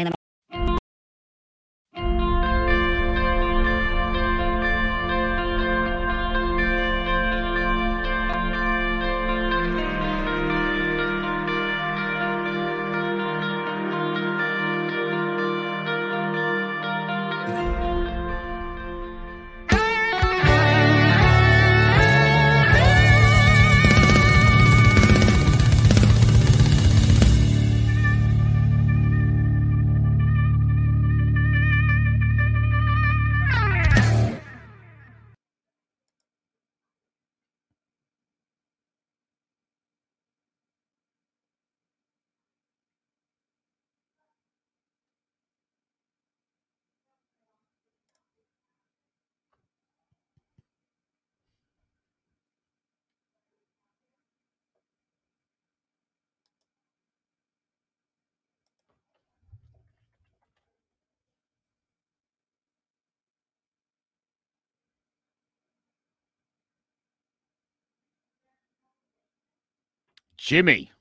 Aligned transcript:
Jimmy. 70.44 70.92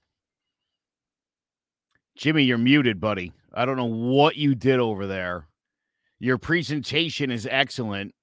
Jimmy, 2.16 2.44
you're 2.44 2.58
muted, 2.58 3.00
buddy. 3.00 3.32
I 3.52 3.64
don't 3.64 3.76
know 3.76 3.86
what 3.86 4.36
you 4.36 4.54
did 4.54 4.78
over 4.78 5.08
there. 5.08 5.48
Your 6.20 6.38
presentation 6.38 7.32
is 7.32 7.48
excellent. 7.50 8.14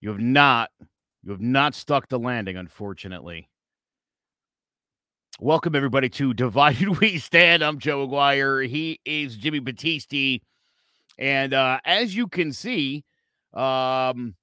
You 0.00 0.08
have 0.08 0.18
not, 0.18 0.70
you 1.22 1.30
have 1.30 1.40
not 1.40 1.76
stuck 1.76 2.08
the 2.08 2.18
landing, 2.18 2.56
unfortunately. 2.56 3.48
Welcome 5.38 5.76
everybody 5.76 6.08
to 6.08 6.34
Divided 6.34 6.88
We 7.00 7.18
Stand. 7.18 7.62
I'm 7.62 7.78
Joe 7.78 8.02
Aguirre. 8.02 8.66
He 8.66 8.98
is 9.04 9.36
Jimmy 9.36 9.60
Battisti. 9.60 10.40
And 11.18 11.54
uh, 11.54 11.78
as 11.84 12.16
you 12.16 12.26
can 12.26 12.52
see, 12.52 13.04
um, 13.54 14.34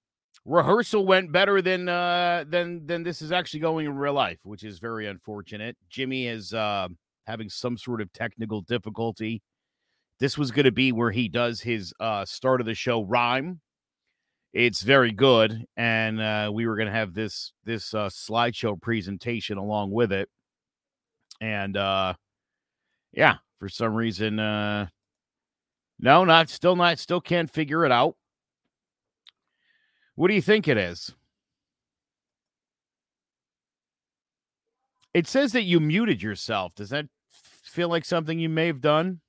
rehearsal 0.45 1.05
went 1.05 1.31
better 1.31 1.61
than 1.61 1.89
uh, 1.89 2.45
than 2.47 2.85
than 2.85 3.03
this 3.03 3.21
is 3.21 3.31
actually 3.31 3.59
going 3.61 3.85
in 3.85 3.95
real 3.95 4.13
life, 4.13 4.39
which 4.43 4.63
is 4.63 4.79
very 4.79 5.07
unfortunate. 5.07 5.77
Jimmy 5.89 6.27
is 6.27 6.53
uh, 6.53 6.87
having 7.27 7.49
some 7.49 7.77
sort 7.77 8.01
of 8.01 8.11
technical 8.13 8.61
difficulty. 8.61 9.41
This 10.19 10.37
was 10.37 10.51
going 10.51 10.65
to 10.65 10.71
be 10.71 10.91
where 10.91 11.11
he 11.11 11.29
does 11.29 11.61
his 11.61 11.93
uh, 11.99 12.25
start 12.25 12.59
of 12.59 12.67
the 12.67 12.75
show 12.75 13.03
rhyme. 13.03 13.61
It's 14.51 14.81
very 14.81 15.11
good, 15.11 15.65
and 15.77 16.19
uh, 16.19 16.49
we 16.51 16.65
were 16.65 16.75
going 16.75 16.87
to 16.87 16.93
have 16.93 17.13
this 17.13 17.53
this 17.65 17.93
uh, 17.93 18.09
slideshow 18.09 18.81
presentation 18.81 19.57
along 19.57 19.91
with 19.91 20.11
it, 20.11 20.27
and 21.39 21.77
uh, 21.77 22.15
yeah, 23.13 23.35
for 23.59 23.69
some 23.69 23.93
reason, 23.93 24.39
uh, 24.39 24.87
no, 25.99 26.25
not 26.25 26.49
still 26.49 26.75
not 26.75 26.97
still 26.97 27.21
can't 27.21 27.49
figure 27.49 27.85
it 27.85 27.91
out. 27.91 28.15
What 30.19 30.27
do 30.27 30.33
you 30.33 30.41
think 30.41 30.67
it 30.67 30.77
is? 30.77 31.15
It 35.13 35.27
says 35.27 35.53
that 35.53 35.63
you 35.63 35.79
muted 35.79 36.21
yourself. 36.21 36.75
Does 36.75 36.89
that 36.89 37.05
feel 37.63 37.87
like 37.87 38.03
something 38.03 38.37
you 38.37 38.49
may 38.49 38.67
have 38.67 38.81
done? 38.81 39.21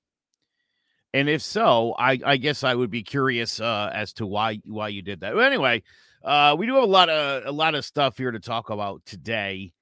And 1.14 1.28
if 1.28 1.42
so, 1.42 1.94
I, 1.96 2.18
I 2.24 2.36
guess 2.38 2.64
I 2.64 2.74
would 2.74 2.90
be 2.90 3.04
curious 3.04 3.60
uh, 3.60 3.92
as 3.94 4.12
to 4.14 4.26
why 4.26 4.62
why 4.66 4.88
you 4.88 5.00
did 5.00 5.20
that. 5.20 5.34
But 5.34 5.44
anyway, 5.44 5.84
uh, 6.24 6.56
we 6.58 6.66
do 6.66 6.74
have 6.74 6.82
a 6.82 6.86
lot 6.86 7.08
of 7.08 7.46
a 7.46 7.52
lot 7.52 7.76
of 7.76 7.84
stuff 7.84 8.18
here 8.18 8.32
to 8.32 8.40
talk 8.40 8.70
about 8.70 9.04
today. 9.06 9.72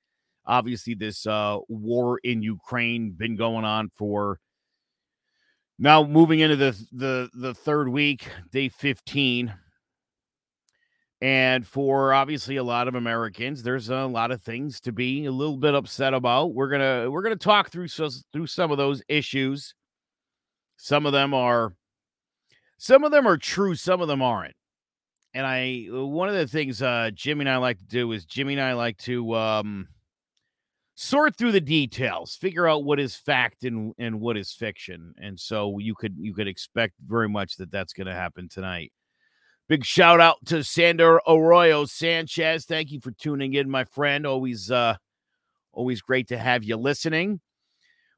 Obviously, 0.44 0.92
this 0.92 1.26
uh, 1.26 1.56
war 1.70 2.20
in 2.22 2.42
Ukraine 2.42 3.12
been 3.12 3.34
going 3.34 3.64
on 3.64 3.90
for 3.94 4.40
now, 5.78 6.04
moving 6.04 6.40
into 6.40 6.56
the 6.56 6.76
the 6.92 7.30
the 7.32 7.54
third 7.54 7.88
week, 7.88 8.28
day 8.52 8.69
fifteen. 8.69 9.54
And 11.21 11.67
for 11.67 12.12
obviously 12.12 12.56
a 12.56 12.62
lot 12.62 12.87
of 12.87 12.95
Americans, 12.95 13.62
there's 13.62 13.89
a 13.89 14.06
lot 14.06 14.31
of 14.31 14.41
things 14.41 14.81
to 14.83 14.93
be 14.93 15.25
a 15.27 15.33
little 15.33 15.56
bit 15.56 15.75
upset 15.75 16.15
about. 16.15 16.55
We're 16.55 16.69
gonna 16.69 17.11
we're 17.11 17.23
gonna 17.23 17.37
talk 17.37 17.71
through 17.71 17.89
through 17.89 18.47
some 18.47 18.71
of 18.71 18.79
those 18.79 19.03
issues. 19.09 19.75
Some 20.77 21.06
of 21.06 21.12
them 21.12 21.34
are 21.34 21.75
some 22.79 23.03
of 23.03 23.11
them 23.11 23.27
are 23.27 23.37
true, 23.37 23.75
some 23.75 24.01
of 24.01 24.06
them 24.06 24.23
aren't. 24.23 24.55
And 25.34 25.45
I 25.45 25.87
one 25.91 26.29
of 26.29 26.37
the 26.37 26.47
things 26.47 26.83
uh 26.83 27.11
Jimmy 27.12 27.43
and 27.43 27.50
I 27.50 27.56
like 27.56 27.79
to 27.79 27.87
do 27.87 28.12
is 28.12 28.25
Jimmy 28.25 28.53
and 28.55 28.62
I 28.62 28.75
like 28.75 28.99
to 28.99 29.35
um 29.35 29.89
sort 30.94 31.37
through 31.37 31.53
the 31.53 31.61
details, 31.61 32.35
figure 32.37 32.67
out 32.69 32.85
what 32.85 33.00
is 33.00 33.17
fact 33.17 33.64
and 33.64 33.93
and 33.99 34.21
what 34.21 34.37
is 34.37 34.53
fiction. 34.53 35.14
And 35.19 35.38
so 35.38 35.79
you 35.79 35.94
could 35.97 36.14
you 36.17 36.32
could 36.32 36.49
expect 36.49 36.94
very 37.06 37.29
much 37.29 37.56
that 37.56 37.73
that's 37.73 37.93
going 37.93 38.06
to 38.09 38.14
happen 38.14 38.49
tonight. 38.49 38.93
Big 39.69 39.85
shout 39.85 40.19
out 40.19 40.38
to 40.47 40.65
Sander 40.65 41.20
Arroyo 41.29 41.85
Sanchez. 41.85 42.65
Thank 42.65 42.91
you 42.91 43.00
for 43.00 43.11
tuning 43.12 43.53
in, 43.53 43.69
my 43.69 43.85
friend. 43.85 44.26
Always 44.26 44.70
uh 44.70 44.97
always 45.73 46.00
great 46.00 46.29
to 46.29 46.38
have 46.38 46.65
you 46.65 46.76
listening. 46.76 47.41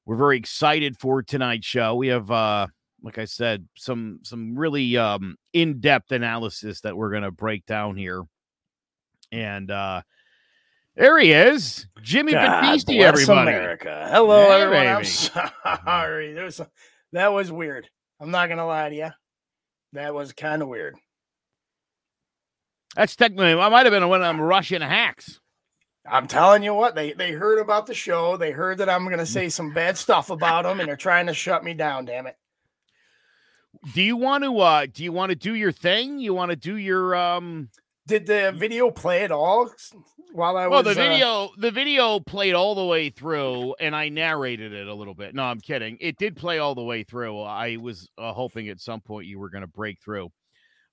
We're 0.06 0.16
very 0.16 0.36
excited 0.36 0.96
for 0.96 1.22
tonight's 1.22 1.66
show. 1.66 1.96
We 1.96 2.08
have 2.08 2.30
uh 2.30 2.68
like 3.02 3.18
I 3.18 3.24
said, 3.24 3.66
some 3.76 4.20
some 4.22 4.56
really 4.56 4.96
um 4.96 5.36
in-depth 5.52 6.12
analysis 6.12 6.82
that 6.82 6.96
we're 6.96 7.12
gonna 7.12 7.32
break 7.32 7.66
down 7.66 7.96
here. 7.96 8.22
And 9.32 9.72
uh 9.72 10.02
there 10.94 11.18
he 11.18 11.32
is, 11.32 11.88
Jimmy 12.00 12.32
God 12.32 12.62
Battisti, 12.62 13.00
everybody. 13.00 13.50
America. 13.50 14.08
Hello, 14.10 14.48
Yeah, 14.48 14.54
everyone. 14.56 14.86
I'm 14.86 15.04
sorry. 15.04 16.34
That 17.12 17.32
was 17.32 17.50
weird. 17.50 17.88
I'm 18.20 18.30
not 18.30 18.48
gonna 18.48 18.66
lie 18.66 18.88
to 18.88 18.94
you. 18.94 19.10
That 19.94 20.14
was 20.14 20.32
kind 20.32 20.62
of 20.62 20.68
weird. 20.68 20.94
That's 22.96 23.16
technically 23.16 23.52
I 23.52 23.68
might 23.68 23.86
have 23.86 23.92
been 23.92 24.08
one 24.08 24.20
of 24.20 24.26
them 24.26 24.40
Russian 24.40 24.82
hacks. 24.82 25.40
I'm 26.06 26.26
telling 26.26 26.62
you 26.62 26.74
what, 26.74 26.94
they 26.94 27.12
they 27.12 27.32
heard 27.32 27.58
about 27.60 27.86
the 27.86 27.94
show. 27.94 28.36
They 28.36 28.50
heard 28.50 28.78
that 28.78 28.88
I'm 28.88 29.04
going 29.04 29.18
to 29.18 29.26
say 29.26 29.48
some 29.48 29.72
bad 29.72 29.96
stuff 29.96 30.30
about 30.30 30.64
them, 30.64 30.80
and 30.80 30.88
they're 30.88 30.96
trying 30.96 31.26
to 31.26 31.34
shut 31.34 31.62
me 31.62 31.74
down. 31.74 32.04
Damn 32.04 32.26
it! 32.26 32.36
Do 33.94 34.02
you 34.02 34.16
want 34.16 34.44
to? 34.44 34.58
uh 34.58 34.86
Do 34.92 35.04
you 35.04 35.12
want 35.12 35.30
to 35.30 35.36
do 35.36 35.54
your 35.54 35.72
thing? 35.72 36.18
You 36.18 36.34
want 36.34 36.50
to 36.50 36.56
do 36.56 36.76
your? 36.76 37.14
um 37.14 37.68
Did 38.06 38.26
the 38.26 38.52
video 38.56 38.90
play 38.90 39.22
at 39.22 39.30
all 39.30 39.70
while 40.32 40.56
I 40.56 40.66
well, 40.66 40.82
was? 40.82 40.96
the 40.96 41.00
uh, 41.02 41.08
video 41.08 41.50
the 41.58 41.70
video 41.70 42.18
played 42.18 42.54
all 42.54 42.74
the 42.74 42.86
way 42.86 43.10
through, 43.10 43.74
and 43.78 43.94
I 43.94 44.08
narrated 44.08 44.72
it 44.72 44.88
a 44.88 44.94
little 44.94 45.14
bit. 45.14 45.34
No, 45.34 45.44
I'm 45.44 45.60
kidding. 45.60 45.98
It 46.00 46.16
did 46.16 46.34
play 46.34 46.58
all 46.58 46.74
the 46.74 46.82
way 46.82 47.04
through. 47.04 47.40
I 47.42 47.76
was 47.76 48.08
uh, 48.18 48.32
hoping 48.32 48.68
at 48.68 48.80
some 48.80 49.00
point 49.00 49.26
you 49.26 49.38
were 49.38 49.50
going 49.50 49.62
to 49.62 49.68
break 49.68 49.98
through, 50.02 50.30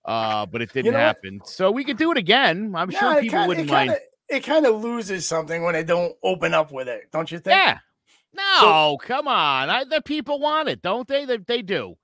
uh, 0.07 0.45
but 0.45 0.61
it 0.61 0.71
didn't 0.73 0.93
know 0.93 0.97
what? 0.99 1.05
happen. 1.05 1.41
So 1.45 1.69
we 1.71 1.83
could 1.83 1.97
do 1.97 2.11
it 2.11 2.17
again. 2.17 2.73
I'm 2.75 2.89
yeah, 2.91 2.99
sure 2.99 3.21
people 3.21 3.29
kinda- 3.39 3.47
wouldn't 3.47 3.69
it 3.69 3.71
mind. 3.71 3.89
kinda, 3.91 4.01
It 4.29 4.39
kind 4.43 4.65
of 4.65 4.81
loses 4.81 5.27
something 5.27 5.63
when 5.63 5.73
they 5.73 5.83
don't 5.83 6.15
open 6.23 6.53
up 6.53 6.71
with 6.71 6.87
it, 6.87 7.11
don't 7.11 7.31
you 7.31 7.39
think? 7.39 7.55
Yeah. 7.55 7.79
No, 8.33 8.97
come 9.01 9.27
on. 9.27 9.69
I, 9.69 9.83
the 9.85 10.01
people 10.01 10.39
want 10.39 10.69
it, 10.69 10.81
don't 10.81 11.07
they? 11.07 11.25
They, 11.25 11.37
they 11.37 11.61
do. 11.61 11.95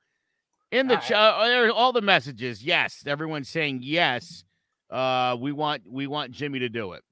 In 0.72 0.88
the 0.88 0.96
All 0.96 1.02
ch- 1.02 1.12
uh, 1.12 1.72
all 1.76 1.92
the 1.94 2.02
messages, 2.02 2.64
yes. 2.64 3.04
Everyone's 3.06 3.50
saying 3.50 3.82
yes. 3.84 4.44
Uh, 4.90 5.38
we 5.40 5.52
want 5.52 5.84
we 5.88 6.08
want 6.08 6.32
Jimmy 6.32 6.60
to 6.60 6.70
do 6.70 6.94
it. 6.94 7.04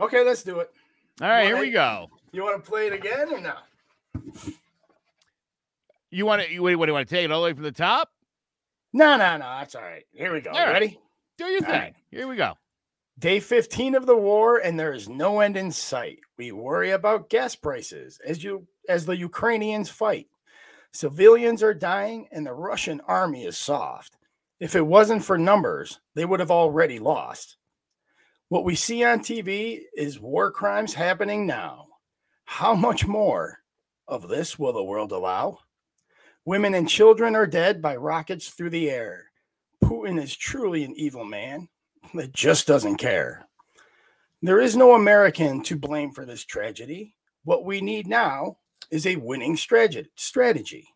Okay, 0.00 0.22
let's 0.24 0.42
do 0.42 0.60
it. 0.60 0.70
All 1.22 1.28
right, 1.28 1.46
here 1.46 1.56
I- 1.56 1.60
we 1.60 1.70
go. 1.70 2.08
You 2.32 2.42
want 2.42 2.62
to 2.62 2.68
play 2.70 2.88
it 2.88 2.92
again 2.92 3.30
or 3.32 3.40
no? 3.40 3.54
You 6.14 6.26
want 6.26 6.42
to? 6.42 6.52
You, 6.52 6.62
what, 6.62 6.70
do 6.70 6.90
you 6.90 6.92
want 6.92 7.08
to 7.08 7.12
take 7.14 7.24
it 7.24 7.32
all 7.32 7.40
the 7.40 7.46
way 7.46 7.52
from 7.54 7.64
the 7.64 7.72
top? 7.72 8.08
No, 8.92 9.16
no, 9.16 9.36
no. 9.36 9.44
That's 9.58 9.74
all 9.74 9.82
right. 9.82 10.04
Here 10.12 10.32
we 10.32 10.40
go. 10.40 10.52
Right. 10.52 10.72
Ready? 10.72 11.00
Do 11.38 11.46
your 11.46 11.64
All 11.64 11.72
thing. 11.72 11.80
right. 11.80 11.94
Here 12.12 12.28
we 12.28 12.36
go. 12.36 12.54
Day 13.18 13.40
15 13.40 13.96
of 13.96 14.06
the 14.06 14.16
war, 14.16 14.58
and 14.58 14.78
there 14.78 14.92
is 14.92 15.08
no 15.08 15.40
end 15.40 15.56
in 15.56 15.72
sight. 15.72 16.20
We 16.38 16.52
worry 16.52 16.92
about 16.92 17.30
gas 17.30 17.56
prices 17.56 18.20
as 18.24 18.44
you 18.44 18.64
as 18.88 19.04
the 19.04 19.16
Ukrainians 19.16 19.90
fight. 19.90 20.28
Civilians 20.92 21.64
are 21.64 21.74
dying, 21.74 22.28
and 22.30 22.46
the 22.46 22.54
Russian 22.54 23.00
army 23.08 23.44
is 23.44 23.58
soft. 23.58 24.16
If 24.60 24.76
it 24.76 24.86
wasn't 24.86 25.24
for 25.24 25.36
numbers, 25.36 25.98
they 26.14 26.24
would 26.24 26.38
have 26.38 26.52
already 26.52 27.00
lost. 27.00 27.56
What 28.50 28.64
we 28.64 28.76
see 28.76 29.02
on 29.02 29.18
TV 29.18 29.80
is 29.96 30.20
war 30.20 30.52
crimes 30.52 30.94
happening 30.94 31.44
now. 31.44 31.86
How 32.44 32.72
much 32.72 33.04
more 33.04 33.58
of 34.06 34.28
this 34.28 34.56
will 34.60 34.72
the 34.72 34.84
world 34.84 35.10
allow? 35.10 35.58
Women 36.46 36.74
and 36.74 36.86
children 36.88 37.34
are 37.34 37.46
dead 37.46 37.80
by 37.80 37.96
rockets 37.96 38.50
through 38.50 38.70
the 38.70 38.90
air. 38.90 39.30
Putin 39.82 40.22
is 40.22 40.36
truly 40.36 40.84
an 40.84 40.94
evil 40.94 41.24
man 41.24 41.68
that 42.12 42.34
just 42.34 42.66
doesn't 42.66 42.96
care. 42.96 43.46
There 44.42 44.60
is 44.60 44.76
no 44.76 44.94
American 44.94 45.62
to 45.62 45.76
blame 45.76 46.12
for 46.12 46.26
this 46.26 46.44
tragedy. 46.44 47.14
What 47.44 47.64
we 47.64 47.80
need 47.80 48.06
now 48.06 48.58
is 48.90 49.06
a 49.06 49.16
winning 49.16 49.56
strategy. 49.56 50.88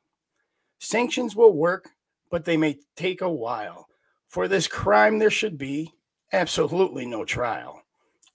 Sanctions 0.80 1.34
will 1.34 1.54
work, 1.54 1.88
but 2.30 2.44
they 2.44 2.58
may 2.58 2.78
take 2.94 3.22
a 3.22 3.30
while. 3.30 3.86
For 4.26 4.48
this 4.48 4.68
crime, 4.68 5.18
there 5.18 5.30
should 5.30 5.56
be 5.56 5.90
absolutely 6.30 7.06
no 7.06 7.24
trial. 7.24 7.82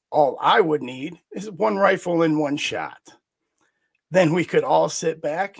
All 0.09 0.37
I 0.41 0.61
would 0.61 0.81
need 0.81 1.19
is 1.31 1.51
one 1.51 1.77
rifle 1.77 2.23
and 2.23 2.39
one 2.39 2.57
shot. 2.57 2.97
Then 4.09 4.33
we 4.33 4.45
could 4.45 4.63
all 4.63 4.89
sit 4.89 5.21
back 5.21 5.57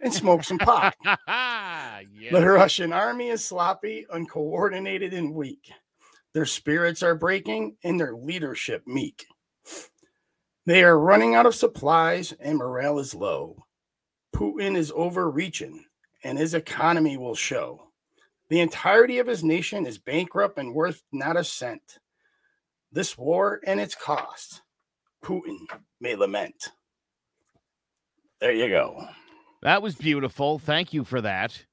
and 0.00 0.12
smoke 0.12 0.44
some 0.44 0.58
pot. 0.58 0.94
yeah. 1.04 2.02
The 2.30 2.46
Russian 2.46 2.92
army 2.92 3.28
is 3.28 3.44
sloppy, 3.44 4.06
uncoordinated, 4.10 5.14
and 5.14 5.34
weak. 5.34 5.70
Their 6.34 6.46
spirits 6.46 7.02
are 7.02 7.14
breaking 7.14 7.76
and 7.82 7.98
their 7.98 8.14
leadership 8.14 8.82
meek. 8.86 9.26
They 10.66 10.82
are 10.82 10.98
running 10.98 11.34
out 11.34 11.46
of 11.46 11.54
supplies 11.54 12.32
and 12.40 12.58
morale 12.58 12.98
is 12.98 13.14
low. 13.14 13.64
Putin 14.34 14.76
is 14.76 14.92
overreaching 14.94 15.84
and 16.24 16.36
his 16.36 16.54
economy 16.54 17.16
will 17.16 17.34
show. 17.34 17.90
The 18.48 18.60
entirety 18.60 19.18
of 19.18 19.26
his 19.26 19.42
nation 19.42 19.86
is 19.86 19.98
bankrupt 19.98 20.58
and 20.58 20.74
worth 20.74 21.02
not 21.12 21.36
a 21.36 21.44
cent. 21.44 21.98
This 22.92 23.16
war 23.16 23.60
and 23.66 23.80
its 23.80 23.94
cost, 23.94 24.62
Putin 25.24 25.66
may 26.00 26.16
lament. 26.16 26.70
There 28.40 28.52
you 28.52 28.68
go. 28.68 29.08
That 29.62 29.82
was 29.82 29.94
beautiful. 29.94 30.58
Thank 30.58 30.92
you 30.92 31.04
for 31.04 31.20
that. 31.20 31.64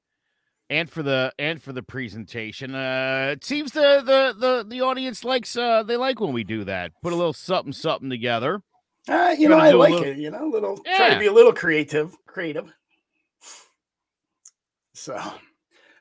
And 0.70 0.88
for 0.88 1.02
the 1.02 1.32
and 1.38 1.62
for 1.62 1.72
the 1.72 1.82
presentation. 1.82 2.74
Uh 2.74 3.30
it 3.32 3.44
seems 3.44 3.72
the 3.72 4.02
the 4.04 4.34
the, 4.38 4.64
the 4.66 4.80
audience 4.80 5.22
likes 5.22 5.56
uh 5.56 5.82
they 5.82 5.96
like 5.96 6.20
when 6.20 6.32
we 6.32 6.42
do 6.42 6.64
that. 6.64 6.92
Put 7.02 7.12
a 7.12 7.16
little 7.16 7.34
something 7.34 7.72
something 7.72 8.08
together. 8.08 8.62
Uh, 9.06 9.34
you 9.38 9.50
We're 9.50 9.56
know, 9.56 9.60
I 9.62 9.72
like 9.72 9.90
little- 9.92 10.06
it. 10.06 10.16
You 10.16 10.30
know, 10.30 10.48
a 10.48 10.50
little 10.50 10.78
try 10.78 11.10
to 11.10 11.18
be 11.18 11.26
a 11.26 11.32
little 11.32 11.52
creative, 11.52 12.16
creative. 12.26 12.72
So, 14.94 15.20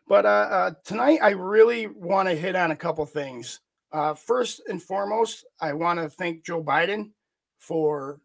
but 0.07 0.25
uh, 0.25 0.29
uh, 0.29 0.71
tonight 0.85 1.19
I 1.21 1.31
really 1.31 1.87
want 1.87 2.29
to 2.29 2.35
hit 2.35 2.55
on 2.55 2.71
a 2.71 2.75
couple 2.75 3.05
things. 3.05 3.59
Uh, 3.91 4.13
first 4.13 4.61
and 4.67 4.81
foremost, 4.81 5.45
I 5.59 5.73
want 5.73 5.99
to 5.99 6.09
thank 6.09 6.45
Joe 6.45 6.63
Biden 6.63 7.11
for 7.59 8.21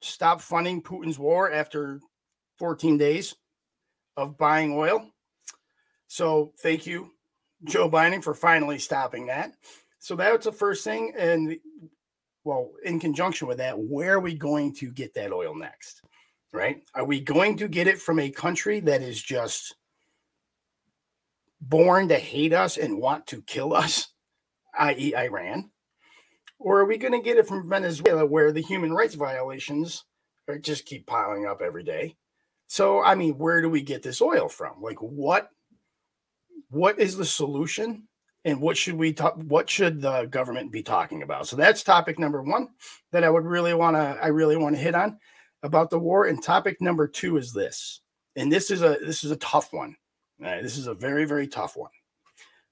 stop 0.00 0.40
funding 0.40 0.82
Putin's 0.82 1.18
war 1.18 1.52
after 1.52 2.00
14 2.58 2.98
days 2.98 3.34
of 4.16 4.38
buying 4.38 4.74
oil. 4.74 5.10
So, 6.08 6.52
thank 6.60 6.86
you, 6.86 7.10
Joe 7.64 7.90
Biden, 7.90 8.22
for 8.22 8.34
finally 8.34 8.78
stopping 8.78 9.26
that. 9.26 9.52
So 9.98 10.16
that 10.16 10.32
was 10.34 10.44
the 10.44 10.52
first 10.52 10.84
thing, 10.84 11.12
and 11.18 11.58
well, 12.44 12.70
in 12.84 13.00
conjunction 13.00 13.48
with 13.48 13.58
that, 13.58 13.78
where 13.78 14.14
are 14.14 14.20
we 14.20 14.34
going 14.34 14.74
to 14.76 14.90
get 14.90 15.14
that 15.14 15.32
oil 15.32 15.54
next? 15.54 16.02
Right? 16.52 16.82
Are 16.94 17.04
we 17.04 17.20
going 17.20 17.58
to 17.58 17.68
get 17.68 17.88
it 17.88 18.00
from 18.00 18.18
a 18.18 18.30
country 18.30 18.80
that 18.80 19.02
is 19.02 19.22
just 19.22 19.74
born 21.60 22.08
to 22.08 22.16
hate 22.16 22.52
us 22.52 22.78
and 22.78 22.98
want 22.98 23.26
to 23.28 23.42
kill 23.42 23.74
us, 23.74 24.08
i.e., 24.78 25.14
Iran? 25.14 25.70
Or 26.58 26.80
are 26.80 26.86
we 26.86 26.96
going 26.96 27.12
to 27.12 27.20
get 27.20 27.36
it 27.36 27.46
from 27.46 27.68
Venezuela 27.68 28.24
where 28.24 28.50
the 28.50 28.62
human 28.62 28.92
rights 28.92 29.14
violations 29.14 30.04
just 30.62 30.86
keep 30.86 31.06
piling 31.06 31.46
up 31.46 31.60
every 31.60 31.84
day? 31.84 32.16
So, 32.68 33.02
I 33.02 33.14
mean, 33.14 33.36
where 33.38 33.60
do 33.60 33.68
we 33.68 33.82
get 33.82 34.02
this 34.02 34.22
oil 34.22 34.48
from? 34.48 34.80
Like, 34.80 34.98
what? 35.00 35.50
What 36.70 36.98
is 37.00 37.16
the 37.16 37.24
solution? 37.24 38.08
and 38.44 38.60
what 38.60 38.76
should 38.76 38.94
we 38.94 39.12
talk 39.12 39.36
what 39.42 39.68
should 39.68 40.00
the 40.00 40.24
government 40.26 40.72
be 40.72 40.82
talking 40.82 41.22
about 41.22 41.46
so 41.46 41.56
that's 41.56 41.82
topic 41.82 42.18
number 42.18 42.42
one 42.42 42.68
that 43.12 43.24
i 43.24 43.30
would 43.30 43.44
really 43.44 43.74
want 43.74 43.96
to 43.96 44.18
i 44.22 44.28
really 44.28 44.56
want 44.56 44.74
to 44.74 44.80
hit 44.80 44.94
on 44.94 45.18
about 45.62 45.90
the 45.90 45.98
war 45.98 46.26
and 46.26 46.42
topic 46.42 46.80
number 46.80 47.06
two 47.06 47.36
is 47.36 47.52
this 47.52 48.00
and 48.36 48.50
this 48.50 48.70
is 48.70 48.82
a 48.82 48.96
this 49.04 49.24
is 49.24 49.30
a 49.30 49.36
tough 49.36 49.72
one 49.72 49.94
right, 50.40 50.62
this 50.62 50.76
is 50.76 50.86
a 50.86 50.94
very 50.94 51.24
very 51.24 51.46
tough 51.46 51.76
one 51.76 51.90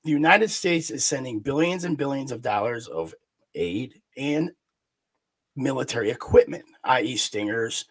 the 0.05 0.11
united 0.11 0.50
states 0.50 0.91
is 0.91 1.05
sending 1.05 1.41
billions 1.41 1.85
and 1.85 1.99
billions 1.99 2.33
of 2.33 2.43
dollars 2.43 2.88
of 2.88 3.15
aid 3.55 4.00
and 4.17 4.53
military 5.57 6.11
equipment 6.11 6.65
i.e 6.85 7.17
stingers 7.17 7.87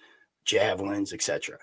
javelins 0.46 1.14
etc 1.14 1.58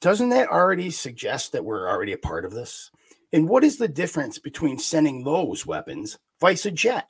doesn't 0.00 0.28
that 0.30 0.48
already 0.48 0.90
suggest 0.90 1.52
that 1.52 1.64
we're 1.64 1.88
already 1.88 2.12
a 2.12 2.18
part 2.18 2.44
of 2.44 2.52
this 2.52 2.90
and 3.32 3.48
what 3.48 3.64
is 3.64 3.76
the 3.76 3.88
difference 3.88 4.38
between 4.38 4.78
sending 4.78 5.22
those 5.22 5.66
weapons 5.66 6.18
vice 6.40 6.66
a 6.66 6.70
jet? 6.70 7.06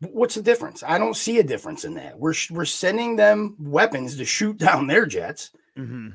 What's 0.00 0.34
the 0.34 0.42
difference? 0.42 0.82
I 0.82 0.98
don't 0.98 1.16
see 1.16 1.38
a 1.38 1.44
difference 1.44 1.84
in 1.84 1.94
that. 1.94 2.18
We're 2.18 2.34
we're 2.50 2.64
sending 2.64 3.16
them 3.16 3.56
weapons 3.58 4.16
to 4.18 4.24
shoot 4.24 4.58
down 4.58 4.86
their 4.86 5.06
jets. 5.06 5.50
Mm-hmm. 5.76 6.10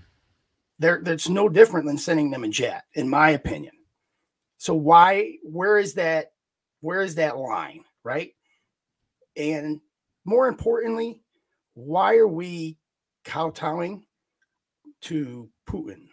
There, 0.78 1.02
that's 1.04 1.28
no 1.28 1.50
different 1.50 1.88
than 1.88 1.98
sending 1.98 2.32
them 2.32 2.46
a 2.46 2.48
jet, 2.48 2.86
in 2.94 3.10
my 3.10 3.32
opinion. 3.32 3.74
So 4.58 4.74
why? 4.74 5.38
Where 5.44 5.78
is 5.78 5.96
that? 5.96 6.32
Where 6.82 7.02
is 7.02 7.16
that 7.16 7.38
line? 7.38 7.84
Right? 8.04 8.32
And 9.36 9.82
more 10.24 10.48
importantly, 10.48 11.22
why 11.74 12.16
are 12.16 12.28
we 12.28 12.78
kowtowing 13.24 14.04
to 15.02 15.50
Putin? 15.68 16.08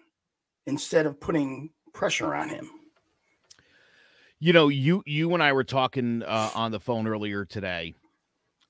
instead 0.66 1.06
of 1.06 1.20
putting 1.20 1.70
pressure 1.92 2.34
on 2.34 2.48
him. 2.48 2.70
You 4.38 4.52
know, 4.52 4.68
you 4.68 5.02
you 5.06 5.32
and 5.32 5.42
I 5.42 5.52
were 5.52 5.64
talking 5.64 6.22
uh, 6.22 6.50
on 6.54 6.70
the 6.70 6.80
phone 6.80 7.06
earlier 7.06 7.46
today, 7.46 7.94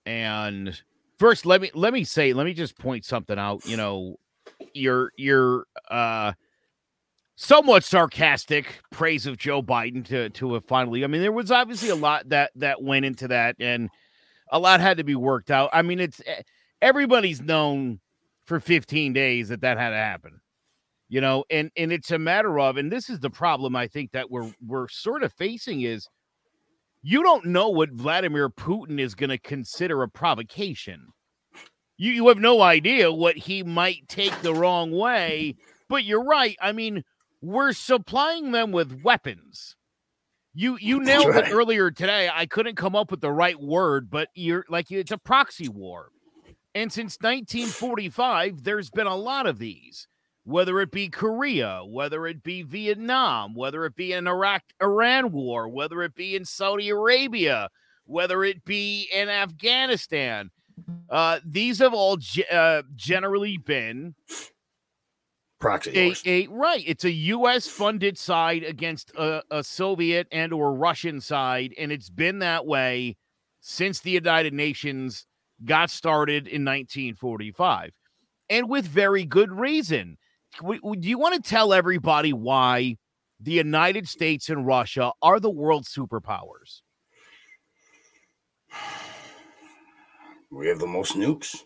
and 0.05 0.81
first 1.19 1.45
let 1.45 1.61
me 1.61 1.71
let 1.75 1.93
me 1.93 2.05
say 2.05 2.33
let 2.33 2.47
me 2.47 2.55
just 2.55 2.79
point 2.79 3.05
something 3.05 3.37
out. 3.37 3.67
You 3.67 3.77
know, 3.77 4.17
your 4.75 5.11
your 5.17 5.67
uh, 5.91 6.35
somewhat 7.35 7.83
sarcastic 7.83 8.81
praise 8.93 9.27
of 9.27 9.39
Joe 9.39 9.61
Biden 9.61 10.05
to 10.07 10.31
to 10.31 10.55
have 10.55 10.65
finally. 10.67 11.03
I 11.03 11.09
mean, 11.09 11.21
there 11.21 11.33
was 11.33 11.51
obviously 11.51 11.89
a 11.89 11.97
lot 11.97 12.29
that 12.29 12.53
that 12.55 12.81
went 12.81 13.05
into 13.05 13.27
that, 13.29 13.57
and 13.59 13.91
a 14.53 14.61
lot 14.61 14.79
had 14.79 14.99
to 14.99 15.05
be 15.05 15.17
worked 15.17 15.51
out. 15.51 15.71
I 15.73 15.83
mean, 15.83 15.99
it's 15.99 16.23
everybody's 16.81 17.43
known 17.43 17.99
for 18.47 18.61
15 18.61 19.13
days 19.13 19.49
that 19.49 19.61
that 19.61 19.79
had 19.79 19.91
to 19.91 19.97
happen 19.97 20.41
you 21.09 21.21
know 21.21 21.45
and 21.51 21.71
and 21.77 21.93
it's 21.93 22.11
a 22.11 22.19
matter 22.19 22.59
of 22.59 22.77
and 22.77 22.91
this 22.91 23.11
is 23.11 23.21
the 23.21 23.31
problem 23.31 23.77
i 23.77 23.87
think 23.87 24.13
that 24.13 24.31
we're 24.31 24.53
we're 24.67 24.89
sort 24.89 25.23
of 25.23 25.33
facing 25.33 25.83
is 25.83 26.09
you 27.09 27.23
don't 27.23 27.45
know 27.47 27.69
what 27.69 27.93
Vladimir 27.93 28.49
Putin 28.49 28.99
is 28.99 29.15
going 29.15 29.31
to 29.31 29.39
consider 29.39 30.03
a 30.03 30.09
provocation. 30.09 31.13
You, 31.97 32.11
you 32.11 32.27
have 32.27 32.39
no 32.39 32.63
idea 32.63 33.13
what 33.13 33.37
he 33.37 33.63
might 33.63 34.09
take 34.09 34.43
the 34.43 34.53
wrong 34.53 34.91
way. 34.91 35.55
But 35.89 36.03
you're 36.03 36.25
right. 36.25 36.57
I 36.61 36.73
mean, 36.73 37.05
we're 37.41 37.75
supplying 37.75 38.51
them 38.51 38.73
with 38.73 39.05
weapons. 39.05 39.77
You 40.53 40.79
you 40.81 40.99
nailed 40.99 41.29
right. 41.29 41.47
it 41.47 41.53
earlier 41.53 41.93
today. 41.93 42.29
I 42.33 42.45
couldn't 42.45 42.75
come 42.75 42.97
up 42.97 43.13
with 43.13 43.21
the 43.21 43.31
right 43.31 43.61
word, 43.61 44.11
but 44.11 44.29
you're 44.35 44.65
like 44.69 44.91
it's 44.91 45.13
a 45.13 45.19
proxy 45.19 45.69
war. 45.69 46.09
And 46.77 46.93
since 46.93 47.17
1945, 47.23 48.63
there's 48.65 48.91
been 48.91 49.07
a 49.07 49.17
lot 49.17 49.47
of 49.47 49.59
these, 49.59 50.07
whether 50.45 50.79
it 50.81 50.91
be 50.91 51.09
Korea, 51.09 51.81
whether 51.87 52.27
it 52.27 52.43
be 52.43 52.61
Vietnam, 52.61 53.55
whether 53.55 53.87
it 53.87 53.97
be 53.97 54.13
an 54.13 54.29
Iraq 54.29 54.63
Iran 54.83 55.33
war, 55.33 55.71
whether 55.71 56.03
it 56.03 56.15
be 56.15 56.37
in 56.37 56.45
Saudi 56.45 56.91
Arabia, 56.91 57.71
whether 58.05 58.45
it 58.45 58.63
be 58.67 59.09
in 59.11 59.31
Afghanistan. 59.31 60.51
Uh, 61.09 61.41
these 61.43 61.79
have 61.79 61.95
all 61.95 62.19
ge- 62.19 62.45
uh, 62.53 62.83
generally 62.95 63.57
been 63.57 64.15
proxy 65.59 66.15
a, 66.27 66.45
a, 66.45 66.47
right 66.49 66.85
it's 66.87 67.07
a 67.07 67.11
us 67.11 67.67
funded 67.67 68.19
side 68.19 68.63
against 68.63 69.11
a, 69.17 69.43
a 69.51 69.65
soviet 69.65 70.29
and 70.31 70.53
or 70.53 70.75
russian 70.75 71.19
side 71.19 71.73
and 71.79 71.91
it's 71.91 72.11
been 72.11 72.41
that 72.41 72.67
way 72.67 73.17
since 73.63 74.01
the 74.01 74.11
united 74.11 74.53
nations 74.53 75.27
got 75.65 75.91
started 75.91 76.47
in 76.47 76.65
1945 76.65 77.93
and 78.49 78.69
with 78.69 78.87
very 78.87 79.25
good 79.25 79.51
reason. 79.53 80.19
Do 80.61 80.79
you 81.01 81.19
want 81.19 81.35
to 81.35 81.49
tell 81.49 81.73
everybody 81.73 82.33
why 82.33 82.97
the 83.39 83.53
united 83.53 84.09
states 84.09 84.49
and 84.49 84.67
russia 84.67 85.13
are 85.21 85.39
the 85.39 85.51
world 85.51 85.85
superpowers? 85.85 86.81
We 90.51 90.69
have 90.69 90.79
the 90.79 90.87
most 90.87 91.17
nukes. 91.17 91.65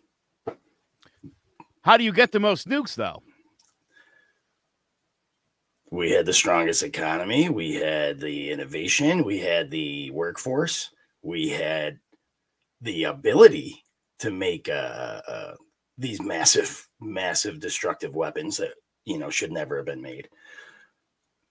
How 1.83 1.97
do 1.97 2.05
you 2.05 2.13
get 2.13 2.33
the 2.33 2.41
most 2.41 2.69
nukes 2.69 2.95
though? 2.95 3.23
We 5.93 6.11
had 6.11 6.27
the 6.27 6.33
strongest 6.33 6.85
economy, 6.85 7.49
we 7.49 7.75
had 7.75 8.21
the 8.21 8.51
innovation, 8.51 9.25
we 9.25 9.41
had 9.41 9.71
the 9.71 10.11
workforce, 10.13 10.91
we 11.23 11.49
had 11.49 11.99
the 12.81 13.05
ability 13.05 13.85
to 14.21 14.31
make 14.31 14.69
uh, 14.69 15.21
uh, 15.27 15.55
these 15.99 16.21
massive, 16.21 16.89
massive 17.01 17.61
destructive 17.61 18.15
weapons 18.15 18.57
that 18.59 18.75
you 19.05 19.19
know 19.19 19.31
should 19.31 19.53
never 19.53 19.77
have 19.77 19.87
been 19.87 20.03
made, 20.03 20.29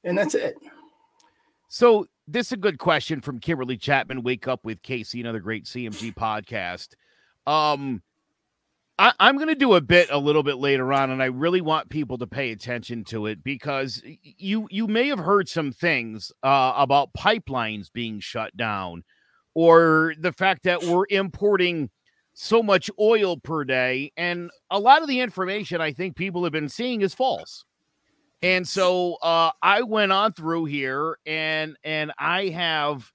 and 0.03 0.17
that's 0.17 0.35
it. 0.35 0.55
So 1.69 2.07
this 2.27 2.47
is 2.47 2.53
a 2.53 2.57
good 2.57 2.79
question 2.79 3.21
from 3.21 3.39
Kimberly 3.39 3.77
Chapman. 3.77 4.23
Wake 4.23 4.47
up 4.47 4.63
with 4.63 4.81
Casey, 4.81 5.21
another 5.21 5.39
great 5.39 5.65
CMG 5.65 6.13
podcast. 6.13 6.89
Um, 7.45 8.01
I, 8.99 9.13
am 9.19 9.37
going 9.37 9.47
to 9.47 9.55
do 9.55 9.75
a 9.75 9.81
bit 9.81 10.09
a 10.11 10.17
little 10.17 10.43
bit 10.43 10.57
later 10.57 10.91
on, 10.91 11.09
and 11.09 11.23
I 11.23 11.27
really 11.27 11.61
want 11.61 11.89
people 11.89 12.17
to 12.17 12.27
pay 12.27 12.51
attention 12.51 13.05
to 13.05 13.27
it 13.27 13.43
because 13.43 14.03
you 14.21 14.67
you 14.69 14.87
may 14.87 15.07
have 15.07 15.19
heard 15.19 15.47
some 15.47 15.71
things 15.71 16.33
uh, 16.43 16.73
about 16.75 17.13
pipelines 17.17 17.91
being 17.91 18.19
shut 18.19 18.55
down, 18.57 19.03
or 19.61 20.13
the 20.17 20.31
fact 20.31 20.63
that 20.63 20.81
we're 20.85 21.03
importing 21.09 21.89
so 22.33 22.63
much 22.63 22.89
oil 22.97 23.35
per 23.35 23.65
day, 23.65 24.09
and 24.15 24.49
a 24.71 24.79
lot 24.79 25.01
of 25.01 25.09
the 25.09 25.19
information 25.19 25.81
I 25.81 25.91
think 25.91 26.15
people 26.15 26.45
have 26.45 26.53
been 26.53 26.69
seeing 26.69 27.01
is 27.01 27.13
false. 27.13 27.65
And 28.41 28.65
so 28.65 29.15
uh, 29.15 29.51
I 29.61 29.81
went 29.81 30.13
on 30.13 30.31
through 30.31 30.65
here, 30.65 31.17
and 31.25 31.75
and 31.83 32.13
I 32.17 32.45
have 32.45 33.11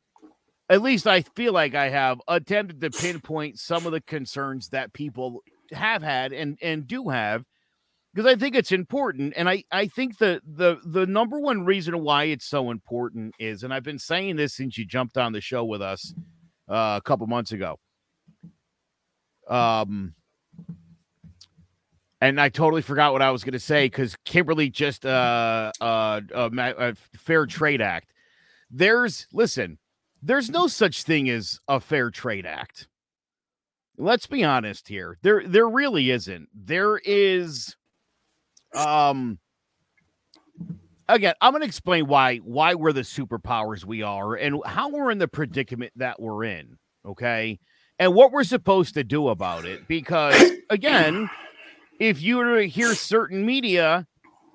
at 0.69 0.83
least 0.83 1.07
I 1.07 1.23
feel 1.23 1.55
like 1.55 1.75
I 1.75 1.89
have 1.89 2.21
attempted 2.29 2.83
to 2.83 2.91
pinpoint 2.91 3.59
some 3.59 3.87
of 3.87 3.93
the 3.93 4.03
concerns 4.03 4.69
that 4.69 4.93
people 4.93 5.41
have 5.73 6.03
had 6.03 6.35
and 6.35 6.59
and 6.61 6.87
do 6.87 7.09
have 7.09 7.47
because 8.13 8.31
I 8.31 8.37
think 8.37 8.55
it's 8.55 8.71
important, 8.71 9.33
and 9.35 9.49
I 9.49 9.65
I 9.73 9.87
think 9.87 10.19
the 10.19 10.43
the 10.45 10.77
the 10.85 11.07
number 11.07 11.41
one 11.41 11.65
reason 11.65 12.03
why 12.03 12.25
it's 12.25 12.45
so 12.45 12.71
important 12.71 13.35
is, 13.39 13.63
and 13.63 13.73
I've 13.73 13.83
been 13.83 13.99
saying 13.99 14.37
this 14.37 14.53
since 14.53 14.77
you 14.77 14.85
jumped 14.85 15.17
on 15.17 15.33
the 15.33 15.41
show 15.41 15.65
with 15.65 15.81
us 15.81 16.13
uh, 16.69 16.99
a 16.99 17.03
couple 17.05 17.27
months 17.27 17.53
ago. 17.53 17.79
Um, 19.49 20.15
and 22.21 22.41
I 22.41 22.49
totally 22.49 22.83
forgot 22.83 23.13
what 23.13 23.23
I 23.23 23.31
was 23.31 23.45
going 23.45 23.53
to 23.53 23.61
say 23.61 23.87
because 23.87 24.17
Kimberly 24.25 24.71
just 24.71 25.05
uh, 25.05 25.73
uh, 25.81 26.21
uh, 26.35 26.51
uh, 26.57 26.93
Fair 27.15 27.47
Trade 27.47 27.83
Act. 27.83 28.13
There's 28.71 29.27
listen, 29.33 29.79
there's 30.23 30.51
no 30.51 30.67
such 30.67 31.03
thing 31.03 31.29
as 31.29 31.61
a 31.69 31.81
Fair 31.81 32.11
Trade 32.11 32.47
Act 32.47 32.89
let's 33.97 34.27
be 34.27 34.45
honest 34.45 34.89
here. 34.89 35.19
There 35.23 35.43
there 35.47 35.69
really 35.69 36.11
isn't. 36.11 36.49
There 36.55 36.99
is 37.05 37.77
um 38.75 39.39
again, 41.09 41.35
I'm 41.41 41.53
going 41.53 41.63
to 41.63 41.67
explain 41.67 42.07
why 42.07 42.39
why 42.39 42.75
we're 42.75 42.93
the 42.93 43.03
superpowers 43.03 43.85
we 43.85 44.03
are 44.03 44.35
and 44.35 44.61
how 44.65 44.91
we're 44.91 45.11
in 45.11 45.19
the 45.19 45.29
predicament 45.29 45.93
that 45.97 46.21
we're 46.21 46.45
in, 46.45 46.79
okay? 47.07 47.59
And 47.99 48.15
what 48.15 48.33
we're 48.33 48.45
supposed 48.45 48.95
to 48.95 49.05
do 49.05 49.29
about 49.29 49.65
it 49.65 49.87
because 49.87 50.41
again, 50.71 51.31
if 52.01 52.21
you 52.23 52.37
were 52.37 52.61
to 52.61 52.69
hear 52.69 52.95
certain 52.95 53.47
media 53.47 54.07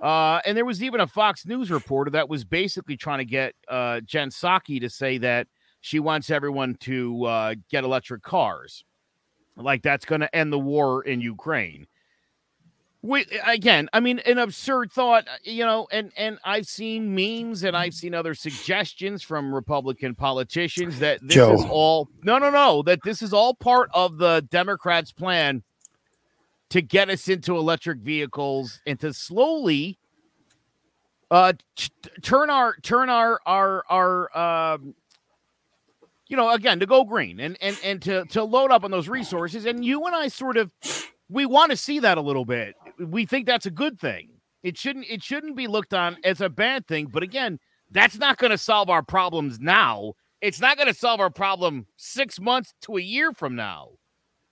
uh, 0.02 0.40
and 0.46 0.56
there 0.58 0.66
was 0.66 0.82
even 0.82 1.02
a 1.02 1.08
Fox 1.08 1.46
News 1.46 1.70
reporter 1.72 2.12
that 2.12 2.30
was 2.30 2.46
basically 2.46 2.98
trying 2.98 3.20
to 3.20 3.26
get 3.26 3.54
uh, 3.68 4.02
Jen 4.02 4.30
Psaki 4.30 4.80
to 4.82 4.90
say 4.90 5.18
that 5.20 5.48
she 5.82 6.00
wants 6.00 6.30
everyone 6.30 6.76
to 6.82 7.26
uh, 7.26 7.56
get 7.70 7.84
electric 7.84 8.22
cars 8.22 8.84
like 9.64 9.82
that's 9.82 10.06
going 10.06 10.22
to 10.22 10.36
end 10.36 10.52
the 10.52 10.60
war 10.60 11.04
in 11.04 11.22
Ukraine. 11.22 11.88
We, 13.02 13.26
again, 13.46 13.88
I 13.94 14.02
mean, 14.02 14.20
an 14.20 14.38
absurd 14.40 14.92
thought, 14.92 15.26
uh, 15.28 15.38
you 15.44 15.66
know, 15.66 15.88
and 15.90 16.12
and 16.18 16.38
I've 16.44 16.68
seen 16.68 17.16
memes 17.16 17.64
and 17.64 17.76
I've 17.76 17.94
seen 17.94 18.14
other 18.14 18.34
suggestions 18.36 19.24
from 19.24 19.56
Republican 19.56 20.16
politicians 20.16 21.00
that 21.00 21.22
this 21.22 21.36
Joe. 21.36 21.54
is 21.54 21.64
all 21.70 22.10
no, 22.24 22.38
no, 22.40 22.50
no, 22.50 22.84
that 22.84 23.00
this 23.06 23.22
is 23.22 23.34
all 23.34 23.54
part 23.54 23.90
of 23.94 24.18
the 24.18 24.46
Democrats' 24.52 25.14
plan 25.14 25.64
to 26.72 26.82
get 26.82 27.10
us 27.10 27.30
into 27.30 27.56
electric 27.56 28.00
vehicles 28.00 28.82
and 28.86 29.00
to 29.00 29.14
slowly 29.14 29.98
uh 31.32 31.54
t- 31.78 31.90
turn 32.22 32.50
our 32.50 32.76
turn 32.82 33.10
our 33.10 33.40
our 33.46 33.84
our 33.90 34.38
um 34.76 34.94
you 36.28 36.36
know, 36.38 36.52
again, 36.52 36.80
to 36.82 36.86
go 36.86 37.06
green 37.06 37.40
and 37.40 37.58
and 37.62 37.80
and 37.84 38.02
to 38.02 38.26
to 38.26 38.44
load 38.44 38.72
up 38.72 38.84
on 38.84 38.92
those 38.92 39.08
resources. 39.08 39.66
And 39.66 39.86
you 39.86 40.06
and 40.06 40.14
I 40.16 40.28
sort 40.28 40.58
of 40.58 40.72
we 41.30 41.46
want 41.46 41.72
to 41.72 41.78
see 41.78 42.00
that 42.00 42.18
a 42.18 42.22
little 42.22 42.46
bit. 42.46 42.76
We 43.00 43.26
think 43.26 43.46
that's 43.46 43.66
a 43.66 43.72
good 43.72 44.00
thing. 44.00 44.30
It 44.64 44.78
shouldn't 44.78 45.06
it 45.10 45.24
shouldn't 45.24 45.56
be 45.56 45.68
looked 45.68 45.94
on 45.94 46.18
as 46.24 46.42
a 46.42 46.50
bad 46.50 46.88
thing. 46.88 47.08
But 47.08 47.24
again, 47.24 47.60
that's 47.92 48.18
not 48.18 48.38
going 48.38 48.52
to 48.52 48.58
solve 48.58 48.90
our 48.90 49.04
problems 49.04 49.60
now. 49.60 50.14
It's 50.42 50.60
not 50.60 50.78
going 50.78 50.88
to 50.88 50.94
solve 50.94 51.20
our 51.20 51.30
problem 51.30 51.88
six 51.98 52.40
months 52.40 52.74
to 52.82 52.98
a 52.98 53.02
year 53.02 53.34
from 53.34 53.56
now. 53.56 53.90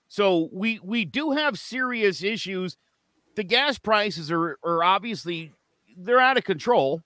So 0.07 0.49
we 0.53 0.79
we 0.83 1.05
do 1.05 1.31
have 1.31 1.59
serious 1.59 2.23
issues. 2.23 2.77
The 3.35 3.43
gas 3.43 3.77
prices 3.77 4.31
are 4.31 4.57
are 4.63 4.83
obviously 4.83 5.51
they're 5.97 6.19
out 6.19 6.37
of 6.37 6.43
control, 6.43 7.01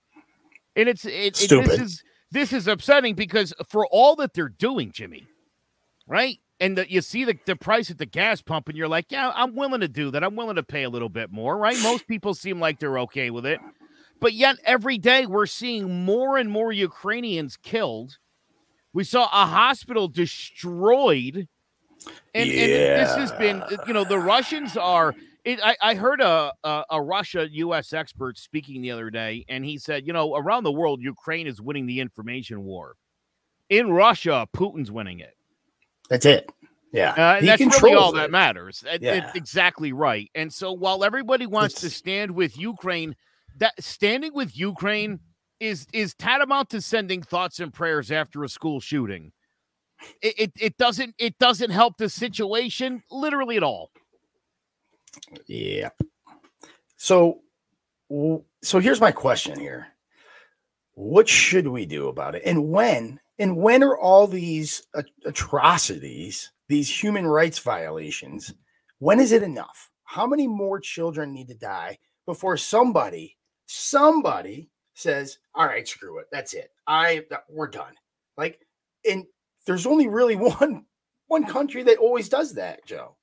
and 0.76 0.88
it's 0.88 1.04
it, 1.04 1.42
it 1.42 1.48
this 1.48 1.80
is 1.80 2.02
this 2.30 2.52
is 2.52 2.68
upsetting 2.68 3.14
because 3.14 3.52
for 3.68 3.86
all 3.88 4.16
that 4.16 4.34
they're 4.34 4.48
doing, 4.48 4.92
Jimmy, 4.92 5.26
right? 6.06 6.38
And 6.62 6.78
the, 6.78 6.88
you 6.88 7.00
see 7.00 7.24
the, 7.24 7.36
the 7.44 7.56
price 7.56 7.90
at 7.90 7.98
the 7.98 8.06
gas 8.06 8.40
pump, 8.40 8.68
and 8.68 8.78
you're 8.78 8.86
like, 8.86 9.06
yeah, 9.10 9.32
I'm 9.34 9.56
willing 9.56 9.80
to 9.80 9.88
do 9.88 10.12
that. 10.12 10.22
I'm 10.22 10.36
willing 10.36 10.54
to 10.54 10.62
pay 10.62 10.84
a 10.84 10.88
little 10.88 11.08
bit 11.08 11.32
more, 11.32 11.58
right? 11.58 11.76
Most 11.82 12.06
people 12.06 12.34
seem 12.34 12.60
like 12.60 12.78
they're 12.78 13.00
okay 13.00 13.30
with 13.30 13.44
it. 13.44 13.58
But 14.20 14.32
yet, 14.32 14.58
every 14.64 14.96
day 14.96 15.26
we're 15.26 15.46
seeing 15.46 16.04
more 16.04 16.36
and 16.36 16.48
more 16.48 16.70
Ukrainians 16.70 17.56
killed. 17.56 18.18
We 18.92 19.02
saw 19.02 19.24
a 19.24 19.44
hospital 19.44 20.06
destroyed. 20.06 21.48
And, 22.32 22.48
yeah. 22.48 22.62
and 22.62 23.08
this 23.08 23.16
has 23.16 23.32
been, 23.32 23.62
uh, 23.62 23.78
you 23.88 23.92
know, 23.92 24.04
the 24.04 24.20
Russians 24.20 24.76
are 24.76 25.16
it, 25.44 25.58
I, 25.64 25.76
I, 25.82 25.94
heard 25.96 26.20
a, 26.20 26.52
a, 26.62 26.84
a 26.90 27.02
Russia 27.02 27.48
U.S. 27.50 27.92
expert 27.92 28.38
speaking 28.38 28.82
the 28.82 28.92
other 28.92 29.10
day, 29.10 29.44
and 29.48 29.64
he 29.64 29.78
said, 29.78 30.06
you 30.06 30.12
know, 30.12 30.36
around 30.36 30.62
the 30.62 30.70
world, 30.70 31.02
Ukraine 31.02 31.48
is 31.48 31.60
winning 31.60 31.86
the 31.86 31.98
information 31.98 32.62
war. 32.62 32.94
In 33.68 33.90
Russia, 33.90 34.46
Putin's 34.54 34.92
winning 34.92 35.18
it. 35.18 35.34
That's 36.08 36.26
it. 36.26 36.50
Yeah, 36.92 37.12
uh, 37.12 37.40
that's 37.40 37.82
really 37.82 37.94
all 37.94 38.14
it. 38.14 38.18
that 38.18 38.30
matters. 38.30 38.84
Yeah. 39.00 39.26
It's 39.26 39.34
exactly 39.34 39.94
right. 39.94 40.30
And 40.34 40.52
so, 40.52 40.72
while 40.72 41.04
everybody 41.04 41.46
wants 41.46 41.74
it's... 41.74 41.80
to 41.82 41.90
stand 41.90 42.32
with 42.32 42.58
Ukraine, 42.58 43.16
that 43.58 43.72
standing 43.82 44.34
with 44.34 44.56
Ukraine 44.56 45.20
is 45.58 45.86
is 45.94 46.14
tantamount 46.14 46.68
to 46.70 46.82
sending 46.82 47.22
thoughts 47.22 47.60
and 47.60 47.72
prayers 47.72 48.10
after 48.12 48.44
a 48.44 48.48
school 48.48 48.78
shooting. 48.78 49.32
It, 50.20 50.34
it, 50.38 50.52
it 50.60 50.76
doesn't 50.76 51.14
it 51.18 51.38
doesn't 51.38 51.70
help 51.70 51.96
the 51.96 52.10
situation 52.10 53.02
literally 53.10 53.56
at 53.56 53.62
all. 53.62 53.90
Yeah. 55.46 55.90
So, 56.96 57.40
so 58.62 58.78
here's 58.78 59.00
my 59.00 59.12
question 59.12 59.58
here. 59.58 59.88
What 60.94 61.28
should 61.28 61.68
we 61.68 61.86
do 61.86 62.08
about 62.08 62.34
it? 62.34 62.42
And 62.44 62.68
when 62.68 63.18
And 63.38 63.56
when 63.56 63.82
are 63.82 63.98
all 63.98 64.26
these 64.26 64.82
atrocities, 65.24 66.50
these 66.68 67.02
human 67.02 67.26
rights 67.26 67.58
violations, 67.58 68.54
when 68.98 69.20
is 69.20 69.32
it 69.32 69.42
enough? 69.42 69.90
How 70.04 70.26
many 70.26 70.46
more 70.46 70.78
children 70.78 71.32
need 71.32 71.48
to 71.48 71.54
die 71.54 71.98
before 72.26 72.56
somebody, 72.56 73.36
somebody 73.66 74.70
says, 74.94 75.38
"All 75.54 75.66
right, 75.66 75.88
screw 75.88 76.18
it, 76.18 76.26
that's 76.30 76.54
it. 76.54 76.70
I 76.86 77.24
we're 77.48 77.68
done." 77.68 77.94
Like, 78.36 78.60
and 79.08 79.26
there's 79.66 79.86
only 79.86 80.08
really 80.08 80.36
one 80.60 80.84
one 81.26 81.46
country 81.46 81.82
that 81.84 81.98
always 81.98 82.28
does 82.28 82.54
that, 82.54 82.84
Joe. 82.84 83.16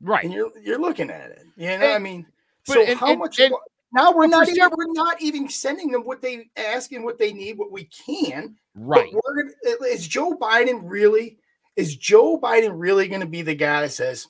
Right. 0.00 0.24
And 0.24 0.32
you're 0.32 0.50
you're 0.60 0.80
looking 0.80 1.10
at 1.10 1.30
it. 1.30 1.44
You 1.56 1.68
know, 1.68 1.74
and, 1.74 1.84
I 1.84 1.98
mean, 1.98 2.26
so 2.64 2.82
and, 2.82 2.98
how 2.98 3.10
and, 3.10 3.18
much 3.20 3.38
and, 3.38 3.54
now 3.92 4.12
we're 4.12 4.26
not 4.26 4.48
even, 4.48 4.70
we're 4.76 4.92
not 4.92 5.20
even 5.20 5.48
sending 5.48 5.90
them 5.90 6.02
what 6.02 6.22
they 6.22 6.48
ask 6.56 6.92
and 6.92 7.04
what 7.04 7.18
they 7.18 7.32
need, 7.32 7.58
what 7.58 7.70
we 7.70 7.84
can. 7.84 8.56
Right. 8.74 9.12
We're 9.12 9.42
gonna, 9.42 9.84
is 9.88 10.06
Joe 10.08 10.36
Biden 10.36 10.80
really 10.84 11.38
is 11.76 11.96
Joe 11.96 12.38
Biden 12.38 12.72
really 12.74 13.08
going 13.08 13.20
to 13.20 13.26
be 13.26 13.42
the 13.42 13.54
guy 13.54 13.82
that 13.82 13.92
says 13.92 14.28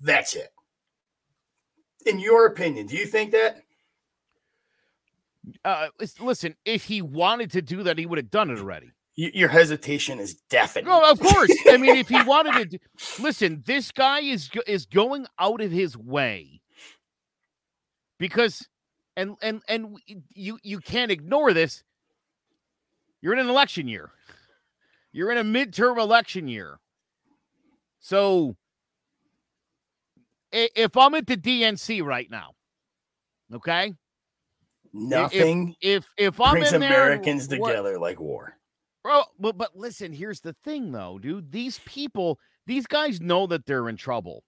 that's 0.00 0.34
it? 0.34 0.48
In 2.06 2.18
your 2.18 2.46
opinion, 2.46 2.86
do 2.86 2.96
you 2.96 3.06
think 3.06 3.32
that? 3.32 3.62
Uh, 5.64 5.88
listen, 6.20 6.54
if 6.64 6.84
he 6.84 7.02
wanted 7.02 7.50
to 7.52 7.62
do 7.62 7.82
that, 7.82 7.98
he 7.98 8.06
would 8.06 8.18
have 8.18 8.30
done 8.30 8.50
it 8.50 8.58
already. 8.58 8.90
Your 9.16 9.48
hesitation 9.48 10.18
is 10.18 10.34
definite. 10.50 10.88
No, 10.88 11.08
of 11.08 11.20
course. 11.20 11.52
I 11.68 11.76
mean, 11.76 11.96
if 11.96 12.08
he 12.08 12.20
wanted 12.24 12.72
to, 12.72 12.78
listen, 13.22 13.62
this 13.64 13.92
guy 13.92 14.20
is 14.20 14.50
is 14.66 14.86
going 14.86 15.26
out 15.38 15.60
of 15.60 15.70
his 15.70 15.96
way 15.96 16.60
because 18.24 18.66
and 19.18 19.36
and 19.42 19.60
and 19.68 19.98
you 20.32 20.58
you 20.62 20.78
can't 20.78 21.10
ignore 21.10 21.52
this. 21.52 21.84
You're 23.20 23.34
in 23.34 23.38
an 23.38 23.50
election 23.50 23.86
year. 23.86 24.12
You're 25.12 25.30
in 25.30 25.36
a 25.36 25.44
midterm 25.44 25.98
election 25.98 26.48
year. 26.48 26.80
So 28.00 28.56
if 30.50 30.96
I'm 30.96 31.14
at 31.14 31.26
the 31.26 31.36
DNC 31.36 32.02
right 32.02 32.30
now, 32.30 32.52
okay? 33.54 33.92
Nothing 34.94 35.76
if 35.82 36.06
if, 36.16 36.34
if 36.34 36.40
I'm 36.40 36.52
brings 36.52 36.72
in 36.72 36.82
Americans 36.82 37.46
there, 37.46 37.58
together 37.58 37.92
what, 37.92 38.00
like 38.00 38.20
war. 38.20 38.56
Bro, 39.02 39.24
but 39.38 39.58
but 39.58 39.76
listen, 39.76 40.14
here's 40.14 40.40
the 40.40 40.54
thing 40.64 40.92
though, 40.92 41.18
dude. 41.18 41.52
These 41.52 41.78
people, 41.84 42.38
these 42.66 42.86
guys 42.86 43.20
know 43.20 43.46
that 43.48 43.66
they're 43.66 43.90
in 43.90 43.98
trouble. 43.98 44.44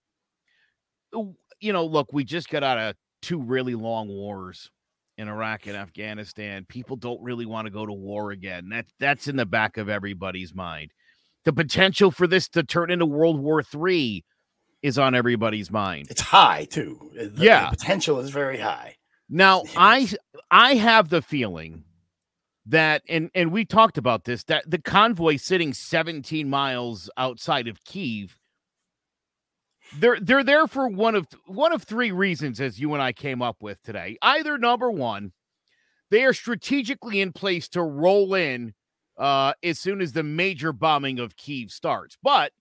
You 1.12 1.72
know, 1.74 1.84
look, 1.84 2.14
we 2.14 2.24
just 2.24 2.48
got 2.48 2.62
out 2.62 2.78
of 2.78 2.96
two 3.26 3.40
really 3.40 3.74
long 3.74 4.08
wars 4.08 4.70
in 5.18 5.28
Iraq 5.28 5.66
and 5.66 5.76
Afghanistan. 5.76 6.64
People 6.68 6.96
don't 6.96 7.20
really 7.22 7.46
want 7.46 7.66
to 7.66 7.70
go 7.70 7.84
to 7.84 7.92
war 7.92 8.30
again. 8.30 8.68
That 8.70 8.86
that's 8.98 9.28
in 9.28 9.36
the 9.36 9.46
back 9.46 9.76
of 9.76 9.88
everybody's 9.88 10.54
mind. 10.54 10.92
The 11.44 11.52
potential 11.52 12.10
for 12.10 12.26
this 12.26 12.48
to 12.50 12.62
turn 12.62 12.90
into 12.90 13.06
World 13.06 13.40
War 13.40 13.62
III 13.62 14.24
is 14.82 14.98
on 14.98 15.14
everybody's 15.14 15.70
mind. 15.70 16.08
It's 16.10 16.20
high 16.20 16.64
too. 16.64 17.10
The, 17.14 17.44
yeah, 17.44 17.70
the 17.70 17.76
potential 17.76 18.20
is 18.20 18.30
very 18.30 18.58
high. 18.58 18.96
Now, 19.28 19.64
I 19.76 20.08
I 20.50 20.74
have 20.74 21.08
the 21.08 21.22
feeling 21.22 21.84
that 22.66 23.02
and 23.08 23.30
and 23.34 23.52
we 23.52 23.64
talked 23.64 23.98
about 23.98 24.24
this 24.24 24.44
that 24.44 24.68
the 24.70 24.78
convoy 24.78 25.36
sitting 25.36 25.72
17 25.72 26.48
miles 26.48 27.10
outside 27.16 27.68
of 27.68 27.84
Kiev 27.84 28.36
they're 29.98 30.18
they're 30.20 30.44
there 30.44 30.66
for 30.66 30.88
one 30.88 31.14
of 31.14 31.26
one 31.46 31.72
of 31.72 31.82
three 31.82 32.10
reasons 32.10 32.60
as 32.60 32.78
you 32.78 32.92
and 32.94 33.02
I 33.02 33.12
came 33.12 33.42
up 33.42 33.62
with 33.62 33.82
today. 33.82 34.18
Either 34.22 34.58
number 34.58 34.90
1, 34.90 35.32
they 36.10 36.24
are 36.24 36.32
strategically 36.32 37.20
in 37.20 37.32
place 37.32 37.68
to 37.70 37.82
roll 37.82 38.34
in 38.34 38.74
uh 39.16 39.54
as 39.62 39.78
soon 39.78 40.00
as 40.00 40.12
the 40.12 40.22
major 40.22 40.72
bombing 40.72 41.18
of 41.18 41.36
Kiev 41.36 41.70
starts. 41.70 42.16
But 42.22 42.52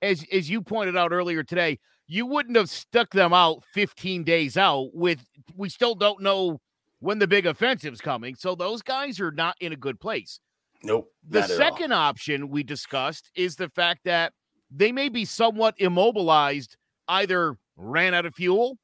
as 0.00 0.24
as 0.32 0.50
you 0.50 0.62
pointed 0.62 0.96
out 0.96 1.12
earlier 1.12 1.42
today, 1.42 1.78
you 2.06 2.26
wouldn't 2.26 2.56
have 2.56 2.68
stuck 2.68 3.10
them 3.10 3.32
out 3.32 3.64
15 3.72 4.24
days 4.24 4.56
out 4.56 4.90
with 4.94 5.24
we 5.56 5.68
still 5.68 5.94
don't 5.94 6.20
know 6.20 6.60
when 7.00 7.18
the 7.18 7.26
big 7.26 7.46
offensive's 7.46 8.00
coming. 8.00 8.34
So 8.34 8.54
those 8.54 8.82
guys 8.82 9.18
are 9.20 9.32
not 9.32 9.56
in 9.60 9.72
a 9.72 9.76
good 9.76 9.98
place. 9.98 10.38
Nope. 10.84 11.10
The 11.28 11.42
second 11.46 11.92
option 11.92 12.48
we 12.48 12.62
discussed 12.62 13.30
is 13.34 13.56
the 13.56 13.68
fact 13.68 14.00
that 14.04 14.32
they 14.70 14.92
may 14.92 15.08
be 15.08 15.24
somewhat 15.24 15.74
immobilized, 15.78 16.76
either 17.12 17.56
ran 17.76 18.14
out 18.14 18.26
of 18.26 18.34
fuel. 18.34 18.78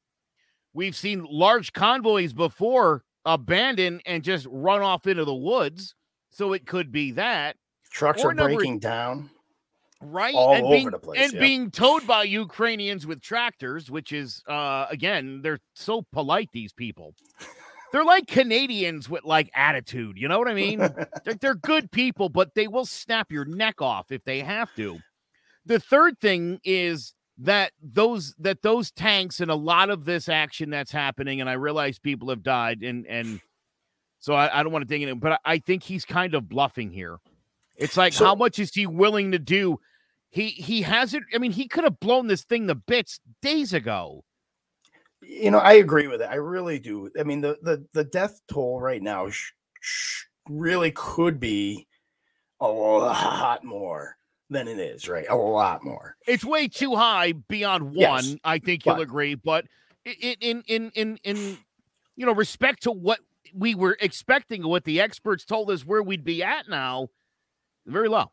We've 0.73 0.95
seen 0.95 1.25
large 1.29 1.73
convoys 1.73 2.33
before 2.33 3.03
abandon 3.25 4.01
and 4.05 4.23
just 4.23 4.47
run 4.49 4.81
off 4.81 5.07
into 5.07 5.25
the 5.25 5.35
woods. 5.35 5.95
So 6.31 6.53
it 6.53 6.65
could 6.65 6.91
be 6.91 7.11
that. 7.11 7.55
Trucks 7.91 8.23
or 8.23 8.31
are 8.31 8.35
breaking 8.35 8.79
down. 8.79 9.31
Right. 10.01 10.33
All 10.35 10.53
and 10.53 10.65
over 10.65 10.75
being, 10.75 10.89
the 10.91 10.99
place. 10.99 11.19
And 11.21 11.33
yeah. 11.33 11.39
being 11.39 11.71
towed 11.71 12.07
by 12.07 12.23
Ukrainians 12.23 13.05
with 13.05 13.21
tractors, 13.21 13.91
which 13.91 14.13
is 14.13 14.41
uh 14.47 14.85
again, 14.89 15.41
they're 15.41 15.59
so 15.73 16.05
polite, 16.13 16.49
these 16.53 16.71
people. 16.71 17.15
They're 17.91 18.05
like 18.05 18.27
Canadians 18.27 19.09
with 19.09 19.23
like 19.25 19.49
attitude. 19.55 20.17
You 20.17 20.27
know 20.27 20.37
what 20.37 20.47
I 20.47 20.53
mean? 20.53 20.77
they're, 21.25 21.33
they're 21.41 21.55
good 21.55 21.91
people, 21.91 22.29
but 22.29 22.53
they 22.53 22.67
will 22.67 22.85
snap 22.85 23.31
your 23.31 23.45
neck 23.45 23.81
off 23.81 24.11
if 24.11 24.23
they 24.23 24.41
have 24.41 24.73
to. 24.75 24.99
The 25.65 25.79
third 25.79 26.19
thing 26.19 26.59
is 26.63 27.13
that 27.39 27.71
those 27.81 28.35
that 28.39 28.61
those 28.61 28.91
tanks 28.91 29.39
and 29.39 29.49
a 29.49 29.55
lot 29.55 29.89
of 29.89 30.05
this 30.05 30.27
action 30.27 30.69
that's 30.69 30.91
happening, 30.91 31.39
and 31.41 31.49
I 31.49 31.53
realize 31.53 31.97
people 31.97 32.29
have 32.29 32.43
died, 32.43 32.83
and 32.83 33.07
and 33.07 33.39
so 34.19 34.33
I, 34.33 34.59
I 34.59 34.63
don't 34.63 34.73
want 34.73 34.83
to 34.83 34.87
dig 34.87 35.01
in 35.01 35.09
it, 35.09 35.19
but 35.19 35.33
I, 35.33 35.37
I 35.45 35.57
think 35.59 35.83
he's 35.83 36.05
kind 36.05 36.33
of 36.33 36.49
bluffing 36.49 36.91
here. 36.91 37.17
It's 37.77 37.95
like 37.95 38.13
so, 38.13 38.25
how 38.25 38.35
much 38.35 38.59
is 38.59 38.73
he 38.73 38.85
willing 38.85 39.31
to 39.31 39.39
do? 39.39 39.79
He 40.29 40.49
he 40.49 40.81
hasn't. 40.81 41.25
I 41.33 41.37
mean, 41.37 41.51
he 41.51 41.67
could 41.67 41.85
have 41.85 41.99
blown 41.99 42.27
this 42.27 42.43
thing 42.43 42.67
to 42.67 42.75
bits 42.75 43.21
days 43.41 43.73
ago. 43.73 44.25
You 45.21 45.51
know, 45.51 45.59
I 45.59 45.73
agree 45.73 46.07
with 46.07 46.21
it. 46.21 46.29
I 46.29 46.35
really 46.35 46.79
do. 46.79 47.09
I 47.17 47.23
mean, 47.23 47.39
the 47.39 47.57
the 47.61 47.85
the 47.93 48.03
death 48.03 48.41
toll 48.51 48.81
right 48.81 49.01
now 49.01 49.29
sh- 49.29 49.53
sh- 49.79 50.23
really 50.49 50.91
could 50.91 51.39
be 51.39 51.87
a 52.59 52.67
lot 52.67 53.63
more 53.63 54.17
than 54.49 54.67
it 54.67 54.79
is, 54.79 55.07
right? 55.07 55.25
A 55.29 55.35
lot 55.35 55.83
more. 55.83 56.15
It's 56.27 56.43
way 56.43 56.67
too 56.67 56.95
high 56.95 57.33
beyond 57.33 57.95
one. 57.95 58.23
Yes, 58.23 58.35
I 58.43 58.59
think 58.59 58.85
you'll 58.85 58.95
but, 58.95 59.01
agree, 59.01 59.35
but 59.35 59.65
in 60.05 60.63
in 60.67 60.91
in 60.95 61.19
in 61.23 61.57
you 62.15 62.25
know 62.25 62.33
respect 62.33 62.83
to 62.83 62.91
what 62.91 63.19
we 63.53 63.75
were 63.75 63.97
expecting, 64.01 64.67
what 64.67 64.83
the 64.83 65.01
experts 65.01 65.45
told 65.45 65.71
us 65.71 65.85
where 65.85 66.03
we'd 66.03 66.23
be 66.23 66.43
at 66.43 66.67
now, 66.67 67.09
very 67.85 68.09
low. 68.09 68.31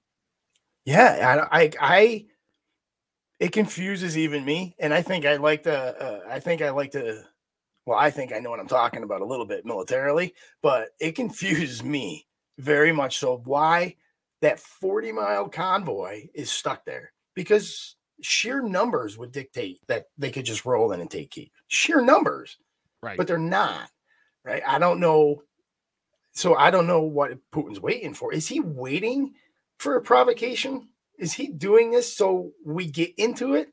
Yeah, 0.84 1.46
I, 1.50 1.60
I, 1.60 1.70
I 1.80 2.26
it 3.40 3.52
confuses 3.52 4.16
even 4.16 4.44
me, 4.44 4.74
and 4.78 4.94
I 4.94 5.02
think 5.02 5.26
I 5.26 5.36
like 5.36 5.64
to. 5.64 5.74
Uh, 5.74 6.20
I 6.28 6.40
think 6.40 6.62
I 6.62 6.70
like 6.70 6.92
to. 6.92 7.22
Well, 7.84 7.98
I 7.98 8.10
think 8.10 8.32
I 8.32 8.38
know 8.38 8.50
what 8.50 8.60
I'm 8.60 8.68
talking 8.68 9.02
about 9.02 9.20
a 9.20 9.26
little 9.26 9.46
bit 9.46 9.64
militarily, 9.64 10.34
but 10.62 10.88
it 11.00 11.12
confuses 11.12 11.84
me 11.84 12.26
very 12.58 12.92
much. 12.92 13.18
So 13.18 13.42
why 13.44 13.96
that 14.42 14.60
40 14.60 15.12
mile 15.12 15.48
convoy 15.48 16.26
is 16.34 16.50
stuck 16.50 16.84
there? 16.84 17.12
Because 17.34 17.96
sheer 18.20 18.62
numbers 18.62 19.18
would 19.18 19.32
dictate 19.32 19.80
that 19.88 20.06
they 20.16 20.30
could 20.30 20.44
just 20.44 20.64
roll 20.64 20.92
in 20.92 21.00
and 21.00 21.10
take 21.10 21.30
Kiev. 21.30 21.48
Sheer 21.68 22.00
numbers, 22.00 22.56
right? 23.02 23.16
But 23.16 23.26
they're 23.26 23.38
not, 23.38 23.90
right? 24.44 24.62
I 24.66 24.78
don't 24.78 25.00
know. 25.00 25.42
So 26.32 26.54
I 26.54 26.70
don't 26.70 26.86
know 26.86 27.02
what 27.02 27.38
Putin's 27.52 27.80
waiting 27.80 28.14
for. 28.14 28.32
Is 28.32 28.46
he 28.46 28.60
waiting 28.60 29.34
for 29.78 29.96
a 29.96 30.02
provocation? 30.02 30.88
Is 31.18 31.32
he 31.32 31.48
doing 31.48 31.90
this 31.90 32.14
so 32.14 32.52
we 32.64 32.86
get 32.90 33.12
into 33.16 33.54
it? 33.54 33.68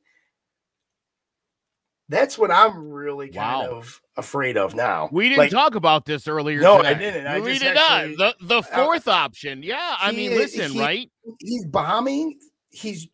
That's 2.10 2.38
what 2.38 2.52
I'm 2.52 2.89
really 2.89 3.30
kind 3.30 3.70
wow. 3.70 3.78
of 3.78 4.02
afraid 4.18 4.58
of 4.58 4.76
now. 4.76 5.10
We 5.12 5.30
didn't 5.30 5.38
like, 5.39 5.52
talk 5.52 5.76
about 5.76 6.06
this 6.06 6.28
earlier. 6.28 6.60
No, 6.60 6.78
today. 6.78 6.89
I 6.89 6.94
didn't. 6.94 7.28
I 7.28 7.39
we 7.39 7.58
did 7.58 7.78
actually, 7.78 8.16
not. 8.18 8.38
The 8.39 8.46
the 8.46 8.62
fourth 8.62 9.08
uh, 9.08 9.12
option. 9.12 9.63
Yeah, 9.63 9.96
I 10.00 10.12
mean, 10.12 10.32
listen, 10.32 10.72
he, 10.72 10.80
right? 10.80 11.12
He's 11.39 11.66
bombing. 11.66 12.38
He's 12.70 13.08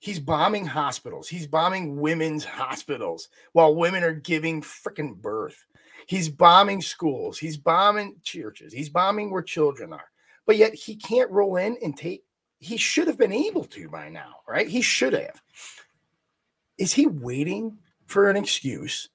he's 0.00 0.20
bombing 0.20 0.66
hospitals. 0.66 1.28
He's 1.28 1.46
bombing 1.46 1.96
women's 2.00 2.44
hospitals 2.44 3.28
while 3.52 3.74
women 3.74 4.02
are 4.02 4.12
giving 4.12 4.60
freaking 4.60 5.16
birth. 5.16 5.64
He's 6.06 6.28
bombing 6.28 6.82
schools. 6.82 7.38
He's 7.38 7.56
bombing 7.56 8.16
churches. 8.24 8.72
He's 8.72 8.90
bombing 8.90 9.30
where 9.30 9.42
children 9.42 9.92
are 9.92 10.04
but 10.46 10.56
yet 10.56 10.74
he 10.74 10.96
can't 10.96 11.30
roll 11.30 11.56
in 11.56 11.76
and 11.82 11.96
take. 11.96 12.24
He 12.58 12.76
should 12.76 13.08
have 13.08 13.18
been 13.18 13.32
able 13.32 13.64
to 13.64 13.88
by 13.88 14.08
now, 14.08 14.36
right? 14.48 14.66
He 14.66 14.80
should 14.80 15.12
have. 15.12 15.42
Is 16.78 16.92
he 16.92 17.06
waiting 17.06 17.78
for 18.06 18.30
an 18.30 18.36
excuse 18.36 19.08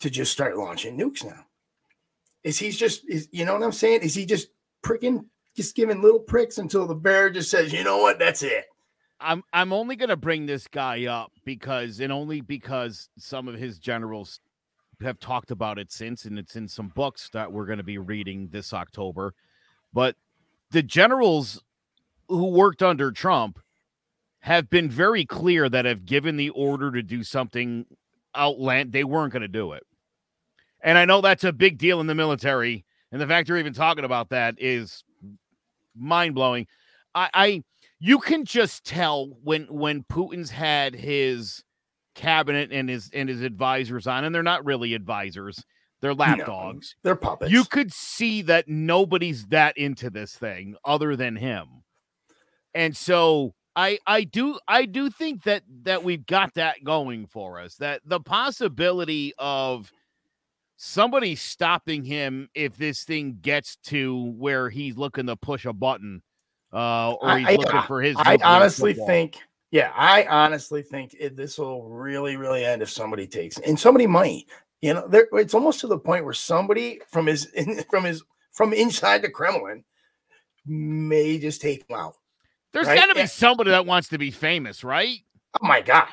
to 0.00 0.10
just 0.10 0.32
start 0.32 0.56
launching 0.56 0.98
nukes 0.98 1.24
now? 1.24 1.46
Is 2.44 2.58
he 2.58 2.70
just, 2.70 3.08
is, 3.08 3.28
you 3.32 3.44
know 3.44 3.54
what 3.54 3.62
I'm 3.62 3.72
saying? 3.72 4.02
Is 4.02 4.14
he 4.14 4.26
just 4.26 4.48
pricking, 4.82 5.26
just 5.56 5.76
giving 5.76 6.02
little 6.02 6.20
pricks 6.20 6.58
until 6.58 6.86
the 6.86 6.94
bear 6.94 7.30
just 7.30 7.50
says, 7.50 7.72
you 7.72 7.84
know 7.84 7.98
what, 7.98 8.18
that's 8.18 8.42
it? 8.42 8.64
I'm 9.24 9.44
I'm 9.52 9.72
only 9.72 9.94
gonna 9.94 10.16
bring 10.16 10.46
this 10.46 10.66
guy 10.66 11.06
up 11.06 11.30
because 11.44 12.00
and 12.00 12.12
only 12.12 12.40
because 12.40 13.08
some 13.18 13.46
of 13.46 13.54
his 13.54 13.78
generals 13.78 14.40
have 15.00 15.20
talked 15.20 15.52
about 15.52 15.78
it 15.78 15.92
since, 15.92 16.24
and 16.24 16.40
it's 16.40 16.56
in 16.56 16.66
some 16.66 16.88
books 16.88 17.30
that 17.32 17.52
we're 17.52 17.66
to 17.78 17.84
be 17.84 17.98
reading 17.98 18.48
this 18.50 18.72
October 18.72 19.34
But 19.92 20.16
the 20.70 20.82
generals 20.82 21.62
who 22.28 22.48
worked 22.48 22.82
under 22.82 23.12
Trump 23.12 23.60
have 24.42 24.68
been 24.68 24.90
very 24.90 25.24
clear 25.24 25.68
that 25.68 25.84
have 25.84 26.04
given 26.04 26.36
the 26.36 26.50
order 26.50 26.90
to 26.90 27.02
do 27.02 27.22
something 27.22 27.86
outland, 28.34 28.92
they 28.92 29.04
weren't 29.04 29.32
going 29.32 29.42
to 29.42 29.48
do 29.48 29.72
it. 29.72 29.84
And 30.82 30.98
I 30.98 31.04
know 31.04 31.20
that's 31.20 31.44
a 31.44 31.52
big 31.52 31.78
deal 31.78 32.00
in 32.00 32.08
the 32.08 32.14
military. 32.14 32.84
And 33.12 33.20
the 33.20 33.26
fact 33.26 33.48
you're 33.48 33.58
even 33.58 33.72
talking 33.72 34.04
about 34.04 34.30
that 34.30 34.56
is 34.58 35.04
mind 35.96 36.34
blowing. 36.34 36.66
I, 37.14 37.30
I 37.32 37.62
you 38.00 38.18
can 38.18 38.44
just 38.44 38.84
tell 38.84 39.28
when 39.44 39.66
when 39.66 40.02
Putin's 40.04 40.50
had 40.50 40.94
his 40.94 41.62
cabinet 42.16 42.72
and 42.72 42.88
his 42.88 43.10
and 43.14 43.28
his 43.28 43.42
advisors 43.42 44.08
on, 44.08 44.24
and 44.24 44.34
they're 44.34 44.42
not 44.42 44.64
really 44.64 44.94
advisors, 44.94 45.64
they're 46.00 46.14
lapdogs. 46.14 46.96
No, 47.04 47.08
they're 47.08 47.16
puppets. 47.16 47.52
You 47.52 47.64
could 47.64 47.92
see 47.92 48.42
that 48.42 48.66
nobody's 48.66 49.46
that 49.46 49.78
into 49.78 50.10
this 50.10 50.34
thing 50.34 50.74
other 50.84 51.14
than 51.14 51.36
him. 51.36 51.84
And 52.74 52.96
so 52.96 53.54
I 53.74 53.98
I 54.06 54.24
do 54.24 54.58
I 54.68 54.84
do 54.84 55.10
think 55.10 55.44
that 55.44 55.62
that 55.82 56.04
we've 56.04 56.26
got 56.26 56.54
that 56.54 56.84
going 56.84 57.26
for 57.26 57.60
us. 57.60 57.76
That 57.76 58.00
the 58.04 58.20
possibility 58.20 59.32
of 59.38 59.92
somebody 60.76 61.34
stopping 61.36 62.04
him 62.04 62.48
if 62.54 62.76
this 62.76 63.04
thing 63.04 63.38
gets 63.40 63.76
to 63.84 64.32
where 64.36 64.68
he's 64.68 64.96
looking 64.96 65.26
to 65.26 65.36
push 65.36 65.64
a 65.64 65.72
button 65.72 66.22
uh 66.72 67.12
or 67.12 67.38
he's 67.38 67.46
I, 67.46 67.54
looking 67.54 67.76
I, 67.76 67.86
for 67.86 68.02
his 68.02 68.16
I 68.18 68.36
honestly 68.42 68.92
football. 68.92 69.06
think, 69.06 69.38
yeah, 69.70 69.92
I 69.94 70.24
honestly 70.24 70.82
think 70.82 71.14
it, 71.18 71.36
this 71.36 71.56
will 71.58 71.88
really, 71.88 72.36
really 72.36 72.64
end 72.64 72.82
if 72.82 72.90
somebody 72.90 73.26
takes 73.26 73.58
and 73.58 73.78
somebody 73.78 74.06
might. 74.06 74.46
You 74.80 74.94
know, 74.94 75.06
there 75.06 75.28
it's 75.34 75.54
almost 75.54 75.80
to 75.80 75.86
the 75.86 75.98
point 75.98 76.24
where 76.24 76.34
somebody 76.34 77.00
from 77.08 77.26
his 77.26 77.46
in, 77.52 77.82
from 77.90 78.04
his 78.04 78.22
from 78.52 78.72
inside 78.72 79.22
the 79.22 79.30
Kremlin 79.30 79.84
may 80.66 81.38
just 81.38 81.60
take 81.60 81.88
him 81.88 81.96
out. 81.96 82.16
There's 82.72 82.86
right? 82.86 82.98
got 82.98 83.06
to 83.06 83.14
be 83.14 83.26
somebody 83.26 83.70
that 83.70 83.86
wants 83.86 84.08
to 84.08 84.18
be 84.18 84.30
famous, 84.30 84.82
right? 84.84 85.18
Oh 85.62 85.66
my 85.66 85.80
god. 85.80 86.08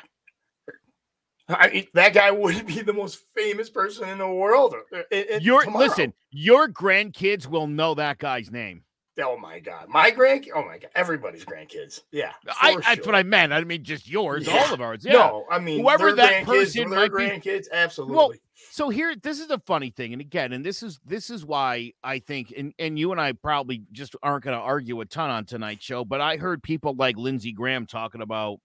I, 1.48 1.88
that 1.94 2.14
guy 2.14 2.30
would 2.30 2.66
be 2.68 2.80
the 2.82 2.92
most 2.92 3.24
famous 3.36 3.68
person 3.70 4.08
in 4.08 4.18
the 4.18 4.28
world. 4.28 4.74
uh, 4.94 4.98
uh, 5.12 5.16
uh, 5.34 5.38
Your 5.40 5.64
tomorrow. 5.64 5.86
listen, 5.86 6.12
your 6.30 6.68
grandkids 6.68 7.46
will 7.46 7.66
know 7.66 7.94
that 7.94 8.18
guy's 8.18 8.50
name. 8.50 8.84
Oh 9.22 9.36
my 9.36 9.58
god, 9.60 9.88
my 9.88 10.10
grand. 10.10 10.46
Oh 10.54 10.62
my 10.64 10.78
god, 10.78 10.90
everybody's 10.94 11.44
grandkids. 11.44 12.00
Yeah, 12.12 12.32
I, 12.60 12.74
for 12.74 12.80
that's 12.80 12.94
sure. 12.96 13.04
what 13.06 13.14
I 13.14 13.22
meant. 13.22 13.52
I 13.52 13.56
didn't 13.58 13.68
mean 13.68 13.84
just 13.84 14.08
yours, 14.08 14.46
Yeah. 14.46 14.64
all 14.68 14.74
of 14.74 14.80
ours. 14.80 15.04
Yeah. 15.04 15.12
No, 15.14 15.44
I 15.50 15.58
mean 15.58 15.80
Whoever 15.80 16.12
that 16.12 16.44
person 16.44 16.88
might 16.90 17.08
be- 17.08 17.16
grandkids, 17.18 17.66
absolutely. 17.72 18.40
so 18.70 18.88
here 18.88 19.14
this 19.20 19.40
is 19.40 19.48
the 19.48 19.58
funny 19.66 19.90
thing 19.90 20.12
and 20.12 20.20
again 20.20 20.52
and 20.52 20.64
this 20.64 20.82
is 20.82 21.00
this 21.04 21.30
is 21.30 21.44
why 21.46 21.92
i 22.04 22.18
think 22.18 22.52
and, 22.56 22.74
and 22.78 22.98
you 22.98 23.10
and 23.10 23.18
i 23.20 23.32
probably 23.32 23.82
just 23.90 24.14
aren't 24.22 24.44
going 24.44 24.54
to 24.56 24.62
argue 24.62 25.00
a 25.00 25.06
ton 25.06 25.30
on 25.30 25.46
tonight's 25.46 25.82
show 25.82 26.04
but 26.04 26.20
i 26.20 26.36
heard 26.36 26.62
people 26.62 26.94
like 26.94 27.16
lindsey 27.16 27.52
graham 27.52 27.86
talking 27.86 28.20
about 28.20 28.58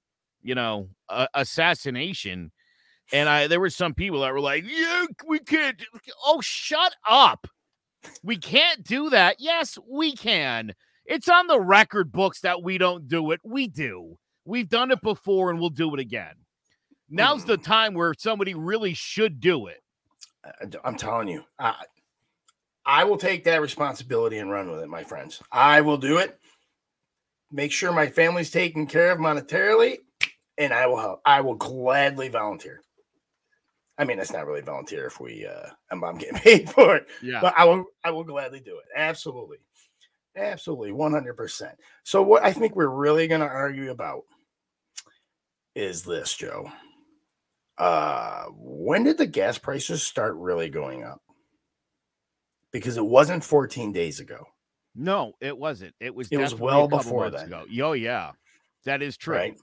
you 0.43 0.53
know 0.53 0.89
uh, 1.07 1.27
assassination 1.33 2.51
and 3.13 3.29
i 3.29 3.47
there 3.47 3.59
were 3.61 3.69
some 3.69 3.93
people 3.93 4.19
that 4.19 4.33
were 4.33 4.41
like 4.41 4.65
yeah 4.67 5.05
we 5.27 5.39
can't 5.39 5.81
oh 6.25 6.41
shut 6.41 6.93
up 7.09 7.47
we 8.23 8.37
can't 8.37 8.83
do 8.83 9.09
that 9.09 9.37
yes 9.39 9.77
we 9.89 10.13
can 10.13 10.73
it's 11.05 11.29
on 11.29 11.47
the 11.47 11.59
record 11.59 12.11
books 12.11 12.41
that 12.41 12.63
we 12.63 12.77
don't 12.77 13.07
do 13.07 13.31
it 13.31 13.39
we 13.43 13.67
do 13.67 14.17
we've 14.45 14.69
done 14.69 14.91
it 14.91 15.01
before 15.01 15.49
and 15.49 15.59
we'll 15.59 15.69
do 15.69 15.93
it 15.93 15.99
again 15.99 16.33
now's 17.09 17.45
the 17.45 17.57
mm. 17.57 17.63
time 17.63 17.93
where 17.93 18.13
somebody 18.17 18.53
really 18.53 18.93
should 18.93 19.39
do 19.39 19.67
it 19.67 19.81
uh, 20.45 20.51
I- 20.61 20.87
I'm 20.87 20.95
telling 20.95 21.27
you, 21.27 21.43
I, 21.59 21.75
I 22.85 23.03
will 23.03 23.17
take 23.17 23.43
that 23.45 23.61
responsibility 23.61 24.37
and 24.37 24.51
run 24.51 24.69
with 24.69 24.81
it, 24.81 24.87
my 24.87 25.03
friends. 25.03 25.41
I 25.51 25.81
will 25.81 25.97
do 25.97 26.17
it. 26.17 26.39
Make 27.51 27.71
sure 27.71 27.91
my 27.91 28.07
family's 28.07 28.51
taken 28.51 28.85
care 28.85 29.11
of 29.11 29.19
monetarily, 29.19 29.97
and 30.57 30.73
I 30.73 30.87
will 30.87 30.97
help. 30.97 31.21
I 31.25 31.41
will 31.41 31.55
gladly 31.55 32.29
volunteer. 32.29 32.81
I 33.97 34.03
mean, 34.03 34.19
it's 34.19 34.33
not 34.33 34.45
really 34.45 34.61
volunteer 34.61 35.05
if 35.05 35.19
we 35.19 35.45
uh, 35.47 35.69
I'm, 35.91 36.03
I'm 36.03 36.17
getting 36.17 36.37
paid 36.39 36.69
for 36.69 36.97
it, 36.97 37.07
yeah 37.21 37.39
but 37.41 37.53
I 37.57 37.65
will. 37.65 37.85
I 38.03 38.11
will 38.11 38.23
gladly 38.23 38.59
do 38.59 38.77
it. 38.77 38.85
Absolutely, 38.95 39.57
absolutely, 40.35 40.91
100. 40.91 41.35
percent 41.37 41.73
So, 42.03 42.21
what 42.21 42.43
I 42.43 42.51
think 42.53 42.75
we're 42.75 42.87
really 42.87 43.27
going 43.27 43.41
to 43.41 43.47
argue 43.47 43.91
about 43.91 44.23
is 45.75 46.03
this, 46.03 46.33
Joe. 46.35 46.69
Uh, 47.77 48.45
when 48.57 49.03
did 49.03 49.17
the 49.17 49.25
gas 49.27 49.57
prices 49.57 50.01
start 50.01 50.35
really 50.35 50.69
going 50.69 51.03
up? 51.03 51.21
Because 52.71 52.95
it 52.97 53.05
wasn't 53.05 53.43
14 53.43 53.91
days 53.91 54.19
ago, 54.19 54.45
No, 54.95 55.33
it 55.41 55.57
wasn't. 55.57 55.93
It 55.99 56.13
was. 56.13 56.27
It 56.29 56.37
was 56.37 56.55
well 56.55 56.87
before 56.87 57.29
that. 57.29 57.47
Ago. 57.47 57.65
Oh 57.81 57.93
yeah, 57.93 58.31
that 58.85 59.01
is 59.01 59.15
true. 59.17 59.35
right? 59.35 59.57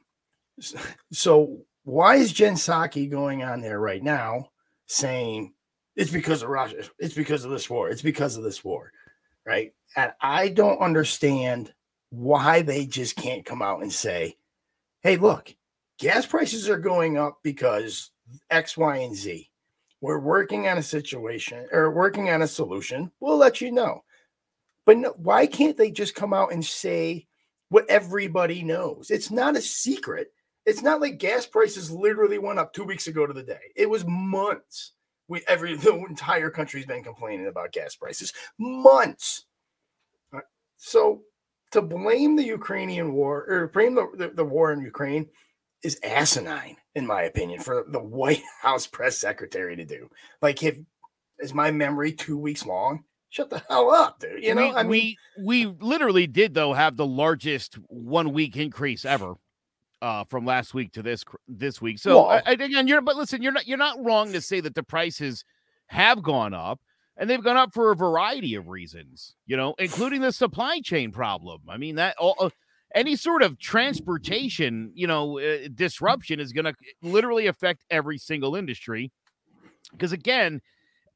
So, 1.12 1.62
why 1.84 2.16
is 2.16 2.32
Jen 2.32 2.54
Psaki 2.54 3.10
going 3.10 3.42
on 3.42 3.60
there 3.60 3.80
right 3.80 4.02
now 4.02 4.50
saying 4.86 5.52
it's 5.96 6.10
because 6.10 6.42
of 6.42 6.48
Russia? 6.48 6.84
It's 6.98 7.14
because 7.14 7.44
of 7.44 7.50
this 7.50 7.68
war. 7.68 7.88
It's 7.88 8.02
because 8.02 8.36
of 8.36 8.44
this 8.44 8.64
war, 8.64 8.92
right? 9.44 9.72
And 9.96 10.12
I 10.20 10.48
don't 10.48 10.80
understand 10.80 11.72
why 12.10 12.62
they 12.62 12.86
just 12.86 13.16
can't 13.16 13.44
come 13.44 13.62
out 13.62 13.82
and 13.82 13.92
say, 13.92 14.36
hey, 15.00 15.16
look, 15.16 15.54
gas 15.98 16.26
prices 16.26 16.68
are 16.68 16.78
going 16.78 17.18
up 17.18 17.38
because 17.42 18.10
X, 18.50 18.76
Y, 18.76 18.96
and 18.98 19.16
Z. 19.16 19.48
We're 20.00 20.18
working 20.18 20.66
on 20.66 20.78
a 20.78 20.82
situation 20.82 21.66
or 21.70 21.92
working 21.92 22.30
on 22.30 22.42
a 22.42 22.48
solution. 22.48 23.12
We'll 23.20 23.36
let 23.36 23.60
you 23.60 23.70
know. 23.70 24.02
But 24.84 24.98
no, 24.98 25.14
why 25.16 25.46
can't 25.46 25.76
they 25.76 25.90
just 25.92 26.14
come 26.14 26.34
out 26.34 26.52
and 26.52 26.64
say 26.64 27.28
what 27.68 27.88
everybody 27.88 28.62
knows? 28.62 29.10
It's 29.10 29.30
not 29.30 29.56
a 29.56 29.62
secret. 29.62 30.32
It's 30.64 30.82
not 30.82 31.00
like 31.00 31.18
gas 31.18 31.46
prices 31.46 31.90
literally 31.90 32.38
went 32.38 32.58
up 32.58 32.72
two 32.72 32.84
weeks 32.84 33.06
ago 33.06 33.26
to 33.26 33.32
the 33.32 33.42
day. 33.42 33.60
It 33.74 33.90
was 33.90 34.04
months. 34.06 34.92
We 35.28 35.42
every 35.48 35.76
the 35.78 35.94
entire 35.94 36.50
country's 36.50 36.86
been 36.86 37.04
complaining 37.04 37.46
about 37.46 37.72
gas 37.72 37.94
prices. 37.96 38.32
Months. 38.58 39.44
Uh, 40.34 40.40
So 40.76 41.22
to 41.72 41.82
blame 41.82 42.36
the 42.36 42.44
Ukrainian 42.44 43.12
war 43.12 43.44
or 43.48 43.68
blame 43.68 43.94
the, 43.94 44.08
the, 44.16 44.28
the 44.28 44.44
war 44.44 44.72
in 44.72 44.80
Ukraine 44.80 45.28
is 45.82 45.98
asinine, 46.04 46.76
in 46.94 47.06
my 47.06 47.22
opinion, 47.22 47.60
for 47.60 47.84
the 47.88 47.98
White 48.02 48.42
House 48.62 48.86
press 48.86 49.18
secretary 49.18 49.74
to 49.76 49.84
do. 49.84 50.08
Like, 50.40 50.62
if 50.62 50.78
is 51.38 51.54
my 51.54 51.70
memory 51.70 52.12
two 52.12 52.38
weeks 52.38 52.64
long? 52.64 53.04
Shut 53.30 53.48
the 53.48 53.62
hell 53.68 53.90
up, 53.90 54.20
dude. 54.20 54.44
You 54.44 54.54
know, 54.54 54.68
we, 54.68 54.74
I 54.74 54.82
mean, 54.82 54.90
we 54.90 55.18
we 55.38 55.66
literally 55.80 56.26
did 56.26 56.52
though 56.52 56.74
have 56.74 56.96
the 56.96 57.06
largest 57.06 57.76
one 57.88 58.32
week 58.34 58.56
increase 58.56 59.06
ever 59.06 59.36
uh 60.02 60.24
from 60.24 60.44
last 60.44 60.74
week 60.74 60.92
to 60.92 61.02
this 61.02 61.24
this 61.48 61.80
week. 61.80 61.98
So 61.98 62.16
Well- 62.16 62.28
I, 62.30 62.42
I- 62.50 62.52
again, 62.52 62.86
you're 62.86 63.00
but 63.00 63.16
listen, 63.16 63.40
you're 63.42 63.52
not 63.52 63.66
you're 63.66 63.78
not 63.78 63.96
wrong 64.04 64.32
to 64.32 64.40
say 64.42 64.60
that 64.60 64.74
the 64.74 64.82
prices 64.82 65.44
have 65.86 66.22
gone 66.22 66.52
up 66.52 66.80
and 67.16 67.30
they've 67.30 67.42
gone 67.42 67.56
up 67.56 67.72
for 67.72 67.90
a 67.92 67.96
variety 67.96 68.54
of 68.54 68.68
reasons, 68.68 69.36
you 69.46 69.56
know, 69.56 69.74
including 69.78 70.20
the 70.20 70.32
supply 70.32 70.80
chain 70.80 71.12
problem. 71.12 71.62
I 71.68 71.76
mean 71.78 71.94
that 71.96 72.16
all 72.18 72.34
uh, 72.38 72.50
any 72.94 73.16
sort 73.16 73.42
of 73.42 73.58
transportation, 73.58 74.90
you 74.94 75.06
know, 75.06 75.38
uh, 75.38 75.68
disruption 75.74 76.40
is 76.40 76.52
going 76.52 76.66
to 76.66 76.74
literally 77.02 77.46
affect 77.46 77.84
every 77.90 78.18
single 78.18 78.54
industry. 78.54 79.10
Because 79.92 80.12
again, 80.12 80.60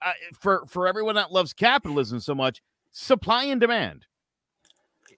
uh, 0.04 0.12
for 0.40 0.64
for 0.68 0.86
everyone 0.86 1.14
that 1.16 1.32
loves 1.32 1.52
capitalism 1.52 2.20
so 2.20 2.34
much, 2.34 2.62
supply 2.92 3.44
and 3.44 3.60
demand. 3.60 4.06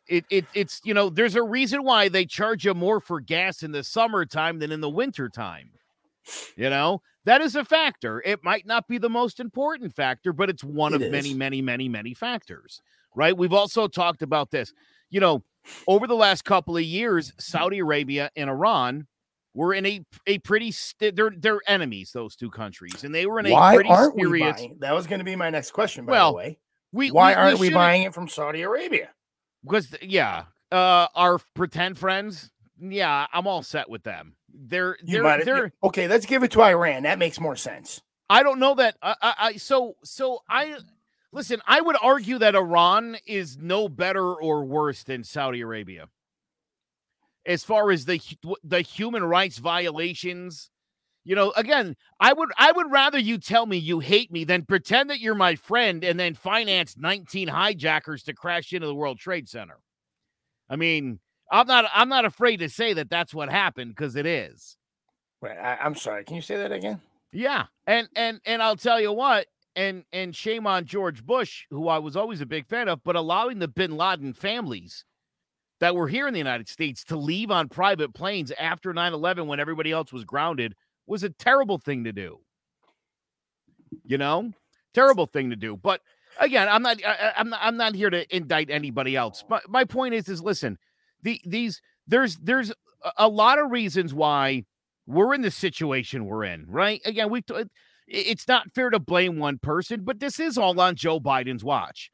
It, 0.09 0.25
it 0.31 0.47
it's 0.55 0.81
you 0.85 0.95
know 0.95 1.11
there's 1.11 1.35
a 1.35 1.43
reason 1.43 1.85
why 1.85 2.09
they 2.09 2.25
charge 2.25 2.65
you 2.65 2.75
more 2.75 2.99
for 3.01 3.21
gas 3.21 3.63
in 3.63 3.73
the 3.73 3.85
summertime 3.85 4.59
than 4.59 4.73
in 4.73 4.81
the 4.81 4.89
wintertime. 4.89 5.71
You 6.57 6.71
know 6.71 7.03
that 7.25 7.41
is 7.41 7.57
a 7.57 7.65
factor. 7.65 8.23
It 8.25 8.43
might 8.43 8.67
not 8.67 8.89
be 8.89 8.99
the 8.99 9.11
most 9.11 9.39
important 9.41 9.95
factor, 9.95 10.33
but 10.33 10.49
it's 10.51 10.65
one 10.65 10.95
It 10.95 11.03
of 11.03 11.11
many, 11.13 11.31
is. 11.31 11.37
many, 11.37 11.61
many, 11.63 11.89
many 11.89 12.15
factors. 12.15 12.81
Right? 13.15 13.37
We've 13.37 13.53
also 13.53 13.89
talked 13.89 14.23
about 14.23 14.51
this. 14.51 14.73
You 15.11 15.21
know, 15.21 15.43
over 15.87 16.07
the 16.07 16.15
last 16.15 16.45
couple 16.45 16.77
of 16.77 16.83
years, 16.83 17.33
Saudi 17.39 17.79
Arabia 17.81 18.31
and 18.37 18.49
Iran 18.51 19.07
were 19.55 19.75
in 19.75 19.85
a 19.87 20.05
a 20.27 20.39
pretty 20.39 20.71
st- 20.71 21.17
they're 21.17 21.33
they're 21.37 21.61
enemies 21.67 22.13
those 22.13 22.37
two 22.37 22.51
countries, 22.51 23.05
and 23.05 23.15
they 23.15 23.27
were 23.27 23.41
in 23.41 23.47
a 23.47 23.53
why 23.53 23.75
pretty 23.75 23.91
aren't 23.91 24.15
we 24.15 24.41
buying? 24.41 24.77
That 24.81 24.95
was 24.95 25.07
going 25.07 25.19
to 25.19 25.25
be 25.25 25.37
my 25.37 25.51
next 25.51 25.73
question. 25.73 26.05
By 26.07 26.13
Well, 26.13 26.31
the 26.33 26.37
way, 26.37 26.59
we 26.93 27.11
why 27.11 27.35
aren't 27.35 27.59
we, 27.59 27.67
should've- 27.69 27.75
buying 27.75 28.03
it 28.03 28.15
from 28.15 28.29
Saudi 28.29 28.63
Arabia? 28.63 29.11
Because 29.65 29.95
yeah 30.03 30.45
uh 30.73 31.07
our 31.15 31.39
pretend 31.55 31.97
friends 31.99 32.51
yeah 32.81 33.27
i'm 33.33 33.47
all 33.47 33.63
set 33.63 33.89
with 33.89 34.03
them 34.03 34.35
they're 34.53 34.97
You 35.05 35.23
they're, 35.23 35.45
they're 35.45 35.73
okay. 35.85 36.09
Let's 36.09 36.27
give 36.27 36.43
it 36.43 36.51
to 36.53 36.63
Iran. 36.63 37.03
That 37.05 37.19
makes 37.19 37.39
more 37.41 37.57
sense. 37.57 38.01
i 38.31 38.43
don't 38.43 38.59
know 38.59 38.75
that 38.75 38.97
I, 39.03 39.15
I 39.23 39.35
i 39.39 39.53
so 39.57 39.97
so 40.05 40.41
i 40.49 40.77
listen 41.33 41.61
i 41.67 41.81
would 41.81 41.97
argue 42.03 42.39
that 42.39 42.55
iran 42.55 43.17
is 43.27 43.57
no 43.59 43.89
better 43.89 44.35
or 44.35 44.65
worse 44.65 45.03
than 45.05 45.25
saudi 45.25 45.61
arabia 45.61 46.09
as 47.47 47.65
far 47.65 47.91
as 47.91 48.05
the 48.05 48.21
the 48.65 48.81
human 48.83 49.25
rights 49.25 49.59
violations 49.59 50.71
you 51.25 51.35
know, 51.35 51.53
again, 51.57 51.95
I 52.21 52.33
would 52.33 52.51
I 52.57 52.73
would 52.73 52.91
rather 52.91 53.19
you 53.19 53.39
tell 53.39 53.67
me 53.67 53.77
you 53.77 54.01
hate 54.01 54.33
me 54.33 54.45
than 54.45 54.65
pretend 54.65 55.11
that 55.11 55.21
you're 55.21 55.35
my 55.35 55.57
friend 55.57 56.03
and 56.03 56.19
then 56.19 56.35
finance 56.35 56.97
19 56.97 57.49
hijackers 57.49 58.23
to 58.25 58.33
crash 58.33 58.73
into 58.73 58.87
the 58.87 58.95
World 58.95 59.19
Trade 59.19 59.49
Center. 59.49 59.79
I 60.71 60.77
mean, 60.77 61.21
I'm 61.51 61.67
not 61.67 61.87
I'm 61.93 62.09
not 62.09 62.25
afraid 62.25 62.59
to 62.59 62.69
say 62.69 62.95
that 62.95 63.11
that's 63.11 63.35
what 63.35 63.51
happened 63.51 63.95
because 63.95 64.17
it 64.17 64.27
is. 64.27 64.77
Wait, 65.41 65.53
I, 65.53 65.77
I'm 65.77 65.95
sorry. 65.95 66.25
Can 66.25 66.37
you 66.37 66.43
say 66.43 66.57
that 66.57 66.73
again? 66.73 67.01
Yeah, 67.33 67.67
and 67.87 68.09
and 68.17 68.41
and 68.47 68.63
I'll 68.63 68.77
tell 68.77 69.01
you 69.01 69.13
what, 69.13 69.47
and 69.77 70.05
and 70.13 70.35
shame 70.35 70.67
on 70.67 70.87
George 70.87 71.25
Bush, 71.25 71.67
who 71.71 71.89
I 71.89 71.99
was 71.99 72.17
always 72.17 72.41
a 72.41 72.47
big 72.47 72.67
fan 72.67 72.89
of, 72.89 73.03
but 73.05 73.17
allowing 73.17 73.59
the 73.59 73.69
Bin 73.69 73.97
Laden 73.97 74.33
families 74.33 75.05
that 75.81 75.95
were 75.95 76.09
here 76.09 76.27
in 76.27 76.33
the 76.33 76.39
United 76.39 76.69
States 76.69 77.05
to 77.05 77.17
leave 77.17 77.51
on 77.51 77.69
private 77.69 78.15
planes 78.15 78.51
after 78.59 78.93
9/11 78.93 79.47
when 79.47 79.61
everybody 79.61 79.93
else 79.93 80.13
was 80.13 80.25
grounded 80.25 80.75
was 81.09 81.23
a 81.23 81.31
terrible 81.31 81.79
thing 81.79 82.05
to 82.05 82.13
do. 82.13 82.41
You 84.05 84.19
know, 84.19 84.53
terrible 84.95 85.27
thing 85.27 85.51
to 85.51 85.57
do. 85.57 85.77
But 85.77 86.01
again, 86.39 86.69
I'm 86.69 86.83
not 86.83 86.99
I, 87.05 87.33
I'm 87.37 87.49
not 87.49 87.61
I'm 87.63 87.77
not 87.77 87.95
here 87.95 88.11
to 88.11 88.37
indict 88.37 88.71
anybody 88.71 89.17
else. 89.17 89.45
But 89.49 89.69
my 89.69 89.85
point 89.85 90.15
is 90.15 90.29
is 90.29 90.43
listen, 90.43 90.79
the 91.23 91.41
these 91.45 91.81
there's 92.07 92.37
there's 92.37 92.73
a 93.17 93.29
lot 93.29 93.59
of 93.59 93.71
reasons 93.71 94.13
why 94.13 94.65
we're 95.07 95.35
in 95.35 95.43
the 95.43 95.51
situation 95.51 96.27
we're 96.27 96.45
in, 96.45 96.67
right? 96.69 97.01
Again, 97.05 97.31
we 97.31 97.43
it's 98.07 98.49
not 98.49 98.73
fair 98.75 98.91
to 98.91 98.99
blame 98.99 99.39
one 99.39 99.59
person, 99.59 100.03
but 100.03 100.21
this 100.21 100.41
is 100.41 100.57
all 100.57 100.79
on 100.81 100.97
Joe 100.97 101.21
Biden's 101.21 101.65
watch. 101.65 102.11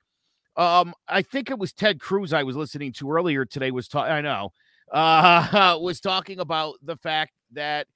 Um, 0.56 0.94
I 1.08 1.22
think 1.22 1.50
it 1.50 1.58
was 1.58 1.72
Ted 1.72 2.00
Cruz 2.00 2.32
I 2.32 2.44
was 2.44 2.56
listening 2.56 2.92
to 2.94 3.10
earlier 3.10 3.44
today 3.44 3.70
was 3.70 3.88
talking. 3.88 4.12
I 4.12 4.20
know, 4.20 4.52
uh, 4.92 5.78
was 5.80 6.00
talking 6.00 6.38
about 6.38 6.76
the 6.82 6.96
fact 6.96 7.32
that 7.52 7.86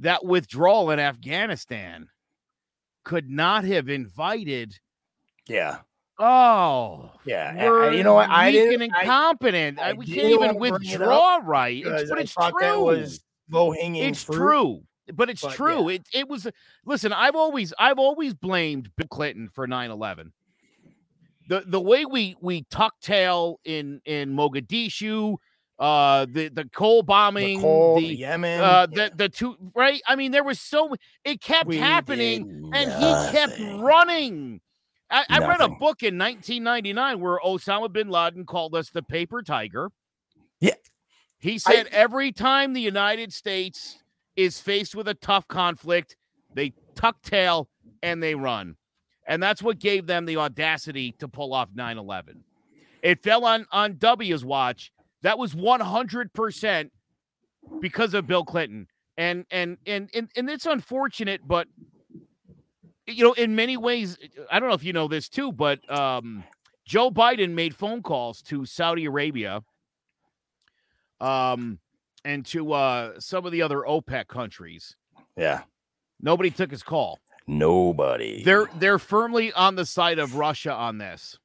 that 0.00 0.24
withdrawal 0.24 0.90
in 0.90 1.00
Afghanistan 1.00 2.08
could 3.04 3.30
not 3.30 3.64
have 3.64 3.88
invited. 3.88 4.78
Yeah. 5.48 5.78
Oh, 6.18 7.12
yeah. 7.24 7.54
I, 7.58 7.90
you 7.90 8.02
know 8.02 8.14
what? 8.14 8.30
I 8.30 8.50
didn't. 8.50 8.82
incompetent. 8.82 9.78
I, 9.78 9.90
I 9.90 9.92
we 9.92 10.06
can't 10.06 10.28
even 10.28 10.58
withdraw 10.58 11.40
right. 11.44 11.82
It's, 11.84 12.10
but 12.10 12.18
it's 12.18 12.34
true. 12.34 12.52
That 12.60 12.80
was 12.80 13.20
low 13.50 13.72
hanging. 13.72 14.02
It's 14.02 14.22
fruit. 14.22 14.36
true. 14.36 14.82
But 15.12 15.30
it's 15.30 15.42
but, 15.42 15.52
true. 15.52 15.88
Yeah. 15.88 15.96
It 15.96 16.08
it 16.12 16.28
was. 16.28 16.48
Listen, 16.84 17.12
I've 17.12 17.36
always 17.36 17.72
I've 17.78 17.98
always 17.98 18.34
blamed 18.34 18.90
Bill 18.96 19.06
Clinton 19.08 19.50
for 19.52 19.68
9-11 19.68 20.32
the 21.48 21.62
the 21.66 21.80
way 21.80 22.04
we 22.04 22.36
we 22.40 22.64
tuck 22.70 22.94
tail 23.00 23.60
in 23.64 24.00
in 24.04 24.34
Mogadishu, 24.34 25.36
uh, 25.78 26.26
the 26.30 26.48
the 26.48 26.64
Cole 26.64 27.02
bombing, 27.02 27.58
the, 27.58 27.62
Cole, 27.62 28.00
the, 28.00 28.06
Yemen, 28.06 28.60
uh, 28.60 28.86
the 28.86 29.12
the 29.14 29.28
two 29.28 29.56
right. 29.74 30.00
I 30.06 30.16
mean, 30.16 30.32
there 30.32 30.44
was 30.44 30.60
so 30.60 30.94
it 31.24 31.40
kept 31.40 31.68
we 31.68 31.76
happening, 31.76 32.70
and 32.74 32.90
he 32.92 33.36
kept 33.36 33.58
running. 33.80 34.60
I, 35.08 35.24
I, 35.28 35.38
read 35.38 35.60
a 35.60 35.68
book 35.68 36.02
in 36.02 36.18
1999 36.18 37.20
where 37.20 37.38
Osama 37.38 37.92
bin 37.92 38.08
Laden 38.08 38.44
called 38.44 38.74
us 38.74 38.90
the 38.90 39.02
paper 39.02 39.40
tiger. 39.40 39.90
Yeah, 40.58 40.74
he 41.38 41.58
said 41.58 41.86
I, 41.92 41.96
every 41.96 42.32
time 42.32 42.72
the 42.72 42.80
United 42.80 43.32
States 43.32 43.98
is 44.34 44.60
faced 44.60 44.96
with 44.96 45.06
a 45.06 45.14
tough 45.14 45.46
conflict, 45.46 46.16
they 46.54 46.72
tuck 46.94 47.22
tail 47.22 47.68
and 48.02 48.22
they 48.22 48.34
run. 48.34 48.76
And 49.28 49.42
that's 49.42 49.62
what 49.62 49.78
gave 49.78 50.06
them 50.06 50.24
the 50.24 50.36
audacity 50.36 51.12
to 51.18 51.28
pull 51.28 51.52
off 51.52 51.68
9 51.74 51.98
11. 51.98 52.44
It 53.02 53.22
fell 53.22 53.44
on, 53.44 53.66
on 53.72 53.96
W's 53.96 54.44
watch. 54.44 54.92
That 55.22 55.38
was 55.38 55.54
100% 55.54 56.90
because 57.80 58.14
of 58.14 58.26
Bill 58.26 58.44
Clinton. 58.44 58.86
And, 59.16 59.46
and, 59.50 59.78
and, 59.86 60.10
and, 60.14 60.28
and 60.36 60.50
it's 60.50 60.66
unfortunate, 60.66 61.40
but, 61.46 61.68
you 63.06 63.24
know, 63.24 63.32
in 63.32 63.54
many 63.56 63.76
ways, 63.76 64.18
I 64.50 64.60
don't 64.60 64.68
know 64.68 64.74
if 64.74 64.84
you 64.84 64.92
know 64.92 65.08
this 65.08 65.28
too, 65.28 65.52
but 65.52 65.90
um, 65.90 66.44
Joe 66.84 67.10
Biden 67.10 67.52
made 67.52 67.74
phone 67.74 68.02
calls 68.02 68.42
to 68.42 68.66
Saudi 68.66 69.06
Arabia 69.06 69.62
um, 71.20 71.78
and 72.24 72.44
to 72.46 72.72
uh, 72.72 73.18
some 73.18 73.46
of 73.46 73.52
the 73.52 73.62
other 73.62 73.84
OPEC 73.88 74.28
countries. 74.28 74.96
Yeah. 75.36 75.62
Nobody 76.20 76.50
took 76.50 76.70
his 76.70 76.82
call. 76.82 77.18
Nobody. 77.46 78.42
They're 78.42 78.66
they're 78.76 78.98
firmly 78.98 79.52
on 79.52 79.76
the 79.76 79.86
side 79.86 80.18
of 80.18 80.34
Russia 80.34 80.72
on 80.72 80.98
this. 80.98 81.38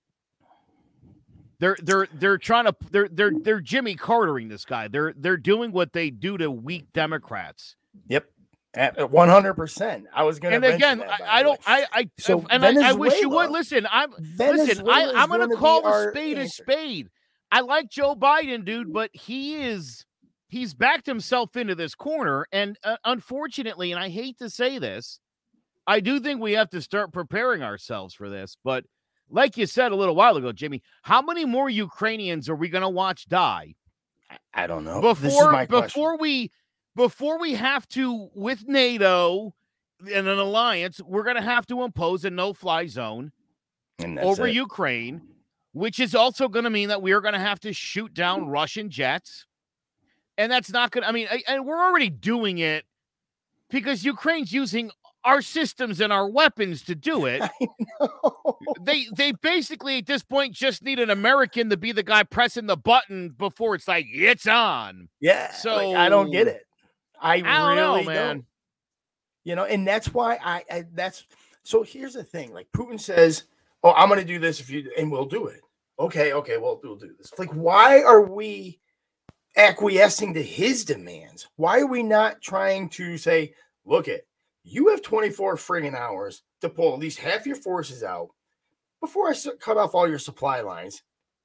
They're 1.61 1.77
they're 1.79 2.07
they're 2.11 2.37
trying 2.39 2.65
to 2.65 2.75
they're 2.89 3.07
they're 3.07 3.31
they're 3.39 3.61
Jimmy 3.61 3.93
Cartering 3.93 4.47
this 4.47 4.65
guy. 4.65 4.87
They're 4.87 5.13
they're 5.15 5.37
doing 5.37 5.71
what 5.71 5.93
they 5.93 6.09
do 6.09 6.35
to 6.39 6.49
weak 6.49 6.91
Democrats. 6.91 7.75
Yep. 8.09 8.25
One 9.11 9.29
hundred 9.29 9.53
percent. 9.53 10.07
I 10.11 10.23
was 10.23 10.39
going 10.39 10.59
to. 10.59 10.67
And 10.67 10.75
again, 10.75 10.97
that, 10.99 11.21
I, 11.21 11.39
I 11.39 11.43
don't. 11.43 11.59
I 11.67 11.85
I 11.93 12.09
so 12.17 12.43
and 12.49 12.65
I, 12.65 12.89
I, 12.89 12.93
wish 12.93 13.13
you 13.21 13.29
would 13.29 13.51
listen. 13.51 13.85
I'm 13.91 14.11
Venezuela 14.17 14.63
listen. 14.63 14.89
I, 14.89 15.21
I'm 15.21 15.29
going 15.29 15.47
to 15.47 15.55
call 15.55 15.85
a 15.85 16.09
spade 16.09 16.39
a 16.39 16.47
spade. 16.47 17.09
I 17.51 17.59
like 17.59 17.91
Joe 17.91 18.15
Biden, 18.15 18.65
dude, 18.65 18.91
but 18.91 19.11
he 19.13 19.61
is 19.61 20.05
he's 20.47 20.73
backed 20.73 21.05
himself 21.05 21.55
into 21.55 21.75
this 21.75 21.93
corner, 21.93 22.47
and 22.51 22.79
uh, 22.83 22.95
unfortunately, 23.05 23.91
and 23.91 24.01
I 24.01 24.09
hate 24.09 24.39
to 24.39 24.49
say 24.49 24.79
this, 24.79 25.19
I 25.85 25.99
do 25.99 26.19
think 26.19 26.41
we 26.41 26.53
have 26.53 26.71
to 26.71 26.81
start 26.81 27.13
preparing 27.13 27.61
ourselves 27.61 28.15
for 28.15 28.29
this. 28.29 28.57
But 28.63 28.85
like 29.31 29.57
you 29.57 29.65
said 29.65 29.91
a 29.91 29.95
little 29.95 30.15
while 30.15 30.37
ago, 30.37 30.51
Jimmy, 30.51 30.83
how 31.01 31.21
many 31.21 31.45
more 31.45 31.69
Ukrainians 31.69 32.49
are 32.49 32.55
we 32.55 32.69
going 32.69 32.83
to 32.83 32.89
watch 32.89 33.27
die? 33.27 33.75
I 34.53 34.67
don't 34.67 34.83
know. 34.83 35.01
Before 35.01 35.65
before 35.65 36.17
we 36.17 36.51
before 36.95 37.39
we 37.39 37.53
have 37.53 37.87
to 37.89 38.29
with 38.35 38.67
NATO 38.67 39.53
and 40.13 40.27
an 40.27 40.37
alliance, 40.37 41.01
we're 41.01 41.23
going 41.23 41.35
to 41.37 41.41
have 41.41 41.65
to 41.67 41.83
impose 41.83 42.25
a 42.25 42.29
no-fly 42.29 42.87
zone 42.87 43.31
over 44.19 44.47
it. 44.47 44.53
Ukraine, 44.53 45.21
which 45.73 45.99
is 45.99 46.15
also 46.15 46.47
going 46.47 46.63
to 46.65 46.69
mean 46.69 46.89
that 46.89 47.01
we 47.01 47.11
are 47.11 47.21
going 47.21 47.33
to 47.33 47.39
have 47.39 47.59
to 47.61 47.73
shoot 47.73 48.13
down 48.13 48.47
Russian 48.47 48.89
jets. 48.89 49.45
And 50.37 50.51
that's 50.51 50.71
not 50.71 50.91
going 50.91 51.03
to 51.03 51.09
I 51.09 51.11
mean, 51.11 51.27
and 51.47 51.65
we're 51.65 51.81
already 51.81 52.09
doing 52.09 52.57
it 52.57 52.85
because 53.69 54.03
Ukraine's 54.03 54.51
using 54.51 54.91
our 55.23 55.41
systems 55.41 56.01
and 56.01 56.11
our 56.11 56.27
weapons 56.27 56.83
to 56.83 56.95
do 56.95 57.25
it. 57.25 57.43
They 58.81 59.07
they 59.15 59.31
basically 59.41 59.99
at 59.99 60.05
this 60.05 60.23
point 60.23 60.53
just 60.53 60.83
need 60.83 60.99
an 60.99 61.09
American 61.09 61.69
to 61.69 61.77
be 61.77 61.91
the 61.91 62.03
guy 62.03 62.23
pressing 62.23 62.67
the 62.67 62.77
button 62.77 63.29
before 63.29 63.75
it's 63.75 63.87
like 63.87 64.07
it's 64.11 64.47
on. 64.47 65.09
Yeah. 65.19 65.51
So 65.51 65.75
like, 65.75 65.95
I 65.95 66.09
don't 66.09 66.31
get 66.31 66.47
it. 66.47 66.65
I, 67.19 67.35
I 67.35 67.39
don't 67.39 67.77
really 67.77 68.03
know, 68.03 68.09
man. 68.09 68.35
Don't. 68.35 68.45
You 69.43 69.55
know, 69.55 69.65
and 69.65 69.87
that's 69.87 70.13
why 70.13 70.37
I, 70.43 70.63
I 70.69 70.83
that's 70.93 71.25
so 71.63 71.83
here's 71.83 72.13
the 72.13 72.23
thing. 72.23 72.53
Like 72.53 72.67
Putin 72.75 72.99
says, 72.99 73.43
"Oh, 73.83 73.91
I'm 73.93 74.07
going 74.07 74.19
to 74.19 74.25
do 74.25 74.39
this 74.39 74.59
if 74.59 74.69
you 74.69 74.89
and 74.97 75.11
we'll 75.11 75.25
do 75.25 75.47
it." 75.47 75.61
Okay, 75.99 76.33
okay, 76.33 76.57
well, 76.57 76.79
we'll 76.83 76.95
do 76.95 77.11
this. 77.17 77.31
Like 77.37 77.51
why 77.51 78.01
are 78.01 78.21
we 78.21 78.79
acquiescing 79.57 80.33
to 80.35 80.43
his 80.43 80.85
demands? 80.85 81.47
Why 81.55 81.79
are 81.79 81.87
we 81.87 82.03
not 82.03 82.41
trying 82.41 82.89
to 82.89 83.17
say, 83.17 83.53
"Look 83.85 84.07
it, 84.07 84.27
you 84.63 84.89
have 84.89 85.01
24 85.01 85.55
friggin' 85.55 85.95
hours 85.95 86.43
to 86.61 86.69
pull 86.69 86.93
at 86.93 86.99
least 86.99 87.19
half 87.19 87.45
your 87.45 87.55
forces 87.55 88.03
out 88.03 88.29
before 88.99 89.29
I 89.29 89.35
cut 89.59 89.77
off 89.77 89.95
all 89.95 90.07
your 90.07 90.19
supply 90.19 90.61
lines. 90.61 91.01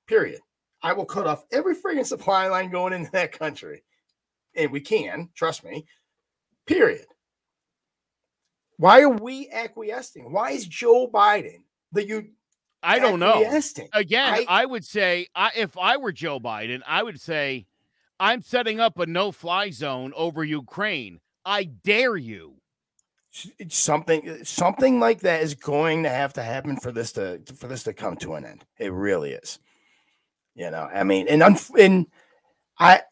Period. 0.07 0.41
I 0.83 0.93
will 0.93 1.07
cut 1.07 1.27
off 1.27 1.45
every 1.51 1.75
friggin' 1.75 2.07
supply 2.07 2.49
line 2.49 2.71
going 2.71 2.93
into 2.93 3.11
that 3.13 3.33
country. 3.33 3.83
And 4.55 4.71
we 4.71 4.81
can, 4.81 5.31
trust 5.35 5.65
me. 5.65 5.87
Period. 6.67 7.07
Why 8.79 9.01
are 9.01 9.09
we 9.09 9.49
acquiescing? 9.51 10.33
Why 10.33 10.51
is 10.51 10.67
Joe 10.67 11.09
Biden 11.09 11.63
that 11.93 12.07
you 12.07 12.29
I 12.83 12.99
don't 13.01 13.19
know. 13.19 13.43
Again, 13.95 14.33
I, 14.33 14.47
I 14.49 14.67
would 14.67 14.85
say 14.85 15.27
I, 15.35 15.51
if 15.57 15.77
I 15.77 15.97
were 15.97 16.13
Joe 16.13 16.39
Biden, 16.39 16.83
I 16.87 17.03
would 17.03 17.21
say 17.21 17.67
I'm 18.21 18.43
setting 18.43 18.79
up 18.79 18.99
a 18.99 19.07
no-fly 19.07 19.71
zone 19.71 20.13
over 20.15 20.45
Ukraine. 20.45 21.21
I 21.45 21.65
dare 21.65 22.17
you 22.17 22.57
something 23.69 24.29
uh, 24.29 24.45
something 24.45 25.01
like 25.01 25.21
that 25.21 25.43
is 25.43 25.55
going 25.55 26.03
to 26.05 26.09
have 26.09 26.33
to 26.35 26.43
happen 26.43 26.77
for 26.77 26.93
this 26.93 27.13
to 27.13 27.41
for 27.57 27.67
this 27.67 27.83
to 27.85 27.93
come 27.93 28.17
to 28.17 28.35
an 28.35 28.45
end. 28.45 28.65
It 28.79 28.93
really 28.93 29.33
is. 29.33 29.59
You 30.55 30.71
know, 30.71 30.89
I 30.93 31.05
mean, 31.05 31.29
and 31.29 31.43
and 31.79 32.07
I 32.79 33.03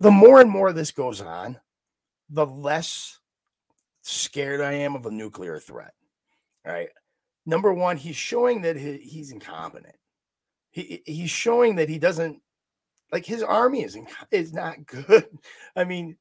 the 0.00 0.10
more 0.10 0.40
and 0.40 0.50
more 0.50 0.72
this 0.72 0.92
goes 0.92 1.20
on, 1.20 1.58
the 2.30 2.46
less 2.46 3.18
scared 4.02 4.60
I 4.60 4.72
am 4.74 4.94
of 4.94 5.06
a 5.06 5.10
nuclear 5.10 5.58
threat. 5.58 5.94
Right? 6.64 6.90
Number 7.46 7.72
one, 7.72 7.96
he's 7.96 8.16
showing 8.16 8.62
that 8.62 8.76
he, 8.76 8.98
he's 8.98 9.32
incompetent. 9.32 9.96
He 10.70 11.02
he's 11.04 11.30
showing 11.30 11.76
that 11.76 11.88
he 11.88 11.98
doesn't 11.98 12.40
like 13.10 13.24
his 13.24 13.42
army 13.42 13.82
is 13.82 13.98
is 14.30 14.52
not 14.52 14.86
good. 14.86 15.26
I 15.74 15.84
mean, 15.84 16.16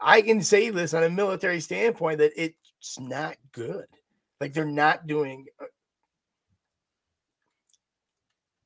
I 0.00 0.22
can 0.22 0.42
say 0.42 0.70
this 0.70 0.94
on 0.94 1.04
a 1.04 1.10
military 1.10 1.60
standpoint 1.60 2.18
that 2.18 2.32
it's 2.36 2.98
not 2.98 3.36
good. 3.52 3.86
Like 4.40 4.52
they're 4.52 4.64
not 4.64 5.06
doing 5.06 5.46
uh 5.60 5.66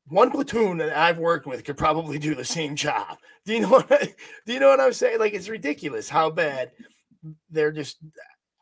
one 0.09 0.31
platoon 0.31 0.77
that 0.79 0.95
I've 0.97 1.19
worked 1.19 1.47
with 1.47 1.65
could 1.65 1.79
probably 1.79 2.19
do 2.19 2.35
the 2.35 2.45
same 2.45 2.77
job. 2.77 3.17
Do 3.47 3.55
you 3.55 3.61
know 3.61 3.71
what 3.71 3.91
I, 3.91 4.15
do 4.47 4.53
you 4.53 4.61
know 4.61 4.69
what 4.69 4.79
I'm 4.79 4.93
saying? 4.93 5.19
Like 5.19 5.33
it's 5.35 5.49
ridiculous 5.49 6.09
how 6.09 6.31
bad 6.31 6.71
they're 7.51 7.73
just 7.73 7.99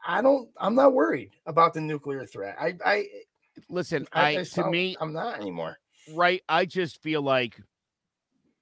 I 0.07 0.23
don't 0.23 0.49
I'm 0.57 0.75
not 0.75 0.95
worried 0.95 1.33
about 1.45 1.75
the 1.75 1.83
nuclear 1.83 2.25
threat. 2.25 2.57
I 2.59 2.77
I 2.83 3.07
listen, 3.69 4.07
I, 4.13 4.39
I 4.39 4.45
to 4.45 4.71
me, 4.71 4.97
I'm 4.99 5.13
not 5.13 5.39
anymore. 5.39 5.77
right? 6.15 6.43
I 6.49 6.65
just 6.65 7.03
feel 7.03 7.21
like 7.21 7.61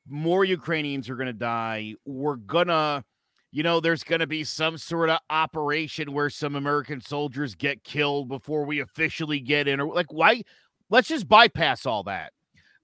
more 0.08 0.44
Ukrainians 0.44 1.08
are 1.08 1.16
going 1.16 1.26
to 1.26 1.32
die. 1.32 1.94
We're 2.04 2.36
gonna, 2.36 3.04
you 3.50 3.62
know, 3.62 3.80
there's 3.80 4.04
going 4.04 4.20
to 4.20 4.26
be 4.26 4.44
some 4.44 4.76
sort 4.76 5.10
of 5.10 5.18
operation 5.30 6.12
where 6.12 6.30
some 6.30 6.54
American 6.54 7.00
soldiers 7.00 7.54
get 7.54 7.82
killed 7.84 8.28
before 8.28 8.64
we 8.64 8.80
officially 8.80 9.40
get 9.40 9.66
in. 9.68 9.80
Or 9.80 9.94
like, 9.94 10.12
why? 10.12 10.42
Let's 10.90 11.08
just 11.08 11.28
bypass 11.28 11.86
all 11.86 12.02
that. 12.04 12.32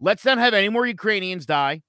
Let's 0.00 0.24
not 0.24 0.38
have 0.38 0.54
any 0.54 0.68
more 0.68 0.86
Ukrainians 0.86 1.46
die. 1.46 1.82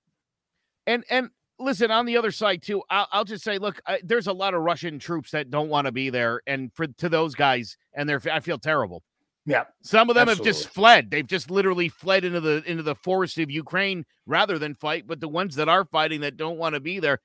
And 0.87 1.03
and 1.09 1.29
listen, 1.59 1.91
on 1.91 2.05
the 2.05 2.17
other 2.17 2.31
side 2.31 2.61
too, 2.61 2.83
I'll, 2.89 3.07
I'll 3.11 3.25
just 3.25 3.43
say, 3.43 3.57
look, 3.57 3.81
I, 3.87 3.99
there's 4.03 4.27
a 4.27 4.33
lot 4.33 4.53
of 4.53 4.61
Russian 4.61 4.99
troops 4.99 5.31
that 5.31 5.49
don't 5.49 5.69
want 5.69 5.85
to 5.85 5.91
be 5.91 6.09
there, 6.09 6.41
and 6.45 6.71
for 6.73 6.87
to 6.87 7.09
those 7.09 7.35
guys, 7.35 7.77
and 7.93 8.07
they're 8.07 8.21
I 8.31 8.39
feel 8.39 8.59
terrible. 8.59 9.03
Yeah. 9.47 9.65
Some 9.83 10.09
of 10.09 10.15
them 10.15 10.27
have 10.27 10.41
just 10.43 10.69
fled. 10.69 11.11
They've 11.11 11.27
just 11.27 11.51
literally 11.51 11.87
fled 11.87 12.25
into 12.25 12.39
the 12.39 12.63
into 12.65 12.83
the 12.83 12.95
forest 12.95 13.37
of 13.37 13.51
Ukraine 13.51 14.05
rather 14.25 14.57
than 14.57 14.73
fight. 14.75 15.05
But 15.07 15.19
the 15.19 15.27
ones 15.27 15.55
that 15.55 15.69
are 15.69 15.85
fighting 15.85 16.21
that 16.21 16.37
don't 16.37 16.57
want 16.57 16.73
to 16.73 16.79
be 16.79 16.99
there, 16.99 17.19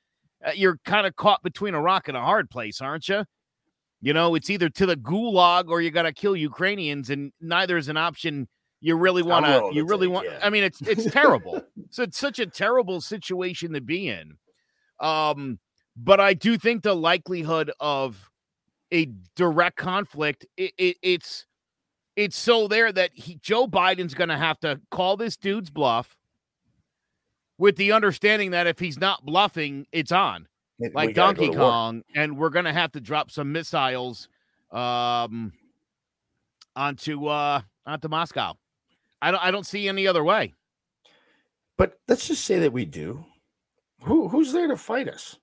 uh, 0.45 0.53
you're 0.55 0.79
kind 0.85 1.07
of 1.07 1.17
caught 1.17 1.43
between 1.43 1.75
a 1.75 1.81
rock 1.81 2.09
and 2.09 2.17
a 2.17 2.21
hard 2.21 2.51
place, 2.51 2.81
aren't 2.81 3.09
you? 3.09 3.25
You 4.01 4.15
know, 4.15 4.35
it's 4.35 4.49
either 4.49 4.69
to 4.71 4.87
the 4.87 4.97
gulag 4.97 5.69
or 5.69 5.81
you 5.81 5.91
got 5.91 6.03
to 6.03 6.13
kill 6.13 6.35
Ukrainians, 6.35 7.11
and 7.11 7.33
neither 7.41 7.77
is 7.77 7.89
an 7.89 7.97
option. 7.97 8.49
You 8.81 8.97
really 8.97 9.23
want 9.23 9.45
to. 9.45 9.71
You 9.75 9.87
really 9.87 10.07
want. 10.07 10.27
yeah. 10.27 10.39
I 10.43 10.49
mean, 10.49 10.65
it's 10.65 10.81
it's 10.83 11.11
terrible. 11.11 11.63
so 11.91 12.03
it's 12.05 12.19
such 12.19 12.39
a 12.39 12.47
terrible 12.47 13.03
situation 13.03 13.75
to 13.75 13.81
be 13.83 14.09
in. 14.09 14.37
Um, 15.01 15.59
but 15.97 16.19
I 16.19 16.33
do 16.33 16.57
think 16.57 16.83
the 16.83 16.95
likelihood 16.95 17.71
of 17.79 18.31
a 18.93 19.11
direct 19.37 19.77
conflict, 19.77 20.47
it, 20.57 20.73
it, 20.79 20.97
it's 21.03 21.47
it's 22.17 22.37
so 22.37 22.69
there 22.69 22.91
that 22.91 23.11
he, 23.15 23.37
Joe 23.37 23.67
Biden's 23.67 24.15
going 24.15 24.29
to 24.31 24.37
have 24.37 24.59
to 24.61 24.81
call 24.91 25.17
this 25.17 25.37
dude's 25.37 25.71
bluff 25.71 26.17
with 27.61 27.77
the 27.77 27.93
understanding 27.93 28.53
that 28.53 28.67
if 28.67 28.79
he's 28.79 28.99
not 28.99 29.25
bluffing, 29.25 29.87
it's 29.93 30.11
on 30.11 30.49
like 30.95 31.15
go 31.15 31.27
Donkey 31.27 31.51
war. 31.51 31.59
Kong, 31.59 32.03
and 32.15 32.39
we're 32.39 32.49
going 32.49 32.65
to 32.65 32.73
have 32.73 32.91
to 32.93 33.01
drop 33.01 33.31
some 33.31 33.53
missiles 33.53 34.29
um, 34.73 35.53
onto 36.75 37.27
uh, 37.27 37.61
onto 37.87 38.09
Moscow. 38.09 38.55
I 39.21 39.31
don't 39.31 39.45
I 39.45 39.51
don't 39.51 39.67
see 39.67 39.89
any 39.89 40.07
other 40.07 40.25
way. 40.25 40.55
But 41.77 41.99
let's 42.09 42.27
just 42.27 42.45
say 42.45 42.59
that 42.61 42.73
we 42.73 42.87
do. 42.87 43.25
Who 44.05 44.29
who's 44.29 44.53
there 44.53 44.69
to 44.69 44.77
fight 44.77 45.09
us? 45.09 45.39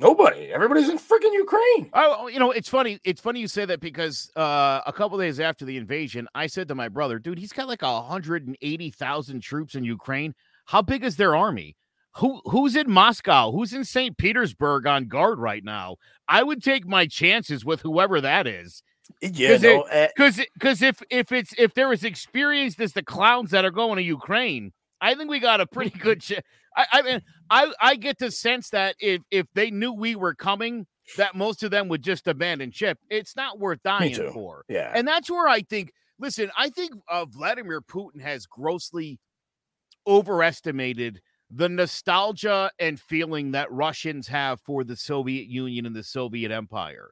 Nobody. 0.00 0.50
Everybody's 0.52 0.88
in 0.88 0.98
freaking 0.98 1.32
Ukraine. 1.34 1.90
Oh, 1.92 2.26
you 2.28 2.38
know, 2.38 2.50
it's 2.52 2.68
funny. 2.70 2.98
It's 3.04 3.20
funny 3.20 3.40
you 3.40 3.48
say 3.48 3.66
that 3.66 3.80
because 3.80 4.30
uh, 4.34 4.80
a 4.86 4.92
couple 4.92 5.18
days 5.18 5.38
after 5.38 5.64
the 5.66 5.76
invasion, 5.76 6.26
I 6.34 6.46
said 6.46 6.68
to 6.68 6.74
my 6.74 6.88
brother, 6.88 7.18
"Dude, 7.18 7.38
he's 7.38 7.52
got 7.52 7.68
like 7.68 7.82
hundred 7.82 8.46
and 8.46 8.56
eighty 8.62 8.90
thousand 8.90 9.40
troops 9.42 9.74
in 9.74 9.84
Ukraine. 9.84 10.34
How 10.66 10.80
big 10.80 11.04
is 11.04 11.16
their 11.16 11.36
army? 11.36 11.76
Who 12.16 12.40
who's 12.46 12.76
in 12.76 12.90
Moscow? 12.90 13.52
Who's 13.52 13.72
in 13.74 13.84
St. 13.84 14.16
Petersburg 14.16 14.86
on 14.86 15.06
guard 15.06 15.38
right 15.38 15.62
now? 15.62 15.96
I 16.28 16.42
would 16.44 16.62
take 16.62 16.86
my 16.86 17.06
chances 17.06 17.64
with 17.64 17.82
whoever 17.82 18.20
that 18.22 18.46
is, 18.46 18.82
Yeah, 19.20 19.50
'Cause 19.50 19.62
no, 19.62 19.82
eh, 19.82 20.08
because 20.16 20.40
because 20.54 20.82
if 20.82 21.02
if 21.10 21.30
it's 21.30 21.52
if 21.58 21.74
they're 21.74 21.92
as 21.92 22.04
experienced 22.04 22.80
as 22.80 22.94
the 22.94 23.02
clowns 23.02 23.50
that 23.50 23.64
are 23.66 23.70
going 23.70 23.96
to 23.96 24.02
Ukraine, 24.02 24.72
I 25.00 25.14
think 25.14 25.28
we 25.30 25.40
got 25.40 25.60
a 25.60 25.66
pretty 25.66 25.96
good 25.98 26.22
chance. 26.22 26.42
I, 26.76 26.86
I 26.92 27.02
mean, 27.02 27.20
I 27.50 27.72
I 27.80 27.96
get 27.96 28.18
the 28.18 28.30
sense 28.30 28.70
that 28.70 28.96
if 29.00 29.22
if 29.30 29.46
they 29.54 29.70
knew 29.70 29.92
we 29.92 30.14
were 30.14 30.34
coming, 30.34 30.86
that 31.16 31.34
most 31.34 31.62
of 31.62 31.70
them 31.70 31.88
would 31.88 32.02
just 32.02 32.28
abandon 32.28 32.70
ship. 32.70 32.98
It's 33.10 33.36
not 33.36 33.58
worth 33.58 33.82
dying 33.82 34.14
for. 34.32 34.64
yeah. 34.68 34.92
And 34.94 35.06
that's 35.06 35.30
where 35.30 35.48
I 35.48 35.62
think, 35.62 35.92
listen, 36.18 36.50
I 36.56 36.70
think 36.70 36.92
uh, 37.08 37.24
Vladimir 37.24 37.80
Putin 37.80 38.20
has 38.20 38.46
grossly 38.46 39.18
overestimated 40.06 41.20
the 41.50 41.68
nostalgia 41.68 42.70
and 42.78 43.00
feeling 43.00 43.50
that 43.52 43.70
Russians 43.72 44.28
have 44.28 44.60
for 44.60 44.84
the 44.84 44.96
Soviet 44.96 45.48
Union 45.48 45.84
and 45.86 45.96
the 45.96 46.04
Soviet 46.04 46.52
Empire. 46.52 47.10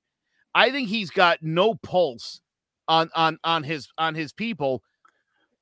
I 0.54 0.70
think 0.70 0.88
he's 0.88 1.10
got 1.10 1.42
no 1.42 1.74
pulse 1.74 2.40
on 2.86 3.10
on 3.14 3.38
on 3.44 3.64
his 3.64 3.88
on 3.98 4.14
his 4.14 4.32
people 4.32 4.82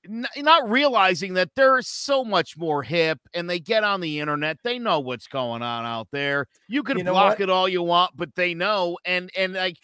not 0.08 0.68
realizing 0.70 1.34
that 1.34 1.50
they're 1.56 1.82
so 1.82 2.24
much 2.24 2.56
more 2.56 2.82
hip 2.82 3.18
and 3.34 3.48
they 3.48 3.58
get 3.60 3.84
on 3.84 4.00
the 4.00 4.20
internet 4.20 4.58
they 4.64 4.78
know 4.78 5.00
what's 5.00 5.26
going 5.26 5.62
on 5.62 5.84
out 5.84 6.08
there. 6.12 6.46
You 6.68 6.82
can 6.82 6.98
You 6.98 7.04
know 7.04 7.12
block 7.12 7.38
what? 7.38 7.40
it 7.40 7.50
all 7.50 7.68
you 7.68 7.82
want 7.82 8.16
but 8.16 8.34
they 8.34 8.54
know 8.54 8.98
and 9.04 9.30
and 9.36 9.52
like 9.54 9.78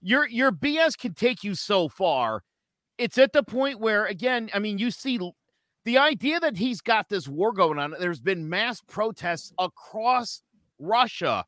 your 0.00 0.28
your 0.28 0.52
bs 0.52 0.98
can 0.98 1.14
take 1.14 1.44
you 1.44 1.54
so 1.54 1.88
far. 1.88 2.42
It's 2.98 3.18
at 3.18 3.32
the 3.32 3.42
point 3.42 3.80
where 3.80 4.04
again 4.06 4.50
i 4.54 4.58
mean 4.58 4.78
you 4.78 4.90
see 4.90 5.18
the 5.84 5.98
idea 5.98 6.38
that 6.40 6.56
he's 6.56 6.80
got 6.80 7.08
this 7.08 7.26
war 7.26 7.52
going 7.52 7.78
on 7.78 7.94
there's 7.98 8.20
been 8.20 8.48
mass 8.48 8.80
protests 8.88 9.52
across 9.58 10.42
russia 10.78 11.44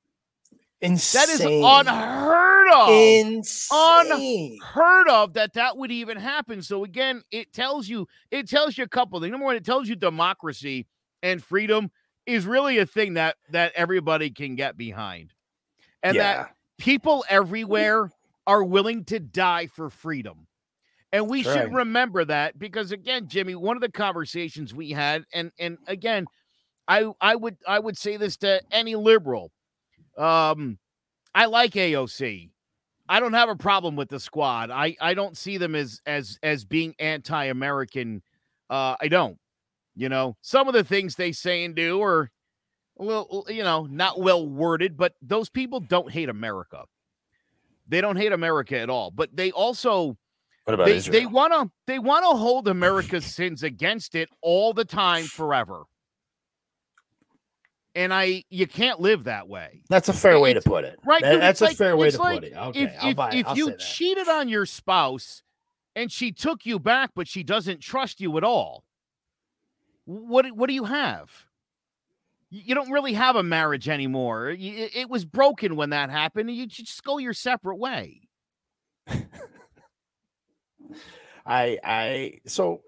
Insane. 0.84 1.20
that 1.20 1.28
is 1.32 1.40
unheard 1.40 2.68
of 2.72 2.88
Insane. 2.90 4.58
heard 4.60 5.08
of 5.08 5.32
that 5.34 5.54
that 5.54 5.76
would 5.76 5.90
even 5.90 6.16
happen. 6.16 6.62
So 6.62 6.84
again, 6.84 7.22
it 7.30 7.52
tells 7.52 7.88
you 7.88 8.06
it 8.30 8.48
tells 8.48 8.76
you 8.76 8.84
a 8.84 8.88
couple 8.88 9.20
things. 9.20 9.30
Number 9.30 9.46
one, 9.46 9.56
it 9.56 9.64
tells 9.64 9.88
you 9.88 9.96
democracy 9.96 10.86
and 11.22 11.42
freedom 11.42 11.90
is 12.26 12.46
really 12.46 12.78
a 12.78 12.86
thing 12.86 13.14
that 13.14 13.36
that 13.50 13.72
everybody 13.74 14.30
can 14.30 14.56
get 14.56 14.76
behind, 14.76 15.32
and 16.02 16.18
that 16.18 16.54
people 16.78 17.24
everywhere 17.28 18.10
are 18.46 18.62
willing 18.62 19.04
to 19.04 19.18
die 19.18 19.66
for 19.66 19.90
freedom. 19.90 20.46
And 21.12 21.28
we 21.28 21.42
That's 21.42 21.54
should 21.54 21.64
right. 21.66 21.72
remember 21.72 22.24
that 22.24 22.58
because 22.58 22.92
again, 22.92 23.28
Jimmy, 23.28 23.54
one 23.54 23.76
of 23.76 23.80
the 23.80 23.90
conversations 23.90 24.74
we 24.74 24.90
had, 24.90 25.24
and 25.32 25.52
and 25.58 25.78
again, 25.86 26.26
I 26.88 27.12
I 27.20 27.36
would 27.36 27.56
I 27.66 27.78
would 27.78 27.96
say 27.96 28.16
this 28.16 28.36
to 28.38 28.60
any 28.70 28.96
liberal. 28.96 29.52
Um, 30.16 30.78
I 31.34 31.46
like 31.46 31.72
AOC. 31.72 32.50
I 33.08 33.20
don't 33.20 33.34
have 33.34 33.48
a 33.48 33.56
problem 33.56 33.96
with 33.96 34.08
the 34.08 34.20
squad. 34.20 34.70
I 34.70 34.96
I 35.00 35.14
don't 35.14 35.36
see 35.36 35.58
them 35.58 35.74
as 35.74 36.00
as 36.06 36.38
as 36.42 36.64
being 36.64 36.94
anti-American. 36.98 38.22
Uh, 38.70 38.96
I 39.00 39.08
don't. 39.08 39.38
You 39.94 40.08
know, 40.08 40.36
some 40.40 40.66
of 40.68 40.74
the 40.74 40.84
things 40.84 41.14
they 41.14 41.32
say 41.32 41.64
and 41.64 41.74
do 41.76 42.02
are 42.02 42.30
a 42.98 43.02
little, 43.04 43.46
you 43.48 43.62
know, 43.62 43.86
not 43.86 44.20
well 44.20 44.46
worded, 44.48 44.96
but 44.96 45.14
those 45.22 45.48
people 45.48 45.80
don't 45.80 46.10
hate 46.10 46.28
America. 46.28 46.84
They 47.86 48.00
don't 48.00 48.16
hate 48.16 48.32
America 48.32 48.78
at 48.78 48.90
all, 48.90 49.10
but 49.10 49.36
they 49.36 49.50
also 49.52 50.16
What 50.64 50.74
about 50.74 50.86
they 50.86 50.96
Israel? 50.96 51.20
they 51.20 51.26
want 51.26 51.52
to 51.52 51.70
they 51.86 51.98
want 51.98 52.24
to 52.24 52.36
hold 52.38 52.68
America's 52.68 53.26
sins 53.26 53.62
against 53.62 54.14
it 54.14 54.30
all 54.40 54.72
the 54.72 54.84
time 54.84 55.28
forever. 55.28 55.84
And 57.96 58.12
I 58.12 58.42
you 58.50 58.66
can't 58.66 58.98
live 59.00 59.24
that 59.24 59.48
way. 59.48 59.82
That's 59.88 60.08
a 60.08 60.12
fair 60.12 60.40
way 60.40 60.52
to 60.54 60.60
put 60.60 60.84
it. 60.84 60.98
right, 61.06 61.22
That- 61.22 61.38
that's 61.40 61.60
a 61.60 61.64
like- 61.66 61.76
fair 61.76 61.96
way 61.96 62.10
to 62.10 62.18
like 62.18 62.40
put 62.40 62.44
it. 62.50 62.56
Okay. 62.56 62.82
if 62.82 62.92
I'll 63.00 63.10
if, 63.10 63.16
buy, 63.16 63.30
if 63.32 63.46
I'll 63.46 63.56
you 63.56 63.76
cheated 63.78 64.28
on 64.28 64.48
your 64.48 64.66
spouse 64.66 65.42
and 65.94 66.10
she 66.10 66.32
took 66.32 66.66
you 66.66 66.78
back 66.80 67.10
but 67.14 67.28
she 67.28 67.44
doesn't 67.44 67.80
trust 67.80 68.20
you 68.20 68.36
at 68.36 68.42
all 68.42 68.82
what 70.06 70.50
what 70.56 70.66
do 70.66 70.74
you 70.74 70.84
have 70.84 71.30
you 72.50 72.74
don't 72.74 72.90
really 72.90 73.12
have 73.14 73.36
a 73.36 73.42
marriage 73.44 73.88
anymore 73.88 74.50
it, 74.50 74.58
it 74.60 75.08
was 75.08 75.24
broken 75.24 75.76
when 75.76 75.90
that 75.90 76.10
happened 76.10 76.50
you 76.50 76.66
just 76.66 77.02
go 77.04 77.18
your 77.18 77.32
separate 77.32 77.76
way 77.76 78.28
I 81.46 81.78
I 81.84 82.40
so 82.46 82.82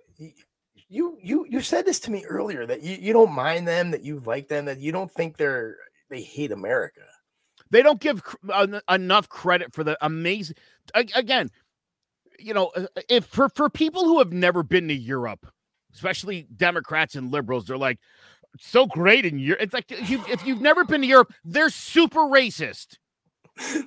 you 0.88 1.18
you 1.22 1.46
you 1.48 1.60
said 1.60 1.84
this 1.86 2.00
to 2.00 2.10
me 2.10 2.24
earlier 2.24 2.66
that 2.66 2.82
you, 2.82 2.96
you 2.96 3.12
don't 3.12 3.32
mind 3.32 3.66
them, 3.66 3.90
that 3.90 4.04
you 4.04 4.20
like 4.24 4.48
them, 4.48 4.64
that 4.66 4.78
you 4.78 4.92
don't 4.92 5.10
think 5.12 5.36
they're 5.36 5.76
they 6.10 6.22
hate 6.22 6.52
America. 6.52 7.00
they 7.70 7.82
don't 7.82 8.00
give 8.00 8.22
cr- 8.22 8.36
en- 8.54 8.80
enough 8.88 9.28
credit 9.28 9.74
for 9.74 9.82
the 9.82 9.96
amazing 10.00 10.54
again 11.14 11.50
you 12.38 12.54
know 12.54 12.66
uh, 12.76 12.86
if 13.08 13.24
for 13.26 13.48
for 13.48 13.68
people 13.68 14.04
who 14.04 14.18
have 14.18 14.32
never 14.32 14.62
been 14.62 14.86
to 14.88 14.94
europe 14.94 15.46
especially 15.94 16.46
democrats 16.56 17.16
and 17.16 17.32
liberals 17.32 17.64
they're 17.66 17.76
like 17.76 17.98
so 18.60 18.86
great 18.86 19.24
in 19.26 19.38
europe 19.38 19.60
it's 19.62 19.74
like 19.74 19.90
you, 20.08 20.22
if 20.28 20.46
you've 20.46 20.60
never 20.60 20.84
been 20.84 21.00
to 21.00 21.06
europe 21.06 21.32
they're 21.44 21.70
super 21.70 22.20
racist 22.20 22.98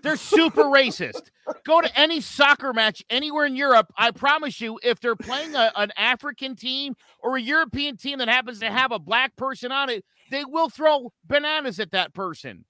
they're 0.04 0.16
super 0.18 0.64
racist 0.64 1.30
go 1.66 1.80
to 1.82 2.00
any 2.00 2.22
soccer 2.22 2.74
match 2.74 3.04
anywhere 3.10 3.46
in 3.46 3.56
europe 3.56 3.92
i 3.98 4.10
promise 4.12 4.60
you 4.62 4.80
if 4.84 5.00
they're 5.00 5.16
playing 5.16 5.56
a, 5.56 5.72
an 5.76 5.92
african 5.98 6.56
team 6.56 6.96
or 7.22 7.38
a 7.38 7.42
european 7.42 7.96
team 7.98 8.18
that 8.20 8.28
happens 8.28 8.60
to 8.60 8.70
have 8.72 8.92
a 8.92 9.00
black 9.00 9.36
person 9.36 9.72
on 9.72 9.90
it 9.90 10.04
they 10.32 10.44
will 10.46 10.70
throw 10.70 11.12
bananas 11.26 11.80
at 11.80 11.92
that 11.92 12.14
person 12.14 12.66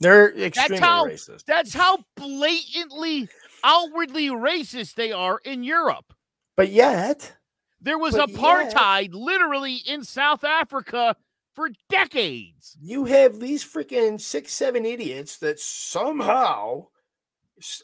They're 0.00 0.34
extremely 0.36 0.78
how- 0.80 1.06
racist. 1.06 1.44
that's 1.46 1.74
how 1.74 1.98
blatantly, 2.16 3.28
outwardly 3.64 4.28
racist 4.28 4.94
they 4.94 5.12
are 5.12 5.38
in 5.44 5.62
Europe. 5.62 6.14
But 6.56 6.70
yet, 6.70 7.36
There 7.82 7.98
was 7.98 8.14
But 8.16 8.30
yet- 8.30 8.38
apartheid 8.38 9.10
literally 9.12 9.76
in 9.86 10.04
South 10.04 10.42
Africa 10.44 11.16
for 11.60 11.70
decades. 11.90 12.74
You 12.80 13.04
have 13.04 13.38
these 13.38 13.62
freaking 13.62 14.18
six, 14.18 14.50
seven 14.50 14.86
idiots 14.86 15.36
that 15.38 15.60
somehow, 15.60 16.86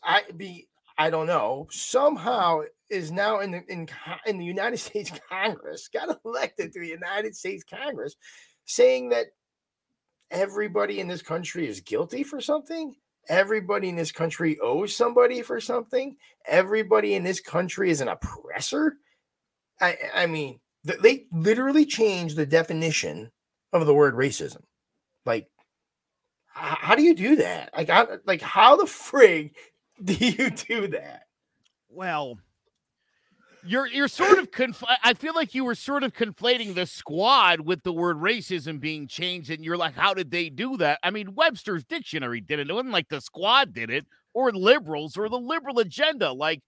I 0.03 0.23
be, 0.35 0.67
I 0.97 1.11
don't 1.11 1.27
know, 1.27 1.67
somehow 1.71 2.63
is 2.89 3.13
now 3.13 3.41
in 3.41 3.51
the 3.51 3.63
in, 3.69 3.87
in 4.25 4.39
the 4.39 4.47
United 4.47 4.79
States 4.87 5.13
Congress, 5.29 5.89
got 5.89 6.19
elected 6.25 6.73
to 6.73 6.81
the 6.81 6.89
United 6.89 7.37
States 7.37 7.65
Congress, 7.65 8.17
saying 8.65 9.11
that 9.11 9.27
everybody 10.31 11.01
in 11.01 11.07
this 11.07 11.23
country 11.23 11.69
is 11.69 11.83
guilty 11.83 12.23
for 12.23 12.41
something. 12.41 12.95
Everybody 13.29 13.91
in 13.91 13.97
this 13.97 14.13
country 14.13 14.59
owes 14.61 14.97
somebody 14.97 15.43
for 15.43 15.61
something. 15.61 16.17
Everybody 16.47 17.13
in 17.13 17.25
this 17.25 17.41
country 17.41 17.91
is 17.91 18.01
an 18.01 18.09
oppressor. 18.09 18.95
I, 19.83 19.99
I 20.15 20.27
mean, 20.27 20.61
they 20.83 21.27
literally 21.31 21.85
changed 21.85 22.37
the 22.37 22.47
definition 22.47 23.31
of 23.73 23.87
the 23.87 23.95
word 23.95 24.15
racism. 24.15 24.63
Like, 25.25 25.49
how 26.49 26.95
do 26.95 27.03
you 27.03 27.15
do 27.15 27.37
that? 27.37 27.71
Like, 27.77 27.91
I, 27.91 28.07
like 28.25 28.41
how 28.41 28.77
the 28.77 28.85
frig 28.85 29.53
do 30.05 30.15
you 30.15 30.51
do 30.51 30.89
that? 30.89 31.25
Well, 31.89 32.39
you're 33.67 33.87
you're 33.87 34.09
sort 34.09 34.39
of 34.39 34.51
conf- 34.51 34.83
I 35.03 35.15
feel 35.15 35.35
like 35.35 35.55
you 35.55 35.65
were 35.65 35.75
sort 35.75 36.05
of 36.05 36.13
conflating 36.13 36.75
the 36.75 36.87
squad 36.87 37.61
with 37.61 37.83
the 37.83 37.93
word 37.93 38.17
racism 38.17 38.81
being 38.81 39.09
changed, 39.09 39.51
and 39.51 39.65
you're 39.65 39.77
like, 39.77 39.95
how 39.95 40.15
did 40.15 40.31
they 40.31 40.49
do 40.49 40.77
that? 40.79 40.99
I 41.03 41.11
mean, 41.11 41.35
Webster's 41.35 41.85
dictionary 41.85 42.41
did 42.41 42.59
it. 42.59 42.71
It 42.71 42.73
wasn't 42.73 42.93
like 42.93 43.09
the 43.09 43.21
squad 43.21 43.73
did 43.73 43.91
it, 43.91 44.07
or 44.35 44.53
liberals, 44.53 45.17
or 45.17 45.29
the 45.29 45.39
liberal 45.39 45.79
agenda. 45.79 46.33
Like, 46.33 46.61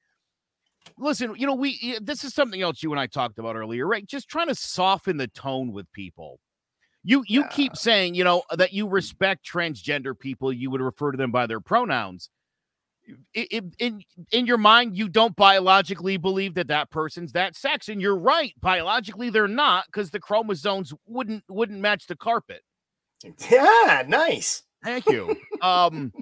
listen, 0.98 1.34
you 1.36 1.46
know, 1.46 1.54
we 1.54 1.98
this 2.00 2.24
is 2.24 2.34
something 2.34 2.60
else 2.60 2.82
you 2.82 2.90
and 2.90 3.00
I 3.00 3.06
talked 3.06 3.38
about 3.38 3.56
earlier, 3.56 3.86
right? 3.86 4.06
Just 4.06 4.28
trying 4.28 4.48
to 4.48 4.54
soften 4.54 5.16
the 5.16 5.28
tone 5.28 5.72
with 5.72 5.90
people. 5.92 6.40
You 7.08 7.24
you 7.26 7.40
yeah. 7.40 7.48
keep 7.48 7.74
saying, 7.74 8.16
you 8.16 8.22
know, 8.22 8.42
that 8.54 8.74
you 8.74 8.86
respect 8.86 9.50
transgender 9.50 10.16
people, 10.16 10.52
you 10.52 10.70
would 10.70 10.82
refer 10.82 11.10
to 11.10 11.16
them 11.16 11.32
by 11.32 11.46
their 11.46 11.58
pronouns. 11.58 12.28
In 13.32 14.04
in 14.30 14.44
your 14.44 14.58
mind 14.58 14.94
you 14.94 15.08
don't 15.08 15.34
biologically 15.34 16.18
believe 16.18 16.52
that 16.52 16.68
that 16.68 16.90
person's 16.90 17.32
that 17.32 17.56
sex 17.56 17.88
and 17.88 18.02
you're 18.02 18.18
right 18.18 18.52
biologically 18.60 19.30
they're 19.30 19.48
not 19.48 19.86
because 19.86 20.10
the 20.10 20.20
chromosomes 20.20 20.92
wouldn't 21.06 21.42
wouldn't 21.48 21.80
match 21.80 22.06
the 22.06 22.16
carpet. 22.16 22.60
Yeah 23.50 24.04
nice. 24.06 24.64
Thank 24.84 25.06
you. 25.06 25.34
Um 25.62 26.12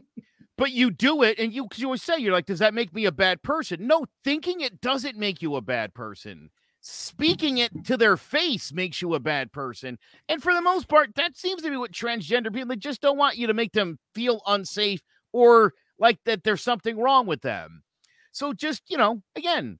but 0.56 0.70
you 0.70 0.92
do 0.92 1.24
it 1.24 1.40
and 1.40 1.52
you 1.52 1.66
you 1.74 1.86
always 1.86 2.04
say 2.04 2.18
you're 2.18 2.32
like 2.32 2.46
does 2.46 2.60
that 2.60 2.74
make 2.74 2.94
me 2.94 3.06
a 3.06 3.12
bad 3.12 3.42
person? 3.42 3.88
No 3.88 4.04
thinking 4.22 4.60
it 4.60 4.80
doesn't 4.80 5.18
make 5.18 5.42
you 5.42 5.56
a 5.56 5.60
bad 5.60 5.92
person 5.92 6.50
speaking 6.88 7.58
it 7.58 7.84
to 7.84 7.96
their 7.96 8.16
face 8.16 8.72
makes 8.72 9.02
you 9.02 9.14
a 9.14 9.18
bad 9.20 9.50
person 9.50 9.98
and 10.28 10.40
for 10.40 10.54
the 10.54 10.62
most 10.62 10.86
part 10.86 11.12
that 11.16 11.36
seems 11.36 11.60
to 11.60 11.70
be 11.70 11.76
what 11.76 11.90
transgender 11.90 12.52
people 12.52 12.68
they 12.68 12.76
just 12.76 13.00
don't 13.00 13.18
want 13.18 13.36
you 13.36 13.48
to 13.48 13.54
make 13.54 13.72
them 13.72 13.98
feel 14.14 14.40
unsafe 14.46 15.00
or 15.32 15.72
like 15.98 16.18
that 16.24 16.44
there's 16.44 16.62
something 16.62 16.98
wrong 16.98 17.26
with 17.26 17.42
them. 17.42 17.82
So 18.32 18.52
just, 18.52 18.82
you 18.88 18.96
know, 18.96 19.22
again, 19.34 19.78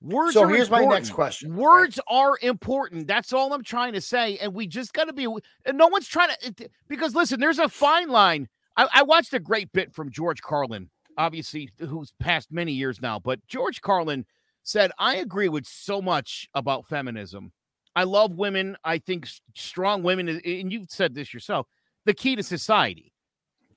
words 0.00 0.34
So 0.34 0.46
here's 0.46 0.68
important. 0.68 0.90
my 0.90 0.94
next 0.96 1.10
question. 1.10 1.56
Words 1.56 1.98
right? 2.08 2.16
are 2.16 2.38
important. 2.42 3.06
That's 3.06 3.32
all 3.32 3.52
I'm 3.52 3.62
trying 3.62 3.94
to 3.94 4.00
say. 4.00 4.38
And 4.38 4.54
we 4.54 4.66
just 4.66 4.92
got 4.92 5.04
to 5.04 5.12
be, 5.12 5.24
and 5.24 5.78
no 5.78 5.88
one's 5.88 6.08
trying 6.08 6.30
to, 6.40 6.68
because 6.88 7.14
listen, 7.14 7.40
there's 7.40 7.58
a 7.58 7.68
fine 7.68 8.08
line. 8.08 8.48
I, 8.76 8.88
I 8.94 9.02
watched 9.02 9.32
a 9.34 9.40
great 9.40 9.72
bit 9.72 9.94
from 9.94 10.10
George 10.10 10.42
Carlin, 10.42 10.90
obviously, 11.18 11.70
who's 11.78 12.12
passed 12.20 12.52
many 12.52 12.72
years 12.72 13.00
now, 13.00 13.18
but 13.18 13.46
George 13.46 13.80
Carlin 13.80 14.24
said, 14.62 14.92
I 14.98 15.16
agree 15.16 15.48
with 15.48 15.66
so 15.66 16.00
much 16.00 16.48
about 16.54 16.86
feminism. 16.86 17.52
I 17.94 18.04
love 18.04 18.36
women. 18.36 18.76
I 18.84 18.98
think 18.98 19.28
strong 19.54 20.02
women, 20.02 20.28
and 20.28 20.72
you've 20.72 20.90
said 20.90 21.14
this 21.14 21.34
yourself, 21.34 21.66
the 22.04 22.14
key 22.14 22.36
to 22.36 22.42
society 22.42 23.12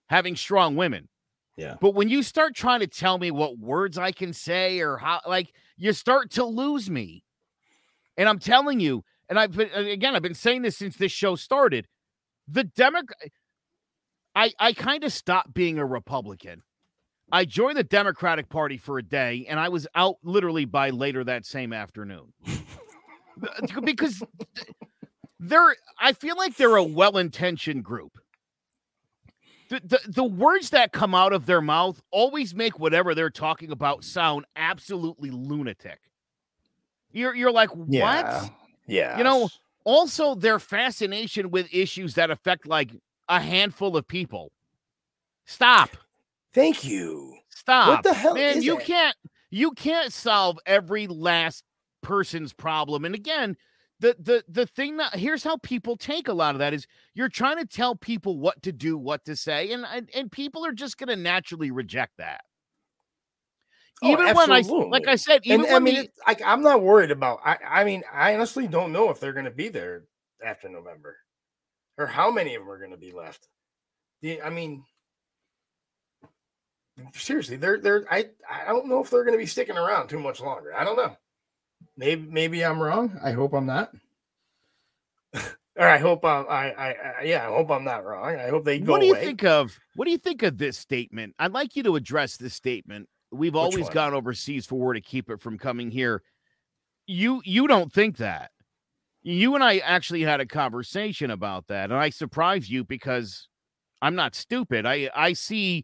having 0.07 0.35
strong 0.35 0.75
women. 0.75 1.09
Yeah. 1.57 1.75
But 1.79 1.95
when 1.95 2.09
you 2.09 2.21
start 2.21 2.53
trying 2.53 2.81
to 2.81 2.87
tell 2.87 3.17
me 3.17 3.31
what 3.31 3.57
words 3.57 3.97
I 3.97 4.11
can 4.11 4.33
say 4.33 4.79
or 4.79 4.97
how, 4.97 5.21
like, 5.25 5.53
you 5.77 5.93
start 5.93 6.31
to 6.31 6.45
lose 6.45 6.89
me. 6.89 7.23
And 8.17 8.29
I'm 8.29 8.39
telling 8.39 8.79
you, 8.79 9.03
and 9.29 9.39
I've 9.39 9.53
been, 9.53 9.71
again, 9.71 10.15
I've 10.15 10.21
been 10.21 10.33
saying 10.33 10.61
this 10.61 10.77
since 10.77 10.95
this 10.95 11.11
show 11.11 11.35
started. 11.35 11.87
The 12.47 12.63
Democrat, 12.63 13.31
I, 14.35 14.51
I 14.59 14.73
kind 14.73 15.03
of 15.03 15.11
stopped 15.11 15.53
being 15.53 15.79
a 15.79 15.85
Republican. 15.85 16.61
I 17.31 17.45
joined 17.45 17.77
the 17.77 17.83
Democratic 17.83 18.49
Party 18.49 18.77
for 18.77 18.97
a 18.97 19.03
day, 19.03 19.45
and 19.49 19.59
I 19.59 19.69
was 19.69 19.87
out 19.95 20.17
literally 20.23 20.65
by 20.65 20.91
later 20.91 21.23
that 21.23 21.45
same 21.45 21.73
afternoon. 21.73 22.33
because 23.83 24.21
they're, 25.39 25.75
I 25.99 26.13
feel 26.13 26.37
like 26.37 26.55
they're 26.55 26.75
a 26.75 26.83
well 26.83 27.17
intentioned 27.17 27.83
group 27.83 28.17
the, 29.69 29.81
the, 29.83 29.99
the 30.07 30.23
words 30.23 30.69
that 30.71 30.91
come 30.91 31.15
out 31.15 31.33
of 31.33 31.45
their 31.45 31.61
mouth 31.61 32.01
always 32.11 32.53
make 32.53 32.79
whatever 32.79 33.15
they're 33.15 33.29
talking 33.29 33.71
about 33.71 34.03
sound 34.03 34.45
absolutely 34.55 35.31
lunatic. 35.31 35.99
You're 37.11 37.33
you're 37.33 37.51
like, 37.51 37.69
what? 37.69 37.89
Yeah. 37.89 38.47
yeah. 38.87 39.17
You 39.17 39.23
know, 39.23 39.49
also 39.85 40.35
their 40.35 40.59
fascination 40.59 41.49
with 41.49 41.73
issues 41.73 42.15
that 42.15 42.29
affect 42.29 42.67
like 42.67 42.91
a 43.29 43.39
handful 43.39 43.95
of 43.95 44.07
people. 44.07 44.51
Stop. 45.45 45.91
Thank 46.55 46.85
you. 46.85 47.35
Stop. 47.49 47.89
What 47.89 48.03
the 48.03 48.13
hell? 48.13 48.33
Man, 48.33 48.61
you 48.61 48.77
can't 48.77 49.15
you 49.51 49.71
can't 49.71 50.11
solve 50.11 50.57
every 50.65 51.05
last 51.05 51.65
person's 52.01 52.53
problem. 52.53 53.03
And 53.03 53.13
again, 53.13 53.57
the 53.99 54.15
the 54.17 54.43
the 54.47 54.65
thing 54.65 54.95
that 54.97 55.15
here's 55.15 55.43
how 55.43 55.57
people 55.57 55.97
take 55.97 56.29
a 56.29 56.33
lot 56.33 56.55
of 56.55 56.59
that 56.59 56.73
is 56.73 56.87
you're 57.13 57.27
trying 57.29 57.57
to 57.57 57.65
tell 57.65 57.95
people 57.95 58.39
what 58.39 58.63
to 58.63 58.71
do, 58.71 58.97
what 58.97 59.25
to 59.25 59.35
say, 59.35 59.71
and 59.73 59.85
and, 59.85 60.09
and 60.15 60.31
people 60.31 60.65
are 60.65 60.71
just 60.71 60.97
going 60.97 61.09
to 61.09 61.17
naturally 61.17 61.71
reject 61.71 62.13
that. 62.19 62.41
Oh, 64.01 64.11
even 64.11 64.33
when 64.33 64.51
I 64.51 64.61
like 64.61 65.07
I 65.09 65.15
said, 65.15 65.41
even 65.43 65.65
and, 65.65 65.75
I 65.75 65.79
mean, 65.79 65.95
the, 65.95 66.09
like 66.25 66.41
I'm 66.45 66.61
not 66.61 66.81
worried 66.81 67.11
about. 67.11 67.39
I 67.43 67.57
I 67.69 67.83
mean, 67.83 68.03
I 68.13 68.33
honestly 68.33 68.67
don't 68.67 68.93
know 68.93 69.09
if 69.09 69.19
they're 69.19 69.33
going 69.33 69.45
to 69.45 69.51
be 69.51 69.67
there 69.67 70.03
after 70.45 70.69
November, 70.69 71.17
or 71.97 72.05
how 72.05 72.31
many 72.31 72.55
of 72.55 72.61
them 72.61 72.71
are 72.71 72.79
going 72.79 72.91
to 72.91 72.97
be 72.97 73.11
left. 73.11 73.47
The, 74.21 74.41
I 74.41 74.49
mean, 74.49 74.83
seriously, 77.13 77.57
they're 77.57 77.79
they're. 77.79 78.05
I 78.11 78.29
I 78.49 78.65
don't 78.65 78.87
know 78.87 79.01
if 79.03 79.09
they're 79.09 79.23
going 79.23 79.37
to 79.37 79.41
be 79.41 79.45
sticking 79.45 79.77
around 79.77 80.07
too 80.07 80.19
much 80.19 80.39
longer. 80.39 80.73
I 80.75 80.83
don't 80.83 80.97
know. 80.97 81.15
Maybe 81.97 82.27
maybe 82.29 82.63
I'm 82.63 82.81
wrong. 82.81 83.17
I 83.23 83.31
hope 83.31 83.53
I'm 83.53 83.65
not. 83.65 83.91
or 85.77 85.87
I 85.87 85.97
hope 85.97 86.23
I'm, 86.23 86.45
I, 86.49 86.71
I, 86.71 86.87
I, 86.87 87.23
yeah, 87.23 87.47
I 87.47 87.51
hope 87.51 87.69
I'm 87.69 87.83
not 87.83 88.05
wrong. 88.05 88.35
I 88.35 88.49
hope 88.49 88.63
they 88.63 88.79
go. 88.79 88.93
What 88.93 89.01
do 89.01 89.07
you 89.07 89.13
away. 89.13 89.25
think 89.25 89.43
of? 89.43 89.77
What 89.95 90.05
do 90.05 90.11
you 90.11 90.17
think 90.17 90.43
of 90.43 90.57
this 90.57 90.77
statement? 90.77 91.35
I'd 91.39 91.51
like 91.51 91.75
you 91.75 91.83
to 91.83 91.95
address 91.95 92.37
this 92.37 92.53
statement. 92.53 93.09
We've 93.31 93.55
always 93.55 93.89
gone 93.89 94.13
overseas 94.13 94.65
for 94.65 94.75
war 94.75 94.93
to 94.93 95.01
keep 95.01 95.29
it 95.29 95.41
from 95.41 95.57
coming 95.57 95.91
here. 95.91 96.21
You, 97.07 97.41
you 97.43 97.67
don't 97.67 97.91
think 97.91 98.17
that? 98.17 98.51
You 99.23 99.55
and 99.55 99.63
I 99.63 99.79
actually 99.79 100.21
had 100.21 100.39
a 100.39 100.45
conversation 100.45 101.31
about 101.31 101.67
that, 101.67 101.85
and 101.85 101.99
I 101.99 102.11
surprised 102.11 102.69
you 102.69 102.83
because 102.83 103.49
I'm 104.01 104.15
not 104.15 104.35
stupid. 104.35 104.85
I, 104.85 105.09
I 105.15 105.33
see 105.33 105.83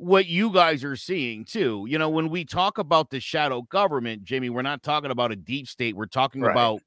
what 0.00 0.26
you 0.26 0.50
guys 0.50 0.82
are 0.82 0.96
seeing 0.96 1.44
too. 1.44 1.86
You 1.88 1.98
know, 1.98 2.08
when 2.08 2.30
we 2.30 2.44
talk 2.44 2.78
about 2.78 3.10
the 3.10 3.20
shadow 3.20 3.62
government, 3.62 4.24
Jimmy, 4.24 4.50
we're 4.50 4.62
not 4.62 4.82
talking 4.82 5.10
about 5.10 5.32
a 5.32 5.36
deep 5.36 5.68
state. 5.68 5.94
We're 5.96 6.06
talking 6.06 6.42
right. 6.42 6.50
about 6.50 6.80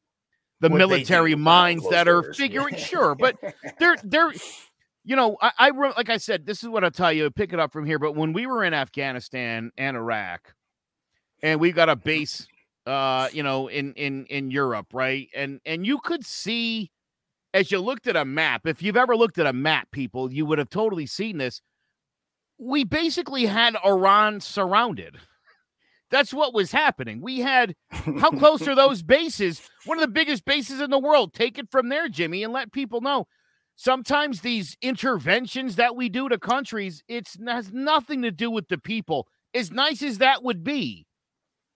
the 0.59 0.69
what 0.69 0.77
military 0.77 1.35
minds 1.35 1.87
that 1.89 2.07
are 2.07 2.33
figuring 2.33 2.75
sure, 2.75 3.15
but 3.15 3.37
they're 3.79 3.97
they're 4.03 4.31
you 5.05 5.15
know, 5.15 5.37
I, 5.41 5.51
I 5.59 5.69
like 5.69 6.09
I 6.09 6.17
said, 6.17 6.45
this 6.45 6.63
is 6.63 6.69
what 6.69 6.83
I'll 6.83 6.91
tell 6.91 7.13
you, 7.13 7.29
pick 7.29 7.53
it 7.53 7.59
up 7.59 7.71
from 7.71 7.85
here. 7.85 7.99
But 7.99 8.15
when 8.15 8.33
we 8.33 8.47
were 8.47 8.63
in 8.63 8.73
Afghanistan 8.73 9.71
and 9.77 9.95
Iraq, 9.97 10.53
and 11.41 11.59
we 11.59 11.71
got 11.71 11.89
a 11.89 11.95
base 11.95 12.47
uh, 12.85 13.29
you 13.31 13.43
know, 13.43 13.67
in 13.67 13.93
in 13.93 14.25
in 14.25 14.51
Europe, 14.51 14.87
right? 14.93 15.29
And 15.35 15.61
and 15.65 15.85
you 15.85 15.99
could 15.99 16.25
see 16.25 16.91
as 17.53 17.71
you 17.71 17.79
looked 17.79 18.07
at 18.07 18.15
a 18.15 18.25
map, 18.25 18.65
if 18.65 18.81
you've 18.81 18.97
ever 18.97 19.15
looked 19.15 19.37
at 19.37 19.45
a 19.45 19.53
map, 19.53 19.91
people, 19.91 20.33
you 20.33 20.45
would 20.45 20.57
have 20.57 20.69
totally 20.69 21.05
seen 21.05 21.37
this 21.37 21.61
we 22.57 22.83
basically 22.83 23.45
had 23.45 23.75
Iran 23.85 24.39
surrounded. 24.39 25.17
That's 26.09 26.33
what 26.33 26.53
was 26.53 26.71
happening. 26.71 27.21
We 27.21 27.39
had 27.39 27.75
how 27.89 28.29
close 28.29 28.67
are 28.67 28.75
those 28.75 29.01
bases? 29.03 29.61
One 29.85 29.97
of 29.97 30.03
the 30.03 30.11
biggest 30.11 30.45
bases 30.45 30.79
in 30.79 30.91
the 30.91 30.99
world. 30.99 31.33
Take 31.33 31.57
it 31.57 31.71
from 31.71 31.89
there, 31.89 32.07
Jimmy, 32.07 32.43
and 32.43 32.53
let 32.53 32.71
people 32.71 33.01
know. 33.01 33.27
Sometimes 33.75 34.41
these 34.41 34.77
interventions 34.81 35.75
that 35.77 35.95
we 35.95 36.09
do 36.09 36.29
to 36.29 36.37
countries, 36.37 37.03
it 37.07 37.27
has 37.47 37.71
nothing 37.71 38.21
to 38.21 38.29
do 38.29 38.51
with 38.51 38.67
the 38.67 38.77
people. 38.77 39.27
As 39.55 39.71
nice 39.71 40.03
as 40.03 40.19
that 40.19 40.43
would 40.43 40.63
be, 40.63 41.07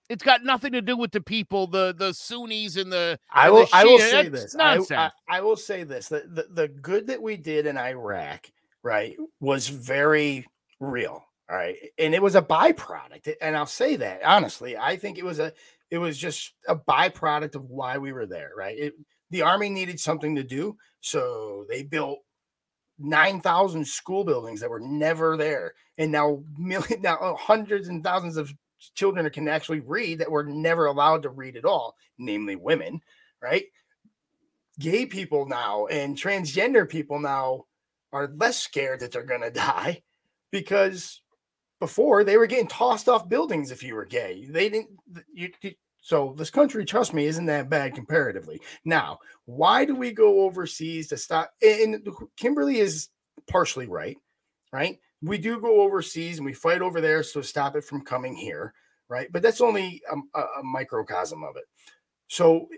it's 0.10 0.24
got 0.24 0.44
nothing 0.44 0.72
to 0.74 0.82
do 0.82 0.96
with 0.96 1.12
the 1.12 1.22
people, 1.22 1.68
the 1.68 1.94
the 1.98 2.14
Sunnis 2.14 2.78
and 2.78 2.92
the. 2.92 3.20
I 3.32 3.50
will. 3.50 3.66
The 3.66 3.70
I 3.74 3.84
will 3.84 4.00
say 4.00 4.30
this. 4.30 4.56
Nonsense. 4.56 4.92
I, 5.28 5.36
I, 5.36 5.38
I 5.38 5.42
will 5.42 5.58
say 5.58 5.84
this. 5.84 6.08
The, 6.10 6.24
the 6.28 6.48
the 6.50 6.68
good 6.68 7.08
that 7.08 7.22
we 7.22 7.38
did 7.38 7.66
in 7.66 7.78
Iraq, 7.78 8.52
right, 8.84 9.18
was 9.40 9.68
very 9.68 10.46
real. 10.80 11.24
All 11.50 11.56
right. 11.56 11.78
And 11.98 12.14
it 12.14 12.22
was 12.22 12.36
a 12.36 12.42
byproduct. 12.42 13.34
And 13.42 13.56
I'll 13.56 13.66
say 13.66 13.96
that 13.98 14.24
honestly. 14.24 14.78
I 14.78 14.98
think 14.98 15.18
it 15.18 15.26
was 15.26 15.40
a 15.40 15.54
It 15.90 15.98
was 15.98 16.18
just 16.18 16.54
a 16.68 16.76
byproduct 16.76 17.56
of 17.56 17.70
why 17.70 17.98
we 17.98 18.12
were 18.12 18.26
there, 18.26 18.52
right? 18.58 18.78
It, 18.78 18.94
the 19.30 19.42
army 19.42 19.70
needed 19.70 20.00
something 20.00 20.36
to 20.36 20.44
do, 20.44 20.78
so 21.02 21.66
they 21.68 21.84
built 21.84 22.20
9,000 23.00 23.86
school 23.86 24.24
buildings 24.24 24.62
that 24.62 24.70
were 24.70 24.80
never 24.80 25.38
there. 25.38 25.74
And 25.98 26.12
now 26.12 26.44
million 26.58 27.02
now 27.02 27.18
uh, 27.18 27.36
hundreds 27.36 27.88
and 27.88 28.04
thousands 28.04 28.38
of 28.38 28.54
children 28.96 29.30
can 29.30 29.48
actually 29.48 29.80
read 29.80 30.20
that 30.20 30.32
were 30.32 30.44
never 30.44 30.86
allowed 30.86 31.24
to 31.24 31.30
read 31.30 31.58
at 31.58 31.66
all, 31.66 31.96
namely 32.18 32.56
women, 32.56 33.02
right? 33.42 33.66
Gay 34.80 35.06
people 35.06 35.48
now 35.48 35.88
and 35.88 36.18
transgender 36.18 36.88
people 36.88 37.20
now 37.20 37.66
are 38.12 38.28
less 38.28 38.60
scared 38.60 39.00
that 39.00 39.12
they're 39.12 39.24
going 39.24 39.42
to 39.42 39.52
die 39.52 40.04
because 40.52 41.22
before 41.80 42.24
they 42.24 42.38
were 42.38 42.48
getting 42.48 42.68
tossed 42.68 43.08
off 43.08 43.30
buildings 43.30 43.72
if 43.72 43.84
you 43.84 43.96
were 43.96 44.06
gay. 44.06 44.46
They 44.50 44.70
didn't 44.70 44.90
you, 45.34 45.52
so 46.02 46.34
this 46.38 46.50
country, 46.50 46.86
trust 46.86 47.14
me, 47.14 47.26
isn't 47.26 47.48
that 47.48 47.70
bad 47.70 47.94
comparatively. 47.94 48.62
Now, 48.86 49.20
why 49.46 49.84
do 49.86 49.94
we 49.94 50.12
go 50.12 50.42
overseas 50.42 51.10
to 51.10 51.18
stop? 51.18 51.52
And 51.62 52.08
Kimberly 52.38 52.80
is 52.80 53.10
partially 53.48 53.88
right, 53.88 54.18
right? 54.72 55.00
We 55.22 55.38
do 55.38 55.60
go 55.60 55.82
overseas 55.82 56.38
and 56.38 56.46
we 56.46 56.54
fight 56.54 56.82
over 56.82 57.02
there 57.02 57.24
so 57.24 57.42
stop 57.42 57.76
it 57.76 57.84
from 57.84 58.06
coming 58.06 58.36
here, 58.36 58.74
right? 59.10 59.28
But 59.32 59.42
that's 59.42 59.62
only 59.62 60.02
a, 60.10 60.40
a 60.40 60.64
microcosm 60.64 61.44
of 61.44 61.58
it. 61.58 61.66
So 62.28 62.70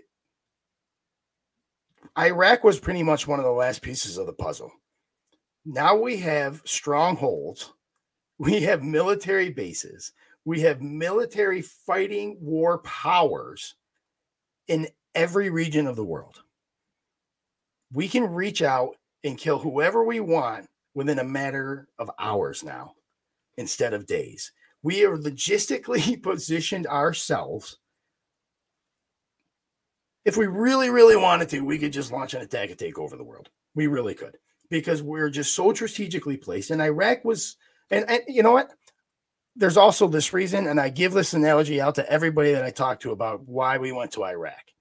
Iraq 2.18 2.64
was 2.64 2.80
pretty 2.80 3.02
much 3.02 3.28
one 3.28 3.38
of 3.38 3.44
the 3.44 3.52
last 3.52 3.82
pieces 3.82 4.18
of 4.18 4.26
the 4.26 4.32
puzzle. 4.32 4.72
Now 5.64 5.96
we 5.96 6.16
have 6.18 6.62
strongholds, 6.64 7.72
we 8.38 8.62
have 8.62 8.82
military 8.82 9.50
bases, 9.50 10.12
we 10.44 10.60
have 10.62 10.80
military 10.80 11.60
fighting 11.60 12.38
war 12.40 12.78
powers 12.78 13.74
in 14.68 14.88
every 15.14 15.50
region 15.50 15.86
of 15.86 15.96
the 15.96 16.04
world. 16.04 16.42
We 17.92 18.08
can 18.08 18.32
reach 18.32 18.62
out 18.62 18.96
and 19.22 19.36
kill 19.36 19.58
whoever 19.58 20.02
we 20.02 20.20
want 20.20 20.66
within 20.94 21.18
a 21.18 21.24
matter 21.24 21.88
of 21.98 22.10
hours 22.18 22.64
now 22.64 22.94
instead 23.58 23.92
of 23.92 24.06
days. 24.06 24.52
We 24.82 25.00
have 25.00 25.20
logistically 25.20 26.22
positioned 26.22 26.86
ourselves. 26.86 27.76
If 30.24 30.38
we 30.38 30.46
really, 30.46 30.88
really 30.88 31.16
wanted 31.16 31.50
to, 31.50 31.60
we 31.60 31.78
could 31.78 31.92
just 31.92 32.12
launch 32.12 32.32
an 32.32 32.40
attack 32.40 32.70
and 32.70 32.78
take 32.78 32.98
over 32.98 33.16
the 33.16 33.24
world. 33.24 33.50
We 33.74 33.88
really 33.88 34.14
could 34.14 34.38
because 34.70 35.02
we're 35.02 35.30
just 35.30 35.54
so 35.54 35.72
strategically 35.74 36.36
placed. 36.36 36.70
And 36.70 36.80
Iraq 36.80 37.24
was, 37.24 37.56
and, 37.90 38.08
and 38.08 38.22
you 38.28 38.42
know 38.42 38.52
what? 38.52 38.70
there's 39.56 39.76
also 39.76 40.06
this 40.06 40.32
reason, 40.32 40.66
and 40.66 40.80
I 40.80 40.88
give 40.88 41.12
this 41.12 41.34
analogy 41.34 41.80
out 41.80 41.96
to 41.96 42.10
everybody 42.10 42.52
that 42.52 42.64
I 42.64 42.70
talk 42.70 43.00
to 43.00 43.12
about 43.12 43.46
why 43.48 43.78
we 43.78 43.92
went 43.92 44.12
to 44.12 44.24
Iraq. 44.24 44.72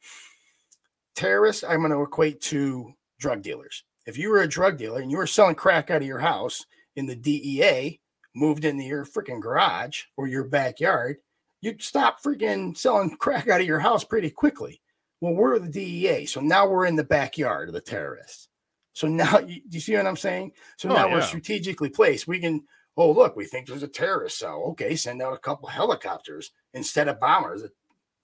Terrorists, 1.16 1.64
I'm 1.64 1.80
going 1.80 1.92
to 1.92 2.02
equate 2.02 2.42
to 2.42 2.94
drug 3.20 3.42
dealers. 3.42 3.84
If 4.06 4.18
you 4.18 4.30
were 4.30 4.42
a 4.42 4.48
drug 4.48 4.78
dealer 4.78 5.02
and 5.02 5.12
you 5.12 5.18
were 5.18 5.28
selling 5.28 5.56
crack 5.56 5.92
out 5.92 6.02
of 6.02 6.08
your 6.08 6.20
house 6.20 6.66
and 6.96 7.10
the 7.10 7.16
DEA 7.16 8.00
moved 8.36 8.64
into 8.64 8.84
your 8.84 9.06
freaking 9.06 9.42
garage 9.42 10.04
or 10.18 10.28
your 10.28 10.46
backyard, 10.46 11.18
you'd 11.62 11.82
stop 11.82 12.24
freaking 12.24 12.78
selling 12.78 13.18
crack 13.18 13.50
out 13.50 13.62
of 13.62 13.68
your 13.68 13.80
house 13.80 14.04
pretty 14.04 14.30
quickly. 14.30 14.82
Well, 15.20 15.34
we're 15.34 15.60
the 15.60 15.68
DEA. 15.68 16.26
So 16.26 16.40
now 16.40 16.68
we're 16.68 16.86
in 16.86 16.96
the 16.96 17.04
backyard 17.04 17.70
of 17.70 17.74
the 17.74 17.82
terrorists. 17.82 18.49
So 18.94 19.08
now, 19.08 19.40
you, 19.48 19.62
do 19.62 19.78
you 19.78 19.80
see 19.80 19.96
what 19.96 20.08
I'm 20.08 20.18
saying? 20.18 20.52
So 20.78 20.90
oh, 20.90 20.94
now 20.94 21.08
yeah. 21.08 21.16
we're 21.16 21.22
strategically 21.22 21.90
placed. 21.90 22.28
We 22.28 22.40
can 22.40 22.64
oh, 23.00 23.12
look, 23.12 23.36
we 23.36 23.46
think 23.46 23.68
there's 23.68 23.84
a 23.84 23.88
terrorist 23.88 24.38
cell. 24.38 24.64
Okay, 24.72 24.96
send 24.96 25.22
out 25.22 25.34
a 25.34 25.38
couple 25.38 25.70
helicopters 25.70 26.52
instead 26.74 27.08
of 27.08 27.20
bombers. 27.20 27.64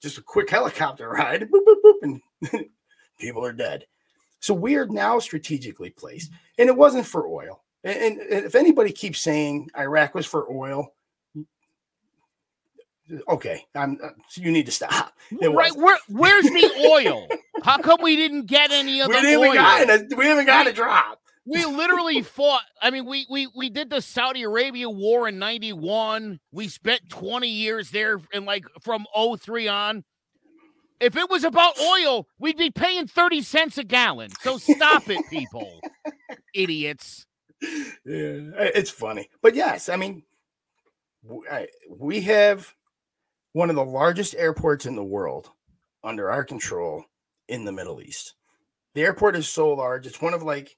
Just 0.02 0.18
a 0.18 0.22
quick 0.22 0.50
helicopter 0.50 1.10
ride, 1.12 1.44
boop, 1.44 1.66
boop, 1.66 1.76
boop, 1.84 2.20
and 2.52 2.66
people 3.20 3.46
are 3.46 3.54
dead. 3.54 3.86
So 4.42 4.54
we 4.54 4.76
are 4.76 4.86
now 4.86 5.20
strategically 5.20 5.90
placed. 5.90 6.32
And 6.60 6.70
it 6.70 6.76
wasn't 6.76 7.06
for 7.06 7.28
oil. 7.28 7.64
And, 7.84 8.20
and 8.20 8.46
if 8.46 8.56
anybody 8.56 8.92
keeps 8.92 9.20
saying 9.20 9.70
Iraq 9.78 10.14
was 10.14 10.26
for 10.26 10.52
oil, 10.52 10.94
okay, 13.30 13.66
I'm, 13.76 14.00
uh, 14.04 14.10
you 14.36 14.52
need 14.52 14.66
to 14.66 14.72
stop. 14.72 15.14
It 15.42 15.50
right, 15.50 15.76
where, 15.76 15.98
where's 16.10 16.46
the 16.46 16.90
oil? 16.92 17.28
How 17.64 17.78
come 17.78 18.00
we 18.02 18.16
didn't 18.16 18.46
get 18.48 18.72
any 18.72 19.02
of 19.02 19.10
we 19.10 19.22
the 19.22 19.36
oil? 19.36 19.54
Got 19.54 19.90
it. 19.90 20.18
We 20.18 20.26
haven't 20.26 20.44
even 20.44 20.46
got 20.46 20.68
a 20.68 20.74
drop 20.74 21.20
we 21.46 21.64
literally 21.66 22.22
fought. 22.24 22.64
I 22.82 22.90
mean, 22.90 23.06
we 23.06 23.26
we 23.30 23.48
we 23.56 23.70
did 23.70 23.90
the 23.90 24.02
Saudi 24.02 24.44
Arabia 24.44 24.90
war 24.90 25.28
in 25.28 25.40
91. 25.40 26.40
We 26.52 26.68
spent 26.68 27.10
20 27.10 27.48
years 27.48 27.92
there 27.92 28.20
and 28.34 28.46
like 28.46 28.66
from 28.82 29.06
03 29.16 29.68
on. 29.68 30.04
If 31.00 31.18
it 31.18 31.30
was 31.30 31.44
about 31.44 31.78
oil, 31.80 32.28
we'd 32.40 32.58
be 32.58 32.72
paying 32.72 33.06
30 33.06 33.42
cents 33.42 33.78
a 33.78 33.84
gallon. 33.84 34.32
So 34.42 34.58
stop 34.58 35.10
it, 35.10 35.30
people. 35.30 35.80
Idiots. 36.54 37.26
Yeah, 37.62 37.90
it's 38.06 38.92
funny. 38.92 39.30
But 39.42 39.56
yes, 39.56 39.90
I 39.90 39.98
mean, 39.98 40.24
we 41.90 42.22
have 42.22 42.74
one 43.56 43.70
of 43.70 43.78
the 43.78 43.86
largest 43.86 44.36
airports 44.36 44.86
in 44.86 44.98
the 44.98 45.04
world 45.04 45.50
under 46.04 46.30
our 46.30 46.44
control 46.44 47.06
in 47.48 47.64
the 47.64 47.72
Middle 47.72 48.02
East. 48.02 48.34
The 48.96 49.04
airport 49.04 49.38
is 49.38 49.48
so 49.48 49.72
large, 49.72 50.06
it's 50.06 50.22
one 50.22 50.34
of 50.34 50.44
like 50.44 50.76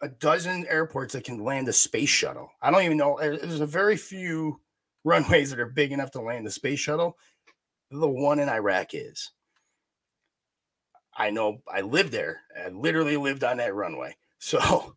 a 0.00 0.08
dozen 0.08 0.66
airports 0.68 1.14
that 1.14 1.24
can 1.24 1.42
land 1.42 1.66
a 1.66 1.72
space 1.72 2.08
shuttle. 2.08 2.52
I 2.62 2.70
don't 2.70 2.84
even 2.84 2.96
know. 2.96 3.18
There's 3.20 3.58
a 3.58 3.66
very 3.66 3.96
few 3.96 4.60
runways 5.04 5.50
that 5.50 5.58
are 5.58 5.66
big 5.66 5.90
enough 5.90 6.12
to 6.12 6.20
land 6.20 6.46
the 6.46 6.52
space 6.52 6.78
shuttle. 6.78 7.16
The 7.90 8.08
one 8.08 8.38
in 8.38 8.48
Iraq 8.48 8.94
is. 8.94 9.32
I 11.12 11.30
know 11.30 11.58
I 11.66 11.80
lived 11.80 12.12
there. 12.12 12.42
I 12.64 12.68
literally 12.68 13.16
lived 13.16 13.42
on 13.42 13.56
that 13.56 13.74
runway. 13.74 14.16
So 14.38 14.94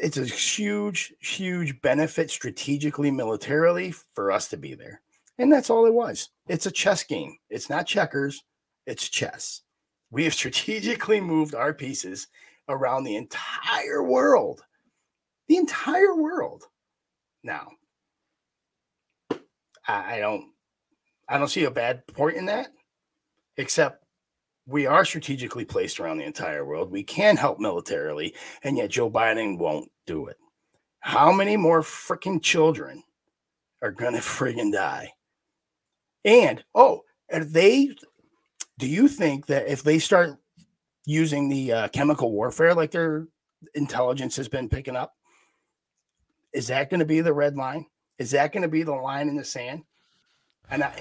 it's 0.00 0.16
a 0.16 0.24
huge, 0.24 1.12
huge 1.20 1.82
benefit 1.82 2.30
strategically, 2.30 3.10
militarily 3.10 3.92
for 4.14 4.30
us 4.30 4.48
to 4.48 4.56
be 4.56 4.74
there. 4.74 5.02
And 5.38 5.52
that's 5.52 5.70
all 5.70 5.86
it 5.86 5.94
was. 5.94 6.30
It's 6.48 6.66
a 6.66 6.70
chess 6.70 7.02
game. 7.02 7.36
It's 7.50 7.68
not 7.68 7.86
checkers, 7.86 8.44
it's 8.86 9.08
chess. 9.08 9.62
We 10.10 10.24
have 10.24 10.34
strategically 10.34 11.20
moved 11.20 11.54
our 11.54 11.74
pieces 11.74 12.28
around 12.68 13.04
the 13.04 13.16
entire 13.16 14.02
world. 14.02 14.62
The 15.48 15.56
entire 15.56 16.14
world. 16.14 16.64
Now, 17.42 17.72
I, 19.86 20.18
don't 20.18 20.46
I 21.28 21.38
don't 21.38 21.48
see 21.48 21.64
a 21.64 21.70
bad 21.70 22.06
point 22.06 22.36
in 22.36 22.46
that, 22.46 22.68
except 23.58 24.04
we 24.66 24.86
are 24.86 25.04
strategically 25.04 25.66
placed 25.66 26.00
around 26.00 26.18
the 26.18 26.24
entire 26.24 26.64
world. 26.64 26.90
We 26.90 27.02
can 27.02 27.36
help 27.36 27.58
militarily, 27.58 28.34
and 28.62 28.78
yet 28.78 28.90
Joe 28.90 29.10
Biden 29.10 29.58
won't 29.58 29.90
do 30.06 30.26
it. 30.28 30.38
How 31.00 31.30
many 31.32 31.58
more 31.58 31.82
freaking 31.82 32.42
children 32.42 33.02
are 33.82 33.90
gonna 33.90 34.18
friggin' 34.20 34.72
die? 34.72 35.12
And 36.24 36.64
oh, 36.74 37.02
are 37.32 37.44
they 37.44 37.94
do 38.78 38.88
you 38.88 39.08
think 39.08 39.46
that 39.46 39.68
if 39.68 39.82
they 39.82 39.98
start 39.98 40.38
using 41.06 41.48
the 41.48 41.72
uh, 41.72 41.88
chemical 41.88 42.32
warfare 42.32 42.74
like 42.74 42.90
their 42.90 43.28
intelligence 43.74 44.36
has 44.36 44.48
been 44.48 44.68
picking 44.68 44.96
up. 44.96 45.14
Is 46.52 46.68
that 46.68 46.90
going 46.90 47.00
to 47.00 47.06
be 47.06 47.20
the 47.20 47.32
red 47.32 47.56
line? 47.56 47.86
Is 48.18 48.30
that 48.30 48.52
going 48.52 48.62
to 48.62 48.68
be 48.68 48.82
the 48.82 48.92
line 48.92 49.28
in 49.28 49.36
the 49.36 49.44
sand? 49.44 49.82
And 50.70 50.84
I, 50.84 50.92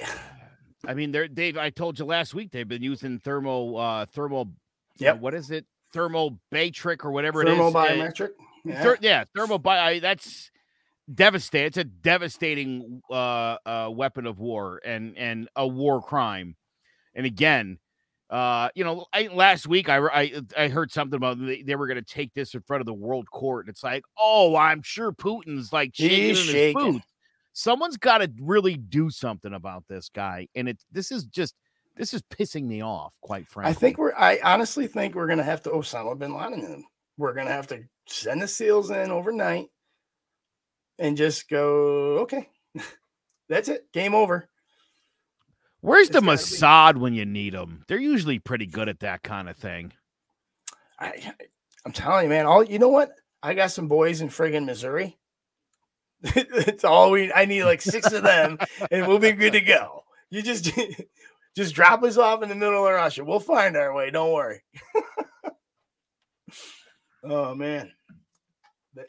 I 0.88 0.93
mean, 0.93 1.11
they're 1.11 1.28
Dave. 1.28 1.57
I 1.57 1.69
told 1.69 1.99
you 1.99 2.05
last 2.05 2.34
week 2.34 2.51
they've 2.51 2.67
been 2.67 2.84
using 2.84 3.19
thermal, 3.19 3.78
uh, 3.78 4.05
thermal. 4.07 4.51
Yeah, 4.97 5.11
uh, 5.11 5.15
what 5.17 5.34
is 5.34 5.51
it? 5.51 5.65
Thermal 5.93 6.39
batric 6.51 7.05
or 7.05 7.11
whatever 7.11 7.43
thermal 7.43 7.67
it 7.67 7.69
is. 7.69 7.76
biometric. 7.76 8.30
Yeah, 8.65 8.84
Ther- 8.84 8.97
yeah 8.99 9.24
thermal 9.36 9.59
bi. 9.59 9.99
That's 9.99 10.51
devastating. 11.14 11.68
It's 11.68 11.78
a 11.78 11.84
devastating 11.84 13.01
uh, 13.10 13.58
uh, 13.66 13.89
weapon 13.91 14.26
of 14.26 14.39
war 14.39 14.82
and 14.86 15.18
and 15.18 15.49
a 15.56 15.68
war 15.68 16.01
crime. 16.01 16.56
And 17.16 17.26
again, 17.26 17.80
uh, 18.30 18.70
you 18.74 18.84
know, 18.84 19.06
I, 19.14 19.28
last 19.28 19.68
week 19.68 19.89
I, 19.89 19.97
I, 19.97 20.41
I 20.58 20.68
heard 20.68 20.91
something 20.91 21.16
about 21.16 21.39
they, 21.39 21.62
they 21.62 21.76
were 21.76 21.88
going 21.88 22.04
to 22.04 22.14
take 22.14 22.34
this 22.34 22.56
in 22.56 22.62
front 22.62 22.82
of 22.82 22.88
the 22.88 22.93
world 22.93 23.30
court. 23.30 23.66
And 23.66 23.72
it's 23.72 23.84
like, 23.84 24.04
oh, 24.18 24.56
I'm 24.56 24.82
sure 24.82 25.12
Putin's 25.12 25.72
like 25.72 25.91
shaking 25.93 26.18
He's 26.18 26.39
shaking. 26.39 26.84
his 26.84 26.93
boots. 26.93 27.06
Someone's 27.54 27.97
got 27.97 28.20
to 28.20 28.32
really 28.41 28.76
do 28.76 29.12
something 29.12 29.54
about 29.54 29.84
this 29.88 30.10
guy, 30.10 30.47
and 30.56 30.68
it's 30.68 30.84
this 30.91 31.12
is 31.12 31.26
just 31.26 31.54
this 31.95 32.12
is 32.16 32.24
pissing 32.24 32.64
me 32.64 32.82
off, 32.82 33.14
quite 33.22 33.47
frankly. 33.47 33.70
I 33.70 33.74
think 33.76 33.99
we're. 33.99 34.16
I 34.16 34.39
honestly 34.43 34.88
think 34.88 35.14
we're 35.14 35.28
going 35.28 35.38
to 35.38 35.43
have 35.43 35.62
to 35.64 35.70
Osama 35.70 36.18
bin 36.18 36.36
Laden 36.36 36.62
him. 36.62 36.84
We're 37.18 37.34
going 37.34 37.45
to 37.45 37.54
have 37.54 37.68
to 37.68 37.84
send 38.08 38.41
the 38.41 38.47
SEALs 38.47 38.89
in 38.89 39.12
overnight 39.12 39.68
and 41.04 41.18
just 41.18 41.49
go. 41.49 42.20
Okay, 42.20 42.49
that's 43.49 43.70
it. 43.70 43.91
Game 43.93 44.16
over. 44.16 44.49
Where's 45.82 46.10
the 46.10 46.22
Mossad 46.22 46.93
be... 46.93 47.01
when 47.01 47.14
you 47.14 47.26
need 47.26 47.54
them? 47.54 47.84
They're 47.88 47.99
usually 47.99 48.39
pretty 48.39 48.66
good 48.66 48.88
at 48.89 49.01
that 49.01 49.22
kind 49.22 49.49
of 49.49 49.58
thing. 49.58 49.91
I, 50.97 51.34
I'm 51.86 51.91
telling 51.91 52.24
you, 52.24 52.30
man. 52.30 52.45
All 52.45 52.64
you 52.64 52.80
know 52.80 52.88
what? 52.88 53.12
I 53.43 53.54
got 53.54 53.72
some 53.72 53.89
boys 53.89 54.22
in 54.22 54.30
friggin' 54.30 54.66
Missouri. 54.66 55.18
it's 56.24 56.86
all 56.86 57.12
we. 57.12 57.34
I 57.34 57.45
need 57.45 57.66
like 57.66 57.82
six 57.82 58.12
of 58.14 58.24
them, 58.24 58.58
and 58.89 59.06
we'll 59.06 59.20
be 59.20 59.34
good 59.34 59.54
to 59.54 59.62
go. 59.62 60.06
You 60.30 60.41
just 60.41 60.72
just 61.56 61.76
drop 61.76 62.01
us 62.04 62.18
off 62.18 62.41
in 62.41 62.49
the 62.49 62.56
middle 62.56 62.88
of 62.88 62.93
Russia. 62.93 63.26
We'll 63.26 63.41
find 63.41 63.76
our 63.76 63.93
way. 63.93 64.10
Don't 64.10 64.32
worry. 64.32 64.64
oh 67.26 67.54
man. 67.56 67.91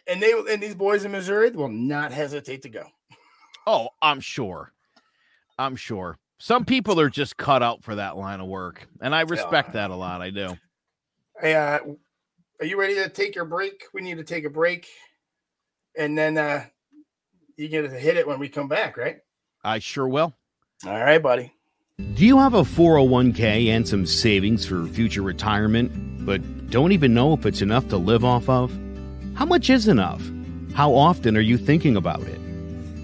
And 0.07 0.23
they 0.23 0.33
and 0.33 0.63
these 0.63 0.75
boys 0.75 1.05
in 1.05 1.13
Missouri 1.13 1.51
will 1.51 1.69
not 1.69 2.13
hesitate 2.13 2.63
to 2.63 2.69
go. 2.69 2.87
Oh, 3.67 3.89
I'm 4.01 4.21
sure. 4.21 4.73
I'm 5.59 5.77
sure. 5.77 6.19
Some 6.39 6.65
people 6.65 7.01
are 7.01 7.09
just 7.09 7.37
cut 7.37 7.63
out 7.63 7.83
for 7.85 7.95
that 7.95 8.17
line 8.17 8.41
of 8.41 8.49
work, 8.49 8.89
and 9.01 9.15
I 9.15 9.23
respect 9.23 9.73
that 9.75 9.91
a 9.91 9.97
lot. 9.97 10.21
I 10.21 10.31
do. 10.31 10.57
Hey, 11.41 11.55
uh, 11.55 11.79
are 12.61 12.67
you 12.67 12.79
ready 12.79 12.95
to 12.97 13.09
take 13.09 13.35
your 13.35 13.45
break? 13.45 13.85
We 13.93 14.03
need 14.03 14.19
to 14.19 14.25
take 14.25 14.45
a 14.45 14.51
break, 14.51 14.89
and 15.97 16.17
then 16.19 16.37
uh, 16.37 16.65
you 17.57 17.69
get 17.69 17.83
to 17.83 17.89
hit 17.89 18.17
it 18.17 18.27
when 18.27 18.39
we 18.39 18.49
come 18.49 18.69
back, 18.69 18.97
right? 18.97 19.19
I 19.63 19.79
sure 19.79 20.09
will. 20.09 20.35
All 20.87 20.93
right, 20.93 21.23
buddy. 21.23 21.53
Do 22.15 22.27
you 22.27 22.39
have 22.39 22.55
a 22.55 22.63
401k 22.63 23.69
and 23.69 23.87
some 23.87 24.05
savings 24.05 24.67
for 24.67 24.85
future 24.87 25.23
retirement, 25.23 26.27
but 26.27 26.71
don't 26.71 26.93
even 26.93 27.15
know 27.15 27.33
if 27.33 27.47
it's 27.47 27.63
enough 27.63 27.89
to 27.89 27.97
live 27.97 28.25
off 28.25 28.49
of? 28.49 28.77
How 29.35 29.45
much 29.45 29.69
is 29.69 29.89
enough? 29.89 30.23
How 30.75 30.95
often 30.95 31.37
are 31.37 31.41
you 31.41 31.59
thinking 31.59 31.97
about 31.97 32.23
it? 32.23 32.39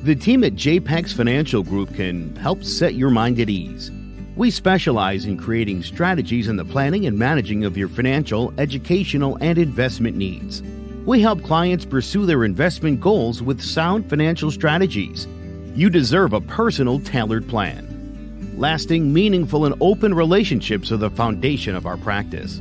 The 0.05 0.15
team 0.15 0.45
at 0.45 0.55
JPEX 0.55 1.13
Financial 1.13 1.65
Group 1.65 1.93
can 1.97 2.37
help 2.37 2.63
set 2.63 2.95
your 2.95 3.11
mind 3.11 3.41
at 3.41 3.51
ease. 3.51 3.91
We 4.37 4.53
specialize 4.53 5.25
in 5.25 5.37
creating 5.37 5.83
strategies 5.83 6.47
in 6.47 6.55
the 6.55 6.65
planning 6.65 7.05
and 7.05 7.19
managing 7.19 7.65
of 7.65 7.77
your 7.77 7.89
financial, 7.89 8.55
educational, 8.59 9.39
and 9.41 9.59
investment 9.59 10.17
needs. 10.17 10.63
We 11.05 11.21
help 11.21 11.43
clients 11.43 11.85
pursue 11.85 12.27
their 12.27 12.45
investment 12.45 13.01
goals 13.01 13.43
with 13.43 13.61
sound 13.61 14.09
financial 14.09 14.53
strategies. 14.53 15.27
You 15.75 15.91
deserve 15.91 16.33
a 16.33 16.41
personal, 16.41 17.01
tailored 17.01 17.49
plan. 17.49 18.55
Lasting, 18.57 19.13
meaningful, 19.13 19.65
and 19.65 19.75
open 19.81 20.15
relationships 20.15 20.93
are 20.93 20.97
the 20.97 21.11
foundation 21.11 21.75
of 21.75 21.87
our 21.87 21.97
practice. 21.97 22.61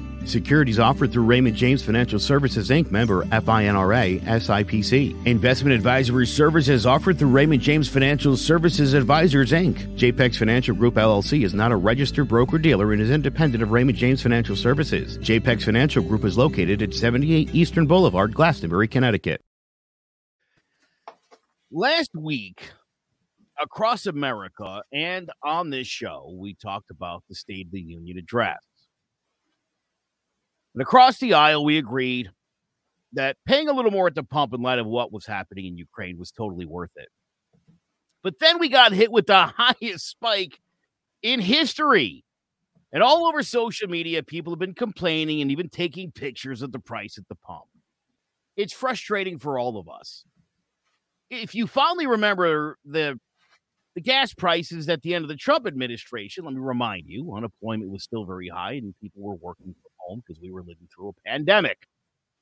Securities 0.25 0.79
offered 0.79 1.11
through 1.11 1.23
Raymond 1.23 1.55
James 1.55 1.83
Financial 1.83 2.19
Services 2.19 2.69
Inc. 2.69 2.91
member 2.91 3.23
FINRA 3.25 4.21
SIPC. 4.21 5.25
Investment 5.25 5.75
advisory 5.75 6.27
services 6.27 6.85
offered 6.85 7.17
through 7.17 7.29
Raymond 7.29 7.61
James 7.61 7.89
Financial 7.89 8.37
Services 8.37 8.93
Advisors 8.93 9.51
Inc. 9.51 9.97
JPEX 9.97 10.37
Financial 10.37 10.75
Group 10.75 10.95
LLC 10.95 11.43
is 11.43 11.53
not 11.53 11.71
a 11.71 11.75
registered 11.75 12.27
broker 12.27 12.57
dealer 12.57 12.93
and 12.93 13.01
is 13.01 13.09
independent 13.09 13.63
of 13.63 13.71
Raymond 13.71 13.97
James 13.97 14.21
Financial 14.21 14.55
Services. 14.55 15.17
JPEX 15.17 15.63
Financial 15.63 16.03
Group 16.03 16.23
is 16.25 16.37
located 16.37 16.81
at 16.81 16.93
78 16.93 17.53
Eastern 17.53 17.87
Boulevard, 17.87 18.33
Glastonbury, 18.33 18.87
Connecticut. 18.87 19.41
Last 21.71 22.11
week, 22.15 22.71
across 23.61 24.05
America 24.05 24.83
and 24.91 25.29
on 25.43 25.69
this 25.69 25.87
show, 25.87 26.35
we 26.37 26.53
talked 26.53 26.91
about 26.91 27.23
the 27.29 27.35
State 27.35 27.67
of 27.67 27.71
the 27.71 27.81
Union 27.81 28.17
address. 28.17 28.59
And 30.73 30.81
across 30.81 31.19
the 31.19 31.33
aisle, 31.33 31.65
we 31.65 31.77
agreed 31.77 32.31
that 33.13 33.37
paying 33.45 33.67
a 33.67 33.73
little 33.73 33.91
more 33.91 34.07
at 34.07 34.15
the 34.15 34.23
pump 34.23 34.53
in 34.53 34.61
light 34.61 34.79
of 34.79 34.85
what 34.85 35.11
was 35.11 35.25
happening 35.25 35.65
in 35.65 35.77
Ukraine 35.77 36.17
was 36.17 36.31
totally 36.31 36.65
worth 36.65 36.91
it. 36.95 37.09
But 38.23 38.39
then 38.39 38.59
we 38.59 38.69
got 38.69 38.93
hit 38.93 39.11
with 39.11 39.27
the 39.27 39.45
highest 39.57 40.07
spike 40.07 40.59
in 41.21 41.39
history. 41.39 42.23
And 42.93 43.01
all 43.01 43.25
over 43.25 43.41
social 43.41 43.87
media, 43.87 44.21
people 44.21 44.51
have 44.51 44.59
been 44.59 44.73
complaining 44.73 45.41
and 45.41 45.51
even 45.51 45.69
taking 45.69 46.11
pictures 46.11 46.61
of 46.61 46.71
the 46.71 46.79
price 46.79 47.17
at 47.17 47.27
the 47.29 47.35
pump. 47.35 47.63
It's 48.57 48.73
frustrating 48.73 49.39
for 49.39 49.57
all 49.57 49.77
of 49.77 49.87
us. 49.87 50.25
If 51.29 51.55
you 51.55 51.67
fondly 51.67 52.07
remember 52.07 52.77
the 52.85 53.19
the 53.95 54.01
gas 54.01 54.33
prices 54.33 54.87
at 54.87 55.01
the 55.01 55.13
end 55.13 55.25
of 55.25 55.29
the 55.29 55.35
Trump 55.35 55.67
administration, 55.67 56.45
let 56.45 56.53
me 56.53 56.61
remind 56.61 57.07
you, 57.07 57.33
unemployment 57.35 57.91
was 57.91 58.03
still 58.03 58.25
very 58.25 58.47
high 58.47 58.73
and 58.73 58.93
people 59.01 59.21
were 59.21 59.35
working 59.35 59.75
home 60.11 60.23
because 60.25 60.41
we 60.41 60.51
were 60.51 60.61
living 60.61 60.87
through 60.93 61.09
a 61.09 61.29
pandemic. 61.29 61.87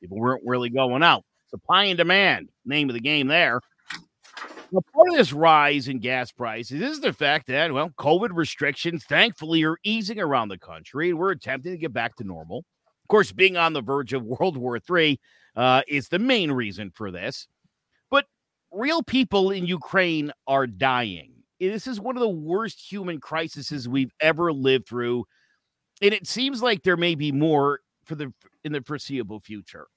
People 0.01 0.17
weren't 0.17 0.43
really 0.45 0.69
going 0.69 1.03
out. 1.03 1.23
Supply 1.49 1.85
and 1.85 1.97
demand, 1.97 2.49
name 2.65 2.89
of 2.89 2.93
the 2.93 3.01
game 3.01 3.27
there. 3.27 3.61
Now, 4.71 4.81
part 4.93 5.09
of 5.09 5.15
this 5.15 5.33
rise 5.33 5.87
in 5.87 5.99
gas 5.99 6.31
prices 6.31 6.81
is 6.81 6.99
the 6.99 7.11
fact 7.11 7.47
that, 7.47 7.73
well, 7.73 7.89
COVID 7.97 8.29
restrictions 8.33 9.03
thankfully 9.03 9.63
are 9.63 9.77
easing 9.83 10.19
around 10.19 10.49
the 10.49 10.59
country 10.59 11.09
and 11.09 11.17
we're 11.17 11.31
attempting 11.31 11.71
to 11.71 11.77
get 11.77 11.91
back 11.91 12.15
to 12.17 12.23
normal. 12.23 12.59
Of 12.59 13.07
course, 13.07 13.31
being 13.31 13.57
on 13.57 13.73
the 13.73 13.81
verge 13.81 14.13
of 14.13 14.23
World 14.39 14.57
War 14.57 14.77
III 14.77 15.19
uh, 15.55 15.81
is 15.87 16.09
the 16.09 16.19
main 16.19 16.51
reason 16.51 16.91
for 16.93 17.09
this. 17.09 17.47
But 18.11 18.25
real 18.71 19.01
people 19.01 19.49
in 19.49 19.65
Ukraine 19.65 20.31
are 20.47 20.67
dying. 20.67 21.33
This 21.59 21.87
is 21.87 21.99
one 21.99 22.15
of 22.15 22.21
the 22.21 22.29
worst 22.29 22.79
human 22.79 23.19
crises 23.19 23.89
we've 23.89 24.13
ever 24.21 24.53
lived 24.53 24.87
through 24.87 25.25
and 26.01 26.13
it 26.13 26.27
seems 26.27 26.61
like 26.61 26.83
there 26.83 26.97
may 26.97 27.15
be 27.15 27.31
more 27.31 27.81
for 28.05 28.15
the 28.15 28.33
in 28.63 28.71
the 28.71 28.81
foreseeable 28.81 29.39
future. 29.39 29.87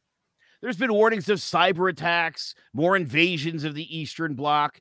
There's 0.61 0.77
been 0.77 0.93
warnings 0.93 1.29
of 1.29 1.39
cyber 1.39 1.91
attacks, 1.91 2.55
more 2.73 2.97
invasions 2.97 3.65
of 3.65 3.75
the 3.75 3.97
Eastern 3.97 4.35
Bloc. 4.35 4.81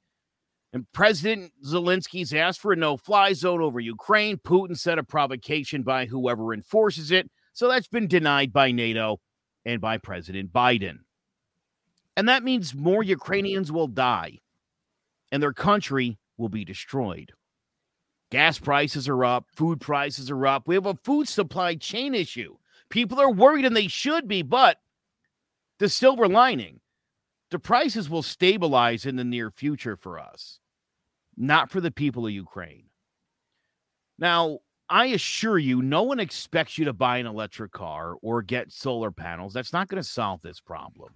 And 0.74 0.86
President 0.94 1.52
Zelensky's 1.66 2.34
asked 2.34 2.62
for 2.62 2.72
a 2.72 2.78
no 2.78 2.96
fly 2.98 3.34
zone 3.34 3.62
over 3.62 3.80
Ukraine. 3.80 4.38
Putin 4.38 4.78
said 4.78 5.00
a 5.00 5.04
provocation 5.04 5.82
by 5.84 6.06
whoever 6.06 6.54
enforces 6.54 7.12
it. 7.12 7.30
So 7.54 7.68
that's 7.68 7.88
been 7.88 8.08
denied 8.08 8.54
by 8.54 8.72
NATO 8.72 9.20
and 9.66 9.82
by 9.82 9.98
President 9.98 10.54
Biden. 10.54 11.00
And 12.16 12.30
that 12.30 12.44
means 12.44 12.76
more 12.76 13.04
Ukrainians 13.04 13.72
will 13.72 13.88
die 13.88 14.38
and 15.32 15.42
their 15.42 15.54
country 15.54 16.20
will 16.38 16.50
be 16.50 16.64
destroyed. 16.64 17.32
Gas 18.32 18.58
prices 18.58 19.10
are 19.10 19.26
up, 19.26 19.48
food 19.56 19.82
prices 19.82 20.32
are 20.32 20.48
up. 20.48 20.68
We 20.68 20.76
have 20.76 20.86
a 20.86 20.98
food 21.04 21.28
supply 21.28 21.76
chain 21.76 22.16
issue. 22.16 22.56
People 22.90 23.20
are 23.20 23.32
worried 23.32 23.66
and 23.66 23.76
they 23.76 23.88
should 23.88 24.28
be, 24.28 24.42
but 24.42 24.78
the 25.80 25.90
silver 25.90 26.28
lining, 26.28 26.80
the 27.50 27.60
prices 27.60 28.10
will 28.10 28.24
stabilize 28.24 29.06
in 29.06 29.18
the 29.18 29.26
near 29.26 29.52
future 29.52 29.98
for 29.98 30.18
us, 30.18 30.60
not 31.36 31.70
for 31.70 31.82
the 31.82 31.92
people 31.92 32.26
of 32.26 32.32
Ukraine. 32.32 32.86
Now, 34.18 34.60
I 34.90 35.08
assure 35.08 35.58
you, 35.58 35.82
no 35.82 36.04
one 36.04 36.20
expects 36.20 36.78
you 36.78 36.86
to 36.86 36.94
buy 36.94 37.18
an 37.18 37.26
electric 37.26 37.72
car 37.72 38.16
or 38.22 38.42
get 38.42 38.72
solar 38.72 39.12
panels. 39.12 39.54
That's 39.54 39.74
not 39.74 39.88
going 39.90 40.02
to 40.02 40.08
solve 40.08 40.42
this 40.42 40.60
problem. 40.62 41.14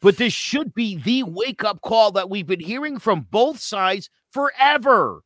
But 0.00 0.16
this 0.16 0.32
should 0.32 0.74
be 0.74 0.96
the 0.96 1.22
wake 1.22 1.64
up 1.64 1.80
call 1.82 2.12
that 2.12 2.30
we've 2.30 2.46
been 2.46 2.60
hearing 2.60 2.98
from 2.98 3.26
both 3.30 3.58
sides 3.58 4.10
forever. 4.30 5.22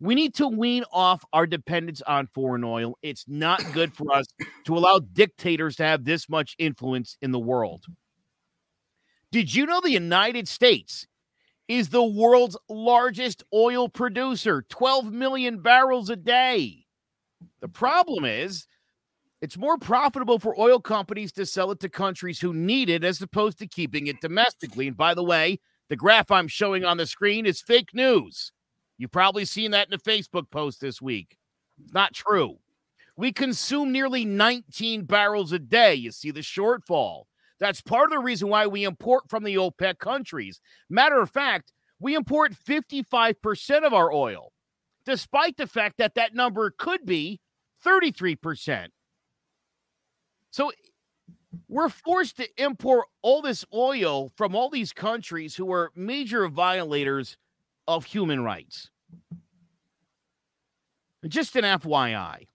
We 0.00 0.14
need 0.14 0.34
to 0.36 0.48
wean 0.48 0.84
off 0.92 1.22
our 1.34 1.46
dependence 1.46 2.00
on 2.02 2.26
foreign 2.28 2.64
oil. 2.64 2.96
It's 3.02 3.26
not 3.28 3.62
good 3.74 3.94
for 3.94 4.12
us 4.14 4.26
to 4.64 4.76
allow 4.76 4.98
dictators 4.98 5.76
to 5.76 5.84
have 5.84 6.04
this 6.04 6.28
much 6.28 6.56
influence 6.58 7.18
in 7.20 7.32
the 7.32 7.38
world. 7.38 7.84
Did 9.30 9.54
you 9.54 9.66
know 9.66 9.80
the 9.80 9.90
United 9.90 10.48
States 10.48 11.06
is 11.68 11.90
the 11.90 12.02
world's 12.02 12.56
largest 12.68 13.44
oil 13.52 13.88
producer, 13.88 14.64
12 14.70 15.12
million 15.12 15.60
barrels 15.60 16.08
a 16.08 16.16
day? 16.16 16.86
The 17.60 17.68
problem 17.68 18.24
is, 18.24 18.66
it's 19.42 19.56
more 19.56 19.78
profitable 19.78 20.38
for 20.38 20.58
oil 20.58 20.80
companies 20.80 21.32
to 21.32 21.46
sell 21.46 21.70
it 21.70 21.80
to 21.80 21.88
countries 21.88 22.40
who 22.40 22.52
need 22.52 22.88
it 22.88 23.04
as 23.04 23.22
opposed 23.22 23.58
to 23.58 23.66
keeping 23.66 24.06
it 24.06 24.20
domestically. 24.20 24.88
And 24.88 24.96
by 24.96 25.14
the 25.14 25.24
way, 25.24 25.60
the 25.88 25.96
graph 25.96 26.30
I'm 26.30 26.48
showing 26.48 26.84
on 26.84 26.96
the 26.96 27.06
screen 27.06 27.46
is 27.46 27.60
fake 27.60 27.94
news. 27.94 28.52
You've 29.00 29.10
probably 29.10 29.46
seen 29.46 29.70
that 29.70 29.88
in 29.88 29.94
a 29.94 29.98
Facebook 29.98 30.50
post 30.50 30.82
this 30.82 31.00
week. 31.00 31.38
It's 31.82 31.94
not 31.94 32.12
true. 32.12 32.58
We 33.16 33.32
consume 33.32 33.92
nearly 33.92 34.26
19 34.26 35.04
barrels 35.04 35.52
a 35.52 35.58
day. 35.58 35.94
You 35.94 36.10
see 36.10 36.30
the 36.30 36.40
shortfall. 36.40 37.22
That's 37.58 37.80
part 37.80 38.12
of 38.12 38.18
the 38.18 38.18
reason 38.18 38.48
why 38.48 38.66
we 38.66 38.84
import 38.84 39.30
from 39.30 39.42
the 39.42 39.54
OPEC 39.54 39.98
countries. 40.00 40.60
Matter 40.90 41.18
of 41.18 41.30
fact, 41.30 41.72
we 41.98 42.14
import 42.14 42.52
55% 42.52 43.86
of 43.86 43.94
our 43.94 44.12
oil, 44.12 44.52
despite 45.06 45.56
the 45.56 45.66
fact 45.66 45.96
that 45.96 46.16
that 46.16 46.34
number 46.34 46.70
could 46.70 47.06
be 47.06 47.40
33%. 47.82 48.88
So 50.50 50.72
we're 51.68 51.88
forced 51.88 52.36
to 52.36 52.62
import 52.62 53.06
all 53.22 53.40
this 53.40 53.64
oil 53.72 54.30
from 54.36 54.54
all 54.54 54.68
these 54.68 54.92
countries 54.92 55.56
who 55.56 55.72
are 55.72 55.90
major 55.94 56.48
violators 56.48 57.38
of 57.96 58.04
human 58.04 58.42
rights. 58.42 58.90
Just 61.26 61.56
an 61.56 61.64
FYI, 61.64 62.46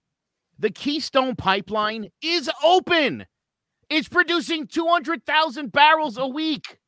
the 0.58 0.70
Keystone 0.70 1.36
Pipeline 1.36 2.08
is 2.22 2.50
open. 2.64 3.26
It's 3.88 4.08
producing 4.08 4.66
200,000 4.66 5.70
barrels 5.70 6.18
a 6.18 6.26
week. 6.26 6.78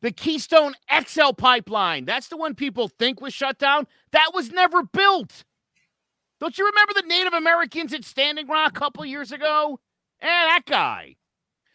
The 0.00 0.10
Keystone 0.10 0.74
XL 1.06 1.32
pipeline. 1.36 2.06
That's 2.06 2.28
the 2.28 2.38
one 2.38 2.54
people 2.54 2.88
think 2.88 3.20
was 3.20 3.34
shut 3.34 3.58
down. 3.58 3.86
That 4.12 4.30
was 4.34 4.50
never 4.50 4.82
built. 4.82 5.44
Don't 6.40 6.56
you 6.56 6.66
remember 6.66 6.94
the 6.94 7.06
Native 7.06 7.34
Americans 7.34 7.92
at 7.92 8.04
Standing 8.04 8.48
Rock 8.48 8.76
a 8.76 8.80
couple 8.80 9.04
years 9.04 9.30
ago? 9.30 9.78
Eh, 10.22 10.26
that 10.26 10.62
guy. 10.66 11.16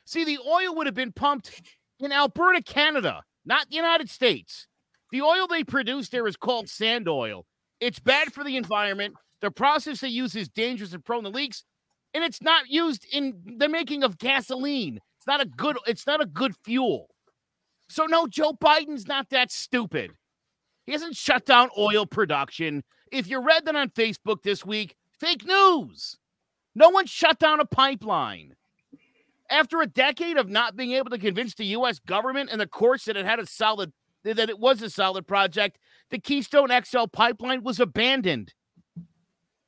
See, 0.05 0.25
the 0.25 0.39
oil 0.39 0.75
would 0.75 0.87
have 0.87 0.95
been 0.95 1.11
pumped 1.11 1.61
in 1.99 2.11
Alberta, 2.11 2.63
Canada, 2.63 3.23
not 3.45 3.69
the 3.69 3.75
United 3.75 4.09
States. 4.09 4.67
The 5.11 5.21
oil 5.21 5.47
they 5.47 5.63
produce 5.63 6.09
there 6.09 6.27
is 6.27 6.35
called 6.35 6.69
sand 6.69 7.07
oil. 7.07 7.45
It's 7.79 7.99
bad 7.99 8.33
for 8.33 8.43
the 8.43 8.57
environment. 8.57 9.15
The 9.41 9.51
process 9.51 9.99
they 9.99 10.07
use 10.07 10.35
is 10.35 10.49
dangerous 10.49 10.93
and 10.93 11.05
prone 11.05 11.23
to 11.23 11.29
leaks, 11.29 11.63
and 12.13 12.23
it's 12.23 12.41
not 12.41 12.69
used 12.69 13.05
in 13.11 13.57
the 13.57 13.69
making 13.69 14.03
of 14.03 14.17
gasoline. 14.17 14.99
It's 15.17 15.27
not 15.27 15.41
a 15.41 15.45
good. 15.45 15.77
It's 15.85 16.07
not 16.07 16.21
a 16.21 16.25
good 16.25 16.55
fuel. 16.63 17.09
So 17.87 18.05
no, 18.05 18.27
Joe 18.27 18.53
Biden's 18.53 19.07
not 19.07 19.29
that 19.29 19.51
stupid. 19.51 20.11
He 20.85 20.91
hasn't 20.91 21.15
shut 21.15 21.45
down 21.45 21.69
oil 21.77 22.05
production. 22.05 22.83
If 23.11 23.27
you 23.27 23.39
read 23.39 23.65
that 23.65 23.75
on 23.75 23.89
Facebook 23.89 24.41
this 24.43 24.65
week, 24.65 24.95
fake 25.19 25.45
news. 25.45 26.17
No 26.73 26.89
one 26.89 27.05
shut 27.05 27.39
down 27.39 27.59
a 27.59 27.65
pipeline. 27.65 28.55
After 29.49 29.81
a 29.81 29.87
decade 29.87 30.37
of 30.37 30.49
not 30.49 30.75
being 30.75 30.93
able 30.93 31.11
to 31.11 31.17
convince 31.17 31.53
the 31.53 31.65
U.S. 31.65 31.99
government 31.99 32.49
and 32.51 32.59
the 32.59 32.67
courts 32.67 33.05
that 33.05 33.17
it 33.17 33.25
had 33.25 33.39
a 33.39 33.45
solid 33.45 33.91
that 34.23 34.49
it 34.49 34.59
was 34.59 34.81
a 34.81 34.89
solid 34.89 35.27
project, 35.27 35.77
the 36.09 36.17
Keystone 36.17 36.69
XL 36.83 37.05
pipeline 37.05 37.61
was 37.61 37.79
abandoned. 37.79 38.55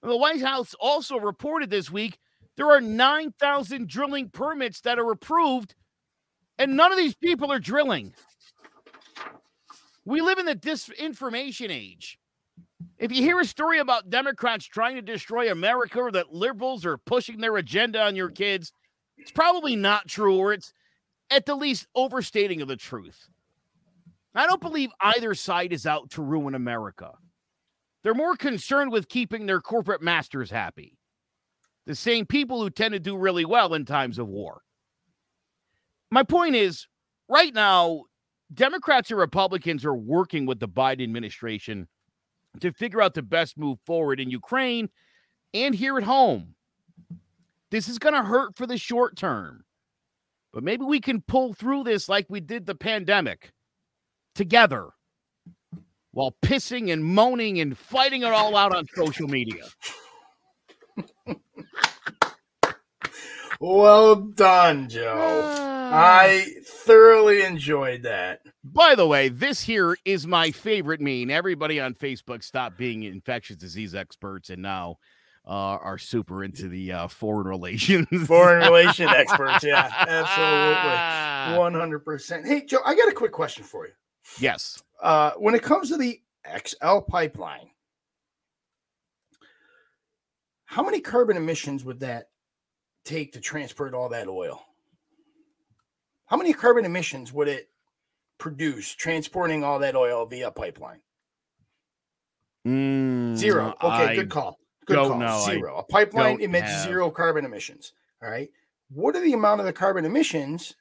The 0.02 0.18
White 0.18 0.42
House 0.42 0.74
also 0.80 1.18
reported 1.18 1.70
this 1.70 1.92
week 1.92 2.18
there 2.56 2.72
are 2.72 2.82
9,000 2.82 3.88
drilling 3.88 4.30
permits 4.30 4.82
that 4.82 4.98
are 4.98 5.12
approved, 5.12 5.76
and 6.58 6.76
none 6.76 6.92
of 6.92 6.98
these 6.98 7.14
people 7.14 7.52
are 7.52 7.60
drilling. 7.60 8.16
We 10.06 10.22
live 10.22 10.40
in 10.40 10.48
the 10.48 10.56
disinformation 10.56 11.70
age. 11.70 12.18
If 12.98 13.12
you 13.12 13.22
hear 13.22 13.40
a 13.40 13.46
story 13.46 13.78
about 13.78 14.10
Democrats 14.10 14.66
trying 14.66 14.96
to 14.96 15.04
destroy 15.04 15.52
America 15.52 16.00
or 16.00 16.12
that 16.14 16.34
liberals 16.34 16.84
are 16.84 16.98
pushing 16.98 17.40
their 17.40 17.58
agenda 17.58 18.02
on 18.02 18.16
your 18.16 18.30
kids, 18.30 18.72
it's 19.18 19.32
probably 19.32 19.76
not 19.76 20.08
true, 20.08 20.38
or 20.38 20.54
it's 20.54 20.74
at 21.30 21.46
the 21.46 21.56
least 21.56 21.88
overstating 21.96 22.62
of 22.62 22.68
the 22.68 22.76
truth. 22.76 23.30
I 24.36 24.46
don't 24.46 24.62
believe 24.62 24.92
either 25.02 25.34
side 25.34 25.74
is 25.74 25.86
out 25.86 26.12
to 26.12 26.22
ruin 26.22 26.54
America. 26.54 27.12
They're 28.04 28.14
more 28.14 28.36
concerned 28.36 28.92
with 28.92 29.10
keeping 29.10 29.46
their 29.46 29.62
corporate 29.62 30.02
masters 30.02 30.52
happy. 30.52 30.98
The 31.88 31.96
same 31.96 32.26
people 32.26 32.62
who 32.62 32.70
tend 32.70 32.94
to 32.94 33.00
do 33.00 33.18
really 33.18 33.46
well 33.46 33.74
in 33.74 33.86
times 33.86 34.20
of 34.20 34.28
war. 34.28 34.62
My 36.12 36.24
point 36.24 36.56
is 36.56 36.88
right 37.28 37.54
now, 37.54 38.04
Democrats 38.54 39.10
and 39.10 39.20
Republicans 39.20 39.84
are 39.84 39.96
working 39.96 40.46
with 40.46 40.60
the 40.60 40.68
Biden 40.70 41.04
administration 41.04 41.88
to 42.60 42.72
figure 42.72 43.02
out 43.02 43.14
the 43.14 43.22
best 43.22 43.58
move 43.58 43.80
forward 43.86 44.20
in 44.20 44.30
Ukraine 44.30 44.90
and 45.54 45.74
here 45.74 45.98
at 45.98 46.04
home. 46.04 46.56
This 47.72 47.90
is 47.90 48.00
going 48.00 48.14
to 48.14 48.24
hurt 48.24 48.56
for 48.56 48.66
the 48.66 48.78
short 48.78 49.18
term, 49.18 49.66
but 50.54 50.64
maybe 50.64 50.86
we 50.86 51.00
can 51.00 51.22
pull 51.22 51.54
through 51.54 51.84
this 51.84 52.08
like 52.08 52.28
we 52.30 52.40
did 52.40 52.66
the 52.66 52.76
pandemic 52.76 53.52
together 54.36 54.90
while 56.12 56.36
pissing 56.44 56.92
and 56.92 57.04
moaning 57.04 57.60
and 57.60 57.78
fighting 57.78 58.24
it 58.24 58.32
all 58.32 58.56
out 58.56 58.76
on 58.76 58.86
social 58.96 59.28
media. 59.28 59.66
well 63.60 64.16
done, 64.16 64.88
Joe. 64.90 65.42
Uh, 65.44 65.90
I 65.94 66.46
thoroughly 66.66 67.44
enjoyed 67.44 68.04
that. 68.04 68.42
By 68.64 68.96
the 68.96 69.08
way, 69.08 69.30
this 69.30 69.62
here 69.62 69.98
is 70.06 70.26
my 70.26 70.52
favorite 70.52 71.02
meme. 71.02 71.30
Everybody 71.30 71.80
on 71.80 71.94
Facebook 71.94 72.44
stopped 72.44 72.78
being 72.78 73.04
infectious 73.04 73.58
disease 73.58 73.94
experts 73.94 74.50
and 74.50 74.62
now 74.62 74.98
uh, 75.48 75.80
are 75.82 75.98
super 75.98 76.44
into 76.44 76.68
the 76.68 76.92
uh, 76.92 77.08
foreign 77.08 77.48
relations. 77.48 78.08
foreign 78.28 78.68
relation 78.68 79.08
experts. 79.16 79.64
Yeah, 79.64 79.90
absolutely. 79.98 82.00
100%. 82.00 82.46
Hey, 82.46 82.66
Joe, 82.66 82.80
I 82.86 82.96
got 82.96 83.08
a 83.08 83.14
quick 83.14 83.32
question 83.32 83.64
for 83.64 83.88
you. 83.88 83.94
Yes. 84.40 84.84
Uh, 85.02 85.32
when 85.38 85.56
it 85.56 85.64
comes 85.64 85.90
to 85.90 85.98
the 85.98 86.20
XL 86.66 87.00
pipeline, 87.00 87.70
how 90.66 90.84
many 90.84 91.00
carbon 91.00 91.38
emissions 91.38 91.86
would 91.86 92.02
that 92.02 92.30
take 93.06 93.32
to 93.34 93.40
transport 93.40 93.94
all 93.94 94.10
that 94.10 94.28
oil? 94.28 94.62
How 96.26 96.36
many 96.36 96.52
carbon 96.52 96.84
emissions 96.84 97.32
would 97.32 97.48
it 97.48 97.70
produce 98.38 98.94
transporting 98.94 99.64
all 99.64 99.80
that 99.80 99.96
oil 99.96 100.26
via 100.26 100.52
pipeline? 100.52 101.00
Mm, 102.68 103.38
zero. 103.38 103.74
Okay, 103.82 104.08
I 104.08 104.16
good 104.16 104.30
call. 104.30 104.60
Good 104.88 104.96
call. 104.96 105.18
Know. 105.20 105.44
Zero. 105.46 105.78
A 105.78 105.84
pipeline 105.84 106.42
emits 106.42 106.72
have. 106.72 106.84
zero 106.84 107.12
carbon 107.12 107.46
emissions. 107.46 107.94
All 108.24 108.30
right. 108.30 108.50
What 108.90 109.16
are 109.16 109.22
the 109.22 109.34
amount 109.34 109.60
of 109.60 109.66
the 109.66 109.74
carbon 109.74 110.06
emissions 110.06 110.76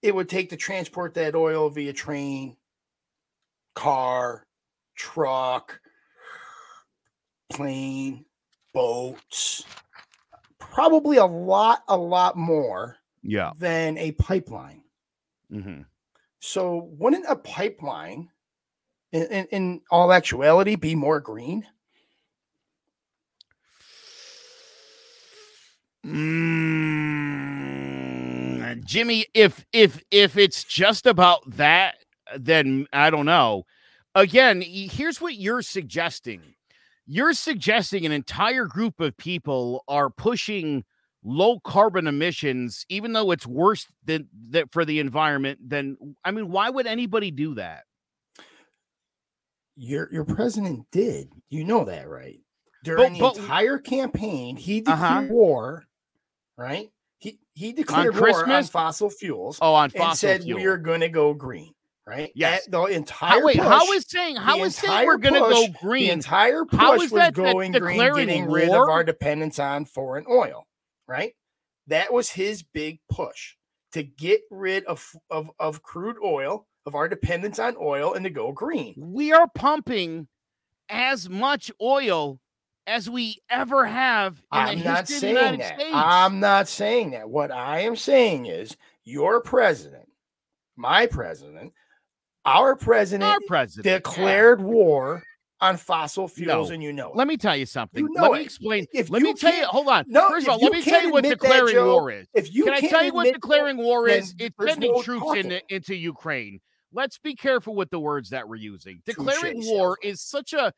it 0.00 0.14
would 0.14 0.28
take 0.28 0.48
to 0.50 0.56
transport 0.56 1.14
that 1.14 1.34
oil 1.34 1.68
via 1.68 1.92
train, 1.92 2.56
car, 3.74 4.46
truck, 4.96 5.80
plane, 7.52 8.24
boats? 8.72 9.64
Probably 10.58 11.18
a 11.18 11.26
lot, 11.26 11.84
a 11.88 11.96
lot 11.96 12.36
more 12.36 12.96
yeah. 13.22 13.52
than 13.58 13.98
a 13.98 14.12
pipeline. 14.12 14.82
Mm-hmm. 15.52 15.82
So, 16.40 16.88
wouldn't 16.98 17.26
a 17.28 17.36
pipeline, 17.36 18.30
in, 19.12 19.22
in, 19.24 19.46
in 19.52 19.80
all 19.90 20.12
actuality, 20.12 20.74
be 20.74 20.94
more 20.94 21.20
green? 21.20 21.66
Mm, 26.04 27.62
Jimmy, 28.84 29.26
if 29.34 29.64
if 29.72 30.02
if 30.10 30.36
it's 30.36 30.64
just 30.64 31.06
about 31.06 31.48
that, 31.56 31.94
then 32.36 32.86
I 32.92 33.10
don't 33.10 33.26
know. 33.26 33.66
Again, 34.14 34.60
here's 34.62 35.20
what 35.20 35.36
you're 35.36 35.62
suggesting. 35.62 36.42
You're 37.06 37.34
suggesting 37.34 38.04
an 38.04 38.12
entire 38.12 38.66
group 38.66 39.00
of 39.00 39.16
people 39.16 39.84
are 39.88 40.10
pushing 40.10 40.84
low 41.24 41.60
carbon 41.60 42.06
emissions, 42.06 42.84
even 42.88 43.12
though 43.12 43.30
it's 43.30 43.46
worse 43.46 43.86
than 44.04 44.28
that 44.50 44.72
for 44.72 44.84
the 44.84 44.98
environment. 44.98 45.60
Then 45.62 45.96
I 46.24 46.32
mean, 46.32 46.50
why 46.50 46.68
would 46.68 46.86
anybody 46.88 47.30
do 47.30 47.54
that? 47.54 47.84
Your 49.76 50.12
your 50.12 50.24
president 50.24 50.86
did. 50.90 51.32
You 51.48 51.64
know 51.64 51.84
that, 51.84 52.08
right? 52.08 52.40
During 52.82 53.18
but, 53.20 53.34
the 53.34 53.42
entire 53.42 53.78
campaign, 53.78 54.56
he 54.56 54.80
declared 54.80 55.00
uh-huh. 55.00 55.26
war 55.30 55.84
right? 56.62 56.90
He 57.18 57.38
he 57.54 57.72
declared 57.72 58.14
on 58.14 58.20
war 58.20 58.48
on 58.48 58.64
fossil 58.64 59.10
fuels. 59.10 59.58
Oh, 59.60 59.74
on 59.74 59.90
fossil 59.90 60.08
and 60.08 60.18
said 60.18 60.42
fuel. 60.42 60.58
we 60.58 60.66
are 60.66 60.76
going 60.76 61.00
to 61.00 61.08
go 61.08 61.34
green. 61.34 61.72
Right? 62.04 62.32
Yes. 62.34 62.66
the 62.66 62.82
entire 62.84 63.30
how, 63.30 63.44
wait, 63.44 63.58
push, 63.58 63.64
how 63.64 63.92
is 63.92 64.04
saying 64.08 64.36
how 64.36 64.64
is 64.64 64.74
saying 64.74 65.06
we're 65.06 65.18
going 65.18 65.34
to 65.34 65.40
go 65.40 65.66
green? 65.80 66.06
The 66.06 66.10
entire 66.10 66.64
push 66.64 66.80
how 66.80 66.94
is 66.94 67.00
was 67.02 67.12
that, 67.12 67.34
going 67.34 67.70
green, 67.72 67.98
getting 67.98 68.46
war? 68.46 68.56
rid 68.56 68.68
of 68.70 68.88
our 68.88 69.04
dependence 69.04 69.60
on 69.60 69.84
foreign 69.84 70.24
oil. 70.28 70.66
Right? 71.06 71.34
That 71.86 72.12
was 72.12 72.30
his 72.30 72.62
big 72.62 72.98
push 73.08 73.54
to 73.92 74.02
get 74.02 74.40
rid 74.50 74.84
of, 74.86 75.14
of, 75.30 75.50
of 75.58 75.82
crude 75.82 76.16
oil, 76.24 76.66
of 76.86 76.94
our 76.94 77.08
dependence 77.08 77.58
on 77.58 77.76
oil, 77.80 78.14
and 78.14 78.24
to 78.24 78.30
go 78.30 78.50
green. 78.50 78.94
We 78.96 79.32
are 79.32 79.48
pumping 79.54 80.28
as 80.88 81.28
much 81.28 81.70
oil 81.80 82.40
as 82.86 83.08
we 83.08 83.38
ever 83.50 83.86
have 83.86 84.38
in 84.38 84.42
I'm 84.50 84.82
not 84.82 85.08
saying 85.08 85.58
that. 85.58 85.78
States. 85.78 85.90
I'm 85.94 86.40
not 86.40 86.68
saying 86.68 87.12
that. 87.12 87.28
What 87.28 87.50
I 87.50 87.80
am 87.80 87.96
saying 87.96 88.46
is 88.46 88.76
your 89.04 89.40
president, 89.40 90.08
my 90.76 91.06
president, 91.06 91.72
our 92.44 92.74
president, 92.76 93.30
our 93.30 93.38
president 93.46 93.84
declared 93.84 94.60
yeah. 94.60 94.66
war 94.66 95.22
on 95.60 95.76
fossil 95.76 96.26
fuels, 96.26 96.68
no. 96.68 96.74
and 96.74 96.82
you 96.82 96.92
know 96.92 97.10
it. 97.10 97.16
Let 97.16 97.28
me 97.28 97.36
tell 97.36 97.56
you 97.56 97.66
something. 97.66 98.02
You 98.02 98.12
know 98.12 98.22
let 98.22 98.32
me 98.32 98.40
explain. 98.40 98.86
If 98.92 99.10
let 99.10 99.22
me 99.22 99.32
tell 99.32 99.54
you. 99.54 99.64
Hold 99.66 99.88
on. 99.88 100.04
No, 100.08 100.28
First 100.28 100.48
of 100.48 100.54
all, 100.54 100.58
let 100.58 100.72
me 100.72 100.82
tell 100.82 101.02
you 101.02 101.12
what 101.12 101.22
declaring 101.22 101.76
that, 101.76 101.84
war 101.84 102.10
is. 102.10 102.26
If 102.34 102.52
you 102.52 102.64
can 102.64 102.74
I 102.74 102.80
tell 102.80 103.04
you 103.04 103.14
what 103.14 103.32
declaring 103.32 103.76
war 103.76 104.08
is? 104.08 104.34
It's 104.38 104.56
sending 104.60 104.92
no 104.92 105.02
troops 105.02 105.36
into, 105.36 105.62
into 105.68 105.94
Ukraine. 105.94 106.60
Let's 106.92 107.16
be 107.18 107.34
careful 107.34 107.74
with 107.74 107.90
the 107.90 108.00
words 108.00 108.30
that 108.30 108.46
we're 108.46 108.56
using. 108.56 109.00
Declaring 109.06 109.64
war 109.64 109.96
is 110.02 110.20
such 110.20 110.52
a 110.52 110.72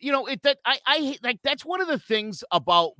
you 0.00 0.12
know 0.12 0.26
it 0.26 0.42
that 0.42 0.58
I 0.64 0.78
I 0.86 1.18
like 1.22 1.40
that's 1.42 1.64
one 1.64 1.80
of 1.80 1.88
the 1.88 1.98
things 1.98 2.44
about 2.50 2.92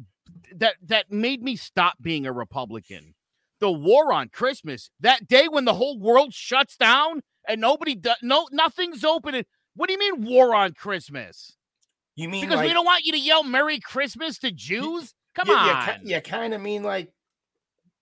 that 0.56 0.74
that 0.86 1.10
made 1.10 1.42
me 1.42 1.56
stop 1.56 1.94
being 2.00 2.26
a 2.26 2.32
Republican. 2.32 3.14
The 3.60 3.70
war 3.70 4.12
on 4.12 4.28
Christmas, 4.28 4.90
that 5.00 5.26
day 5.26 5.48
when 5.48 5.64
the 5.64 5.74
whole 5.74 5.98
world 5.98 6.32
shuts 6.32 6.76
down 6.76 7.22
and 7.48 7.60
nobody 7.60 7.94
does 7.94 8.16
no 8.22 8.46
nothing's 8.52 9.04
open. 9.04 9.42
What 9.74 9.86
do 9.88 9.92
you 9.92 9.98
mean 9.98 10.24
war 10.24 10.54
on 10.54 10.74
Christmas? 10.74 11.56
You 12.14 12.28
mean 12.28 12.42
because 12.42 12.56
like, 12.56 12.68
we 12.68 12.72
don't 12.72 12.84
want 12.84 13.04
you 13.04 13.12
to 13.12 13.18
yell 13.18 13.44
Merry 13.44 13.80
Christmas 13.80 14.38
to 14.38 14.50
Jews? 14.50 15.14
Come 15.34 15.48
you, 15.48 15.54
on. 15.54 16.00
You, 16.02 16.16
you 16.16 16.20
kind 16.20 16.54
of 16.54 16.60
mean 16.60 16.82
like 16.82 17.12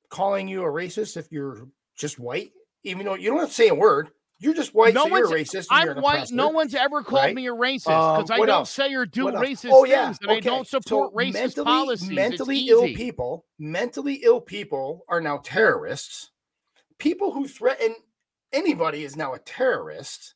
calling 0.09 0.49
you 0.49 0.63
a 0.63 0.71
racist 0.71 1.17
if 1.17 1.31
you're 1.31 1.69
just 1.97 2.19
white? 2.19 2.53
even 2.87 3.05
though 3.05 3.15
you 3.15 3.31
don't 3.31 3.41
have 3.41 3.49
to 3.49 3.55
say 3.55 3.69
a 3.69 3.75
word. 3.75 4.11
You're 4.39 4.53
just 4.55 4.75
white, 4.75 4.93
No 4.93 5.05
so 5.05 5.11
one's- 5.11 5.31
racist. 5.31 5.67
I'm 5.71 6.01
white. 6.03 6.31
No 6.31 6.49
one's 6.49 6.75
ever 6.75 7.03
called 7.03 7.23
right? 7.25 7.35
me 7.35 7.47
a 7.47 7.53
racist 7.55 7.89
Um, 7.89 8.17
because 8.23 8.31
I 8.31 8.37
don't 8.37 8.49
else? 8.51 8.71
say 8.71 8.93
or 8.95 9.07
do 9.07 9.25
racist 9.29 9.71
oh, 9.73 9.85
yeah. 9.85 10.07
things, 10.07 10.19
and 10.21 10.31
I 10.31 10.41
don't 10.41 10.67
support 10.69 11.13
so 11.13 11.17
racist 11.17 11.33
mentally, 11.33 11.65
policies. 11.65 12.11
Mentally 12.11 12.59
it's 12.59 12.71
ill 12.71 12.85
easy. 12.85 12.97
people, 12.97 13.47
mentally 13.59 14.15
ill 14.23 14.41
people 14.43 15.05
are 15.09 15.21
now 15.23 15.39
terrorists. 15.39 16.31
People 16.99 17.33
who 17.33 17.49
threaten 17.49 17.95
anybody 18.53 19.05
is 19.05 19.17
now 19.17 19.33
a 19.33 19.39
terrorist. 19.39 20.35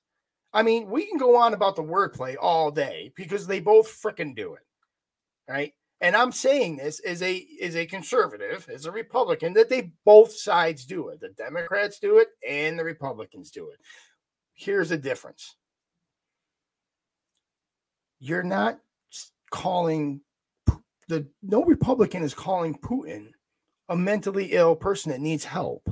I 0.53 0.62
mean, 0.62 0.88
we 0.88 1.07
can 1.07 1.18
go 1.18 1.36
on 1.36 1.53
about 1.55 1.76
the 1.76 1.82
wordplay 1.82 2.36
all 2.40 2.70
day 2.70 3.12
because 3.14 3.46
they 3.46 3.61
both 3.61 3.86
frickin' 3.86 4.34
do 4.34 4.55
it. 4.55 4.62
Right. 5.48 5.74
And 6.01 6.16
I'm 6.16 6.32
saying 6.32 6.76
this 6.76 7.01
as 7.01 7.22
a 7.22 7.46
as 7.62 7.76
a 7.76 7.84
conservative, 7.86 8.68
as 8.72 8.86
a 8.86 8.92
Republican, 8.92 9.53
that 9.55 9.68
they 9.68 9.92
both 10.05 10.32
sides 10.32 10.86
do 10.86 11.09
it. 11.09 11.20
The 11.20 11.28
Democrats 11.30 11.98
do 11.98 12.18
it 12.18 12.28
and 12.48 12.78
the 12.78 12.84
Republicans 12.84 13.51
do 13.51 13.68
it. 13.68 13.78
Here's 14.55 14.88
the 14.88 14.96
difference. 14.96 15.57
You're 18.18 18.42
not 18.42 18.78
calling 19.51 20.22
the 21.09 21.26
no 21.42 21.64
Republican 21.64 22.22
is 22.22 22.34
calling 22.34 22.78
Putin 22.78 23.32
a 23.88 23.96
mentally 23.96 24.53
ill 24.53 24.76
person 24.76 25.12
that 25.12 25.20
needs 25.20 25.44
help. 25.44 25.90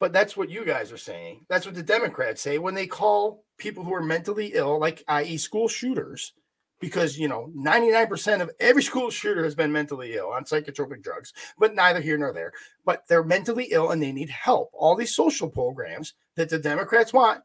But 0.00 0.12
that's 0.12 0.36
what 0.36 0.50
you 0.50 0.64
guys 0.64 0.92
are 0.92 0.98
saying. 0.98 1.44
That's 1.48 1.66
what 1.66 1.74
the 1.74 1.82
Democrats 1.82 2.40
say 2.40 2.58
when 2.58 2.74
they 2.74 2.86
call 2.86 3.44
people 3.58 3.84
who 3.84 3.94
are 3.94 4.02
mentally 4.02 4.52
ill, 4.54 4.78
like 4.78 5.02
i.e., 5.08 5.36
school 5.36 5.66
shooters, 5.66 6.32
because 6.84 7.18
you 7.18 7.28
know 7.28 7.50
99% 7.56 8.42
of 8.42 8.50
every 8.60 8.82
school 8.82 9.08
shooter 9.08 9.42
has 9.42 9.54
been 9.54 9.72
mentally 9.72 10.16
ill 10.16 10.28
on 10.28 10.44
psychotropic 10.44 11.02
drugs, 11.02 11.32
but 11.58 11.74
neither 11.74 11.98
here 11.98 12.18
nor 12.18 12.30
there. 12.30 12.52
But 12.84 13.04
they're 13.08 13.24
mentally 13.24 13.68
ill 13.70 13.92
and 13.92 14.02
they 14.02 14.12
need 14.12 14.28
help. 14.28 14.68
All 14.74 14.94
these 14.94 15.16
social 15.16 15.48
programs 15.48 16.12
that 16.36 16.50
the 16.50 16.58
Democrats 16.58 17.14
want 17.14 17.40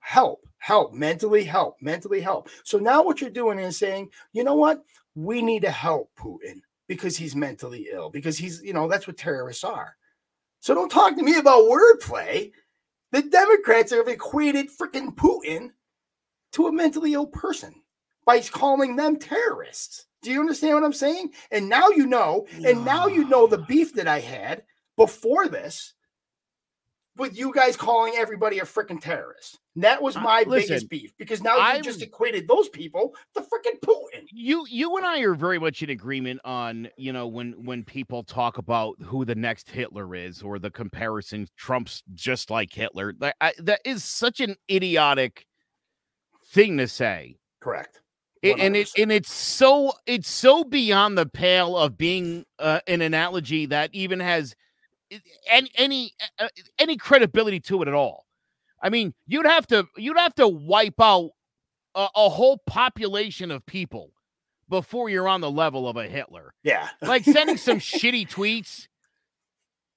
help, 0.00 0.46
help, 0.58 0.92
mentally 0.92 1.44
help, 1.44 1.80
mentally 1.80 2.20
help. 2.20 2.50
So 2.62 2.76
now 2.76 3.02
what 3.02 3.22
you're 3.22 3.30
doing 3.30 3.58
is 3.58 3.78
saying, 3.78 4.10
you 4.34 4.44
know 4.44 4.54
what? 4.54 4.84
We 5.14 5.40
need 5.40 5.62
to 5.62 5.70
help 5.70 6.10
Putin 6.18 6.60
because 6.86 7.16
he's 7.16 7.34
mentally 7.34 7.88
ill, 7.90 8.10
because 8.10 8.36
he's, 8.36 8.62
you 8.62 8.74
know, 8.74 8.86
that's 8.86 9.06
what 9.06 9.16
terrorists 9.16 9.64
are. 9.64 9.96
So 10.60 10.74
don't 10.74 10.90
talk 10.90 11.16
to 11.16 11.22
me 11.22 11.38
about 11.38 11.70
wordplay. 11.70 12.52
The 13.12 13.22
Democrats 13.22 13.92
have 13.92 14.08
equated 14.08 14.66
freaking 14.68 15.14
Putin 15.14 15.70
to 16.52 16.66
a 16.66 16.72
mentally 16.72 17.14
ill 17.14 17.26
person 17.26 17.74
by 18.26 18.40
calling 18.40 18.96
them 18.96 19.16
terrorists. 19.18 20.06
Do 20.22 20.30
you 20.30 20.40
understand 20.40 20.74
what 20.74 20.84
I'm 20.84 20.92
saying? 20.92 21.32
And 21.50 21.68
now 21.68 21.88
you 21.90 22.06
know, 22.06 22.46
and 22.64 22.84
now 22.84 23.06
you 23.06 23.28
know 23.28 23.46
the 23.46 23.58
beef 23.58 23.94
that 23.94 24.08
I 24.08 24.20
had 24.20 24.62
before 24.96 25.48
this 25.48 25.92
with 27.16 27.38
you 27.38 27.52
guys 27.52 27.76
calling 27.76 28.14
everybody 28.16 28.58
a 28.58 28.64
freaking 28.64 29.00
terrorist. 29.00 29.60
That 29.76 30.02
was 30.02 30.16
Uh, 30.16 30.20
my 30.20 30.42
listen, 30.46 30.68
biggest 30.68 30.88
beef 30.88 31.12
because 31.18 31.42
now 31.42 31.56
you 31.56 31.62
I'm- 31.62 31.82
just 31.82 32.00
equated 32.02 32.48
those 32.48 32.68
people 32.70 33.14
to 33.34 33.40
freaking 33.42 33.78
Putin. 33.80 34.26
you 34.32 34.66
you 34.68 34.96
and 34.96 35.04
I 35.06 35.20
are 35.20 35.34
very 35.34 35.58
much 35.58 35.82
in 35.82 35.90
agreement 35.90 36.40
on 36.44 36.88
you 36.96 37.12
know 37.12 37.26
when 37.28 37.64
when 37.64 37.84
people 37.84 38.24
talk 38.24 38.58
about 38.58 39.00
who 39.02 39.24
the 39.24 39.34
next 39.34 39.68
Hitler 39.70 40.14
is 40.14 40.42
or 40.42 40.58
the 40.58 40.70
comparison 40.70 41.46
Trump's 41.56 42.02
just 42.14 42.50
like 42.50 42.72
Hitler 42.72 43.12
that 43.20 43.36
I, 43.40 43.52
that 43.58 43.80
is 43.84 44.02
such 44.04 44.40
an 44.40 44.56
idiotic 44.70 45.46
thing 46.52 46.78
to 46.78 46.88
say 46.88 47.36
Correct. 47.60 48.00
It- 48.44 48.58
and 48.60 48.76
it 48.76 48.90
and 48.98 49.10
it's 49.10 49.32
so 49.32 49.92
it's 50.06 50.28
so 50.28 50.64
beyond 50.64 51.16
the 51.18 51.26
pale 51.26 51.76
of 51.76 51.96
being 51.96 52.44
uh, 52.58 52.80
an 52.86 53.00
analogy 53.00 53.66
that 53.66 53.90
even 53.94 54.20
has 54.20 54.54
any 55.48 55.70
any 55.76 56.12
uh, 56.38 56.48
any 56.78 56.96
credibility 56.96 57.60
to 57.60 57.82
it 57.82 57.88
at 57.88 57.94
all. 57.94 58.26
I 58.82 58.90
mean, 58.90 59.14
you'd 59.26 59.46
have 59.46 59.66
to 59.68 59.86
you'd 59.96 60.18
have 60.18 60.34
to 60.36 60.46
wipe 60.46 61.00
out 61.00 61.30
a, 61.94 62.06
a 62.14 62.28
whole 62.28 62.58
population 62.66 63.50
of 63.50 63.64
people 63.66 64.10
before 64.68 65.08
you're 65.08 65.28
on 65.28 65.40
the 65.40 65.50
level 65.50 65.88
of 65.88 65.96
a 65.96 66.06
Hitler. 66.08 66.52
Yeah. 66.62 66.88
Like 67.02 67.24
sending 67.24 67.56
some 67.56 67.78
shitty 67.80 68.28
tweets. 68.28 68.88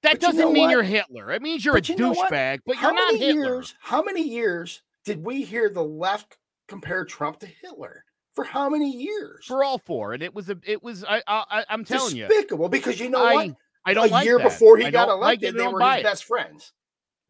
That 0.03 0.13
But 0.13 0.21
doesn't 0.21 0.39
know 0.39 0.51
mean 0.51 0.63
what? 0.65 0.71
you're 0.71 0.83
Hitler. 0.83 1.31
It 1.31 1.41
means 1.41 1.65
you're 1.65 1.73
But 1.73 1.89
a 1.89 1.93
you 1.93 1.97
douchebag, 1.97 2.59
but 2.65 2.75
how 2.77 2.89
you're 2.89 2.95
not 2.95 3.13
many 3.13 3.25
Hitler. 3.25 3.43
years? 3.55 3.75
How 3.79 4.01
many 4.03 4.21
years 4.21 4.83
did 5.05 5.23
we 5.25 5.43
hear 5.43 5.69
the 5.69 5.83
left 5.83 6.37
compare 6.67 7.03
Trump 7.03 7.39
to 7.39 7.47
Hitler? 7.47 8.03
For 8.37 8.43
how 8.43 8.69
many 8.69 8.91
years? 8.91 9.45
For 9.47 9.63
all 9.63 9.79
four, 9.79 10.13
and 10.13 10.21
it 10.21 10.31
was 10.31 10.47
a, 10.51 10.59
it 10.63 10.83
was. 10.83 11.03
I, 11.03 11.23
I, 11.27 11.65
I'm 11.71 11.83
telling 11.83 12.15
you, 12.15 12.27
Despicable. 12.27 12.69
Because 12.69 12.99
you 12.99 13.09
know 13.09 13.25
I, 13.25 13.33
what? 13.33 13.55
I 13.83 13.93
don't 13.95 14.09
a 14.09 14.11
like 14.11 14.25
year 14.25 14.37
that. 14.37 14.43
before 14.43 14.77
he 14.77 14.85
I 14.85 14.91
got 14.91 15.07
don't 15.07 15.19
like 15.19 15.41
elected, 15.41 15.59
they 15.59 15.67
were 15.67 15.81
his 15.81 16.01
it. 16.01 16.03
best 16.03 16.23
friends. 16.25 16.71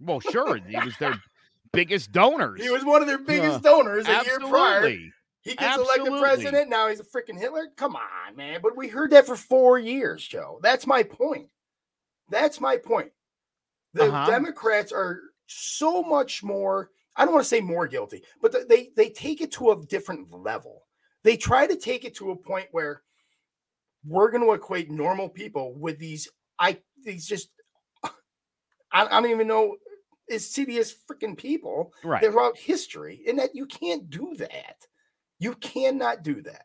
Well, 0.02 0.20
sure, 0.20 0.58
he 0.68 0.76
was 0.76 0.98
their 0.98 1.16
biggest 1.72 2.12
donors. 2.12 2.62
He 2.62 2.70
was 2.70 2.84
one 2.84 3.00
of 3.02 3.08
their 3.08 3.20
biggest 3.20 3.62
donors 3.64 4.06
a 4.06 4.22
year 4.26 4.38
prior. 4.42 4.90
He 4.90 5.56
gets 5.56 5.78
elected 5.78 6.20
president. 6.20 6.70
Now 6.70 6.90
he's 6.90 7.00
a 7.00 7.06
freaking 7.06 7.40
Hitler. 7.40 7.68
Come 7.78 7.96
on, 7.96 8.36
man. 8.36 8.60
But 8.62 8.76
we 8.76 8.90
heard 8.90 9.12
that 9.12 9.26
for 9.26 9.38
four 9.38 9.80
years, 9.80 10.28
Joe. 10.28 10.60
That's 10.62 10.86
my 10.86 11.04
point. 11.04 11.48
That's 12.30 12.60
my 12.60 12.76
point. 12.76 13.14
The 13.94 14.08
Uh-huh. 14.12 14.30
Democrats 14.30 14.92
are 14.92 15.22
so 15.46 16.04
much 16.04 16.44
more. 16.44 16.90
I 17.16 17.24
don't 17.24 17.34
want 17.34 17.46
to 17.46 17.50
say 17.50 17.62
more 17.62 17.88
guilty, 17.88 18.24
but 18.42 18.68
they 18.68 18.90
they 18.98 19.10
take 19.10 19.40
it 19.40 19.54
to 19.54 19.72
a 19.72 19.86
different 19.86 20.34
level. 20.34 20.84
They 21.28 21.36
try 21.36 21.68
to 21.68 21.76
take 21.76 22.06
it 22.06 22.16
to 22.16 22.32
a 22.32 22.38
point 22.38 22.68
where 22.72 23.02
we're 24.06 24.32
going 24.32 24.44
to 24.46 24.54
equate 24.54 24.90
normal 24.90 25.28
people 25.28 25.74
with 25.78 26.00
these. 26.00 26.30
I 26.58 26.80
these 27.04 27.28
just. 27.28 27.50
I, 28.04 28.12
I 28.94 29.06
don't 29.10 29.30
even 29.30 29.46
know. 29.46 29.76
Insidious 30.30 30.96
freaking 31.06 31.38
people 31.38 31.92
Right. 32.02 32.24
throughout 32.24 32.58
history, 32.58 33.24
and 33.28 33.40
that 33.40 33.50
you 33.56 33.66
can't 33.66 34.10
do 34.10 34.36
that. 34.38 34.78
You 35.38 35.54
cannot 35.56 36.24
do 36.24 36.42
that. 36.44 36.64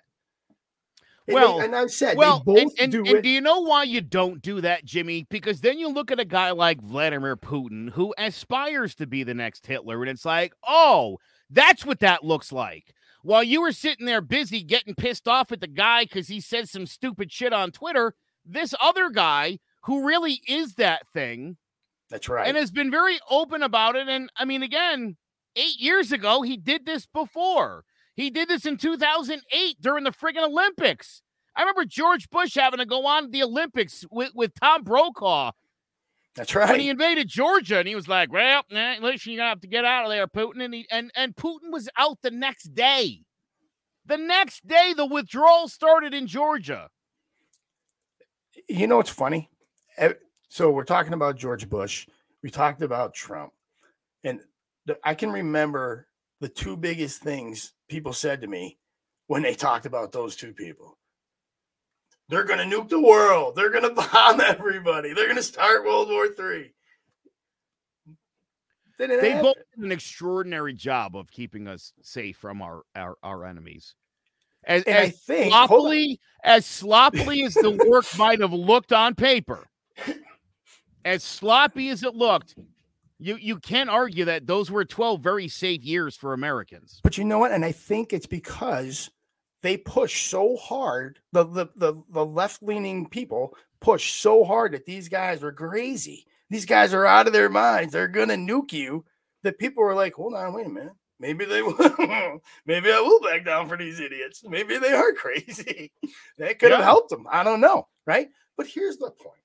And, 1.26 1.34
Well- 1.34 1.58
they, 1.58 1.64
and 1.64 1.74
I've 1.74 1.90
said 1.90 2.16
Well, 2.16 2.44
they 2.46 2.52
both 2.52 2.58
and, 2.58 2.72
and, 2.78 2.92
do 2.92 3.04
and 3.04 3.20
do 3.24 3.28
you 3.28 3.40
know 3.40 3.62
why 3.62 3.82
you 3.82 4.00
don't 4.00 4.40
do 4.42 4.60
that, 4.60 4.84
Jimmy? 4.84 5.26
Because 5.28 5.60
then 5.60 5.80
you 5.80 5.88
look 5.88 6.12
at 6.12 6.20
a 6.20 6.24
guy 6.24 6.52
like 6.52 6.80
Vladimir 6.80 7.36
Putin 7.36 7.90
who 7.90 8.14
aspires 8.16 8.94
to 8.94 9.08
be 9.08 9.24
the 9.24 9.34
next 9.34 9.66
Hitler, 9.66 10.02
and 10.02 10.10
it's 10.10 10.24
like, 10.24 10.52
oh, 10.64 11.18
that's 11.50 11.84
what 11.84 11.98
that 11.98 12.22
looks 12.22 12.52
like. 12.52 12.94
While 13.22 13.44
you 13.44 13.60
were 13.62 13.72
sitting 13.72 14.06
there 14.06 14.20
busy 14.20 14.62
getting 14.62 14.94
pissed 14.94 15.28
off 15.28 15.52
at 15.52 15.60
the 15.60 15.68
guy 15.68 16.04
because 16.04 16.28
he 16.28 16.40
said 16.40 16.68
some 16.68 16.86
stupid 16.86 17.30
shit 17.32 17.52
on 17.52 17.70
Twitter, 17.70 18.14
this 18.44 18.74
other 18.80 19.10
guy 19.10 19.58
who 19.82 20.04
really 20.04 20.40
is 20.48 20.74
that 20.74 21.06
thing 21.08 21.56
That's 22.10 22.28
right. 22.28 22.46
and 22.46 22.56
has 22.56 22.70
been 22.70 22.90
very 22.90 23.18
open 23.30 23.62
about 23.62 23.94
it. 23.96 24.08
And 24.08 24.30
I 24.36 24.44
mean, 24.44 24.62
again, 24.62 25.16
eight 25.54 25.78
years 25.78 26.10
ago, 26.10 26.42
he 26.42 26.56
did 26.56 26.84
this 26.84 27.06
before. 27.06 27.84
He 28.14 28.28
did 28.28 28.48
this 28.48 28.66
in 28.66 28.76
2008 28.76 29.76
during 29.80 30.04
the 30.04 30.10
friggin' 30.10 30.44
Olympics. 30.46 31.22
I 31.54 31.62
remember 31.62 31.84
George 31.84 32.28
Bush 32.30 32.54
having 32.54 32.78
to 32.78 32.86
go 32.86 33.06
on 33.06 33.30
the 33.30 33.42
Olympics 33.42 34.04
with, 34.10 34.32
with 34.34 34.52
Tom 34.60 34.82
Brokaw 34.82 35.52
That's 36.34 36.54
right. 36.54 36.70
when 36.70 36.80
he 36.80 36.88
invaded 36.88 37.28
Georgia, 37.28 37.78
and 37.78 37.88
he 37.88 37.94
was 37.94 38.08
like, 38.08 38.32
"Well, 38.32 38.62
nah, 38.70 38.94
listen, 39.00 39.32
you're 39.32 39.40
gonna 39.40 39.50
have 39.50 39.60
to 39.60 39.66
get 39.66 39.84
out 39.84 40.04
of 40.04 40.10
there, 40.10 40.26
Putin." 40.26 40.64
And 40.64 40.74
he 40.74 40.86
and 40.90 41.10
and 41.14 41.36
Putin 41.36 41.70
was 41.70 41.88
out 41.96 42.18
the 42.22 42.30
next 42.30 42.74
day. 42.74 43.22
The 44.06 44.16
next 44.16 44.66
day, 44.66 44.94
the 44.96 45.06
withdrawal 45.06 45.68
started 45.68 46.14
in 46.14 46.26
Georgia. 46.26 46.88
You 48.68 48.86
know 48.86 48.96
what's 48.96 49.10
funny? 49.10 49.50
So 50.48 50.70
we're 50.70 50.84
talking 50.84 51.12
about 51.12 51.36
George 51.36 51.68
Bush. 51.68 52.06
We 52.42 52.50
talked 52.50 52.82
about 52.82 53.14
Trump, 53.14 53.52
and 54.24 54.40
the, 54.86 54.98
I 55.04 55.14
can 55.14 55.30
remember 55.30 56.08
the 56.40 56.48
two 56.48 56.76
biggest 56.76 57.22
things 57.22 57.74
people 57.88 58.12
said 58.12 58.40
to 58.40 58.46
me 58.46 58.78
when 59.28 59.42
they 59.42 59.54
talked 59.54 59.86
about 59.86 60.12
those 60.12 60.34
two 60.34 60.52
people. 60.52 60.98
They're 62.32 62.44
going 62.44 62.66
to 62.66 62.76
nuke 62.76 62.88
the 62.88 62.98
world. 62.98 63.54
They're 63.54 63.70
going 63.70 63.82
to 63.94 63.94
bomb 63.94 64.40
everybody. 64.40 65.12
They're 65.12 65.26
going 65.26 65.36
to 65.36 65.42
start 65.42 65.84
World 65.84 66.08
War 66.08 66.28
Three. 66.28 66.72
They 68.98 69.30
happen. 69.30 69.42
both 69.42 69.56
did 69.74 69.84
an 69.84 69.92
extraordinary 69.92 70.72
job 70.72 71.16
of 71.16 71.30
keeping 71.30 71.68
us 71.68 71.92
safe 72.00 72.38
from 72.38 72.62
our 72.62 72.84
our, 72.96 73.16
our 73.22 73.44
enemies. 73.44 73.94
As, 74.64 74.82
and 74.84 74.96
I 74.96 75.10
think 75.10 75.50
sloppily 75.50 76.20
as 76.42 76.64
sloppily 76.64 77.42
as 77.42 77.52
the 77.52 77.72
work 77.86 78.06
might 78.18 78.40
have 78.40 78.52
looked 78.52 78.92
on 78.92 79.14
paper, 79.14 79.66
as 81.04 81.22
sloppy 81.22 81.90
as 81.90 82.02
it 82.02 82.14
looked, 82.14 82.54
you 83.18 83.36
you 83.36 83.58
can't 83.58 83.90
argue 83.90 84.24
that 84.24 84.46
those 84.46 84.70
were 84.70 84.86
12 84.86 85.20
very 85.20 85.48
safe 85.48 85.84
years 85.84 86.16
for 86.16 86.32
Americans. 86.32 87.00
But 87.02 87.18
you 87.18 87.24
know 87.24 87.40
what? 87.40 87.52
And 87.52 87.64
I 87.64 87.72
think 87.72 88.14
it's 88.14 88.26
because 88.26 89.10
they 89.62 89.76
push 89.76 90.26
so 90.26 90.56
hard. 90.56 91.18
The 91.32 91.44
the 91.44 91.66
the, 91.76 92.02
the 92.10 92.24
left 92.26 92.62
leaning 92.62 93.08
people 93.08 93.56
push 93.80 94.12
so 94.14 94.44
hard 94.44 94.72
that 94.72 94.86
these 94.86 95.08
guys 95.08 95.42
are 95.42 95.52
crazy. 95.52 96.26
These 96.50 96.66
guys 96.66 96.92
are 96.94 97.06
out 97.06 97.26
of 97.26 97.32
their 97.32 97.48
minds. 97.48 97.92
They're 97.92 98.08
gonna 98.08 98.34
nuke 98.34 98.72
you. 98.72 99.04
That 99.42 99.58
people 99.58 99.82
are 99.84 99.94
like, 99.94 100.14
hold 100.14 100.34
on, 100.34 100.52
wait 100.54 100.66
a 100.66 100.70
minute. 100.70 100.92
Maybe 101.18 101.44
they 101.44 101.62
will. 101.62 101.76
Maybe 102.66 102.92
I 102.92 103.00
will 103.00 103.20
back 103.20 103.44
down 103.44 103.68
for 103.68 103.76
these 103.76 104.00
idiots. 104.00 104.42
Maybe 104.44 104.78
they 104.78 104.92
are 104.92 105.12
crazy. 105.14 105.92
that 106.38 106.58
could 106.58 106.70
have 106.70 106.80
Yeah. 106.80 106.84
helped 106.84 107.10
them. 107.10 107.26
I 107.30 107.42
don't 107.44 107.60
know, 107.60 107.88
right? 108.06 108.28
But 108.56 108.66
here's 108.66 108.96
the 108.98 109.10
point. 109.10 109.38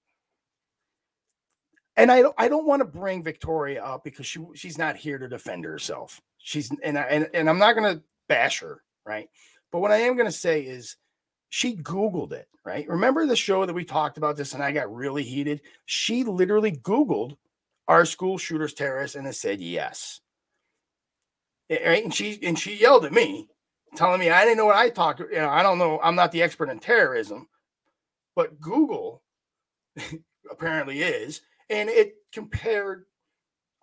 and 1.95 2.11
I 2.11 2.21
don't 2.21 2.35
I 2.37 2.47
don't 2.47 2.67
want 2.67 2.81
to 2.81 2.85
bring 2.85 3.23
Victoria 3.23 3.83
up 3.83 4.03
because 4.03 4.25
she 4.27 4.39
she's 4.55 4.77
not 4.77 4.95
here 4.97 5.17
to 5.17 5.27
defend 5.27 5.65
herself. 5.65 6.21
She's 6.37 6.71
and 6.83 6.97
I, 6.97 7.03
and 7.03 7.29
and 7.33 7.49
I'm 7.49 7.59
not 7.59 7.73
going 7.75 7.95
to 7.97 8.03
bash 8.29 8.59
her, 8.59 8.83
right? 9.05 9.29
But 9.71 9.79
what 9.79 9.91
I 9.91 9.97
am 9.97 10.15
going 10.15 10.27
to 10.27 10.31
say 10.31 10.61
is 10.61 10.95
she 11.49 11.75
googled 11.75 12.33
it, 12.33 12.47
right? 12.65 12.87
Remember 12.87 13.25
the 13.25 13.35
show 13.35 13.65
that 13.65 13.73
we 13.73 13.85
talked 13.85 14.17
about 14.17 14.37
this 14.37 14.53
and 14.53 14.63
I 14.63 14.71
got 14.71 14.93
really 14.93 15.23
heated? 15.23 15.61
She 15.85 16.23
literally 16.23 16.71
googled 16.71 17.37
our 17.87 18.05
school 18.05 18.37
shooters 18.37 18.73
terrorists 18.73 19.15
and 19.15 19.27
it 19.27 19.35
said 19.35 19.61
yes. 19.61 20.21
Right? 21.69 22.03
And 22.03 22.13
she 22.13 22.39
and 22.43 22.57
she 22.57 22.75
yelled 22.75 23.05
at 23.05 23.13
me 23.13 23.49
telling 23.95 24.19
me 24.19 24.29
I 24.29 24.43
didn't 24.43 24.57
know 24.57 24.65
what 24.65 24.75
I 24.75 24.89
talked, 24.89 25.19
you 25.19 25.31
know, 25.35 25.49
I 25.49 25.63
don't 25.63 25.77
know, 25.77 25.99
I'm 26.01 26.15
not 26.15 26.31
the 26.31 26.43
expert 26.43 26.69
in 26.69 26.79
terrorism, 26.79 27.47
but 28.35 28.59
Google 28.59 29.21
apparently 30.51 31.01
is 31.01 31.41
and 31.69 31.89
it 31.89 32.15
compared 32.31 33.05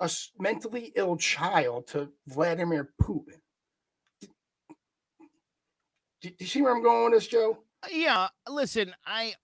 a 0.00 0.10
mentally 0.38 0.92
ill 0.96 1.16
child 1.16 1.86
to 1.88 2.10
Vladimir 2.26 2.90
Putin. 3.00 3.40
Do, 6.24 6.30
you 6.38 6.46
see 6.46 6.62
where 6.62 6.74
I'm 6.74 6.82
going 6.82 7.12
with 7.12 7.20
this, 7.20 7.28
Joe? 7.28 7.58
Yeah, 7.92 8.28
listen, 8.48 8.94
I 9.04 9.34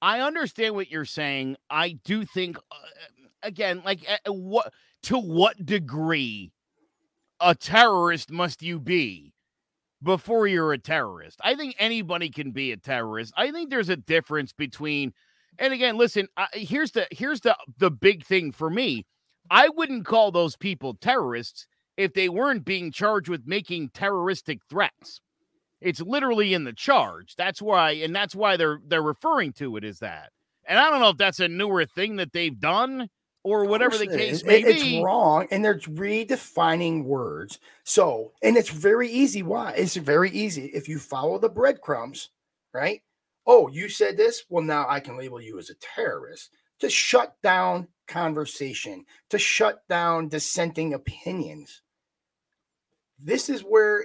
I 0.00 0.20
understand 0.20 0.76
what 0.76 0.92
you're 0.92 1.04
saying. 1.04 1.56
I 1.68 1.98
do 2.04 2.24
think 2.24 2.56
uh, 2.56 2.76
again, 3.42 3.82
like 3.84 4.08
uh, 4.08 4.32
what 4.32 4.72
to 5.04 5.18
what 5.18 5.66
degree 5.66 6.52
a 7.40 7.56
terrorist 7.56 8.30
must 8.30 8.62
you 8.62 8.78
be 8.78 9.32
before 10.00 10.46
you're 10.46 10.72
a 10.72 10.78
terrorist? 10.78 11.40
I 11.42 11.56
think 11.56 11.74
anybody 11.80 12.30
can 12.30 12.52
be 12.52 12.70
a 12.70 12.76
terrorist. 12.76 13.34
I 13.36 13.50
think 13.50 13.68
there's 13.68 13.88
a 13.88 13.96
difference 13.96 14.52
between 14.52 15.14
and 15.58 15.72
again, 15.72 15.96
listen, 15.96 16.28
uh, 16.36 16.46
here's 16.52 16.92
the 16.92 17.08
here's 17.10 17.40
the 17.40 17.56
the 17.76 17.90
big 17.90 18.24
thing 18.24 18.52
for 18.52 18.70
me. 18.70 19.04
I 19.50 19.68
wouldn't 19.70 20.06
call 20.06 20.30
those 20.30 20.54
people 20.54 20.94
terrorists 20.94 21.66
if 21.96 22.14
they 22.14 22.28
weren't 22.28 22.64
being 22.64 22.92
charged 22.92 23.28
with 23.28 23.48
making 23.48 23.90
terroristic 23.94 24.60
threats. 24.70 25.20
It's 25.80 26.00
literally 26.00 26.54
in 26.54 26.64
the 26.64 26.72
charge. 26.72 27.34
That's 27.36 27.60
why, 27.60 27.92
and 27.92 28.14
that's 28.14 28.34
why 28.34 28.56
they're 28.56 28.80
they're 28.86 29.02
referring 29.02 29.52
to 29.54 29.76
it 29.76 29.84
as 29.84 29.98
that. 30.00 30.30
And 30.68 30.78
I 30.78 30.90
don't 30.90 31.00
know 31.00 31.10
if 31.10 31.16
that's 31.16 31.40
a 31.40 31.48
newer 31.48 31.84
thing 31.84 32.16
that 32.16 32.32
they've 32.32 32.58
done 32.58 33.08
or 33.44 33.66
whatever 33.66 33.96
the 33.96 34.08
case 34.08 34.42
may 34.44 34.62
it, 34.62 34.66
be. 34.66 34.96
It's 34.96 35.04
wrong, 35.04 35.46
and 35.50 35.64
they're 35.64 35.78
redefining 35.78 37.04
words. 37.04 37.60
So, 37.84 38.32
and 38.42 38.56
it's 38.56 38.70
very 38.70 39.08
easy. 39.08 39.42
Why? 39.42 39.72
It's 39.76 39.96
very 39.96 40.30
easy 40.30 40.66
if 40.66 40.88
you 40.88 40.98
follow 40.98 41.38
the 41.38 41.48
breadcrumbs, 41.48 42.30
right? 42.72 43.02
oh, 43.46 43.68
you 43.68 43.88
said 43.88 44.16
this? 44.16 44.44
Well, 44.48 44.64
now 44.64 44.86
I 44.88 45.00
can 45.00 45.16
label 45.16 45.40
you 45.40 45.58
as 45.58 45.70
a 45.70 45.74
terrorist 45.74 46.50
to 46.80 46.90
shut 46.90 47.36
down 47.42 47.88
conversation, 48.08 49.04
to 49.30 49.38
shut 49.38 49.86
down 49.88 50.28
dissenting 50.28 50.94
opinions. 50.94 51.82
This 53.18 53.48
is 53.48 53.62
where 53.62 54.04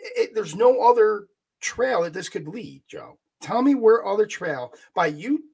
it, 0.00 0.34
there's 0.34 0.54
no 0.54 0.82
other 0.82 1.26
trail 1.60 2.02
that 2.02 2.12
this 2.12 2.28
could 2.28 2.48
lead, 2.48 2.82
Joe. 2.88 3.18
Tell 3.40 3.62
me 3.62 3.74
where 3.74 4.06
other 4.06 4.26
trail 4.26 4.72
by 4.94 5.06
you 5.06 5.44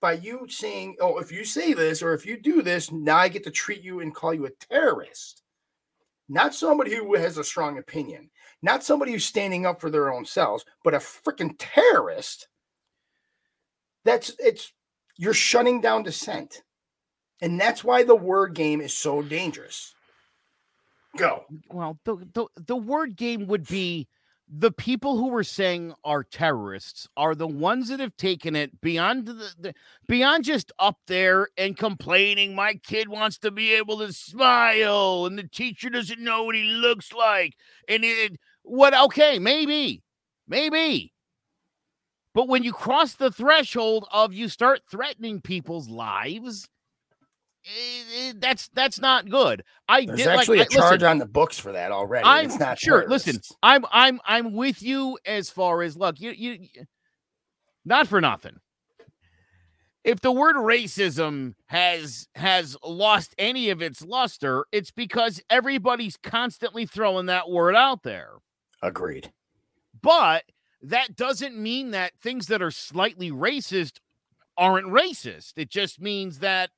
by 0.00 0.14
you 0.14 0.46
saying, 0.48 0.96
"Oh, 1.00 1.18
if 1.18 1.32
you 1.32 1.44
say 1.44 1.72
this 1.72 2.02
or 2.02 2.14
if 2.14 2.26
you 2.26 2.40
do 2.40 2.62
this, 2.62 2.90
now 2.90 3.16
I 3.16 3.28
get 3.28 3.44
to 3.44 3.50
treat 3.50 3.82
you 3.82 4.00
and 4.00 4.14
call 4.14 4.34
you 4.34 4.46
a 4.46 4.50
terrorist." 4.50 5.42
Not 6.28 6.54
somebody 6.54 6.94
who 6.94 7.14
has 7.16 7.36
a 7.36 7.44
strong 7.44 7.76
opinion, 7.78 8.30
not 8.62 8.82
somebody 8.82 9.12
who's 9.12 9.26
standing 9.26 9.66
up 9.66 9.80
for 9.80 9.90
their 9.90 10.12
own 10.12 10.24
selves, 10.24 10.64
but 10.82 10.94
a 10.94 10.98
freaking 10.98 11.54
terrorist 11.58 12.48
that's 14.04 14.34
it's 14.38 14.72
you're 15.16 15.34
shutting 15.34 15.80
down 15.80 16.02
dissent. 16.02 16.62
And 17.40 17.60
that's 17.60 17.84
why 17.84 18.04
the 18.04 18.14
word 18.14 18.54
game 18.54 18.80
is 18.80 18.96
so 18.96 19.20
dangerous. 19.20 19.94
Go. 21.16 21.44
Well, 21.70 21.98
the 22.04 22.16
the, 22.32 22.46
the 22.56 22.76
word 22.76 23.16
game 23.16 23.46
would 23.46 23.66
be 23.66 24.08
the 24.48 24.70
people 24.70 25.16
who 25.16 25.28
were 25.28 25.44
saying 25.44 25.94
are 26.04 26.22
terrorists 26.22 27.08
are 27.16 27.34
the 27.34 27.46
ones 27.46 27.88
that 27.88 28.00
have 28.00 28.16
taken 28.16 28.54
it 28.54 28.80
beyond 28.80 29.26
the, 29.26 29.52
the, 29.58 29.74
beyond 30.06 30.44
just 30.44 30.70
up 30.78 30.98
there 31.06 31.48
and 31.56 31.78
complaining 31.78 32.54
my 32.54 32.74
kid 32.74 33.08
wants 33.08 33.38
to 33.38 33.50
be 33.50 33.72
able 33.72 33.98
to 33.98 34.12
smile 34.12 35.24
and 35.24 35.38
the 35.38 35.48
teacher 35.48 35.88
doesn't 35.88 36.20
know 36.20 36.44
what 36.44 36.54
he 36.54 36.62
looks 36.62 37.10
like 37.12 37.54
and 37.88 38.04
it 38.04 38.36
what 38.62 38.92
okay 38.92 39.38
maybe 39.38 40.02
maybe 40.46 41.14
but 42.34 42.48
when 42.48 42.64
you 42.64 42.72
cross 42.72 43.14
the 43.14 43.30
threshold 43.30 44.06
of 44.12 44.34
you 44.34 44.48
start 44.48 44.82
threatening 44.90 45.40
people's 45.40 45.88
lives, 45.88 46.68
Eh, 47.66 48.32
that's 48.36 48.68
that's 48.68 49.00
not 49.00 49.28
good. 49.28 49.64
I 49.88 50.04
There's 50.04 50.18
did 50.18 50.28
actually 50.28 50.58
like, 50.58 50.70
a 50.70 50.74
charge 50.74 51.00
listen, 51.00 51.08
on 51.08 51.18
the 51.18 51.26
books 51.26 51.58
for 51.58 51.72
that 51.72 51.92
already. 51.92 52.26
I'm 52.26 52.46
it's 52.46 52.58
not 52.58 52.78
sure. 52.78 53.08
Listen, 53.08 53.40
I'm 53.62 53.84
I'm 53.90 54.20
I'm 54.24 54.52
with 54.52 54.82
you 54.82 55.18
as 55.24 55.48
far 55.48 55.82
as 55.82 55.96
look. 55.96 56.20
You 56.20 56.32
you 56.32 56.68
not 57.84 58.06
for 58.06 58.20
nothing. 58.20 58.56
If 60.04 60.20
the 60.20 60.32
word 60.32 60.56
racism 60.56 61.54
has 61.66 62.28
has 62.34 62.76
lost 62.84 63.34
any 63.38 63.70
of 63.70 63.80
its 63.80 64.02
luster, 64.02 64.66
it's 64.70 64.90
because 64.90 65.42
everybody's 65.48 66.18
constantly 66.18 66.84
throwing 66.84 67.26
that 67.26 67.48
word 67.48 67.74
out 67.74 68.02
there. 68.02 68.32
Agreed. 68.82 69.32
But 70.02 70.44
that 70.82 71.16
doesn't 71.16 71.56
mean 71.56 71.92
that 71.92 72.12
things 72.20 72.48
that 72.48 72.60
are 72.60 72.70
slightly 72.70 73.30
racist 73.30 74.00
aren't 74.58 74.88
racist. 74.88 75.54
It 75.56 75.70
just 75.70 75.98
means 75.98 76.40
that 76.40 76.68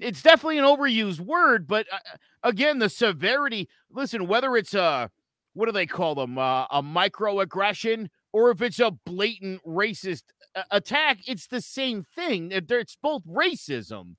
it's 0.00 0.22
definitely 0.22 0.58
an 0.58 0.64
overused 0.64 1.20
word, 1.20 1.66
but 1.66 1.86
uh, 1.92 1.98
again, 2.42 2.78
the 2.78 2.88
severity. 2.88 3.68
Listen, 3.90 4.26
whether 4.26 4.56
it's 4.56 4.74
a 4.74 5.10
what 5.54 5.66
do 5.66 5.72
they 5.72 5.86
call 5.86 6.14
them, 6.14 6.38
uh, 6.38 6.66
a 6.70 6.82
microaggression, 6.82 8.08
or 8.32 8.50
if 8.50 8.62
it's 8.62 8.78
a 8.78 8.92
blatant 8.92 9.60
racist 9.64 10.22
uh, 10.54 10.62
attack, 10.70 11.18
it's 11.26 11.48
the 11.48 11.60
same 11.60 12.02
thing. 12.02 12.50
It's 12.52 12.96
both 12.96 13.24
racism. 13.24 14.14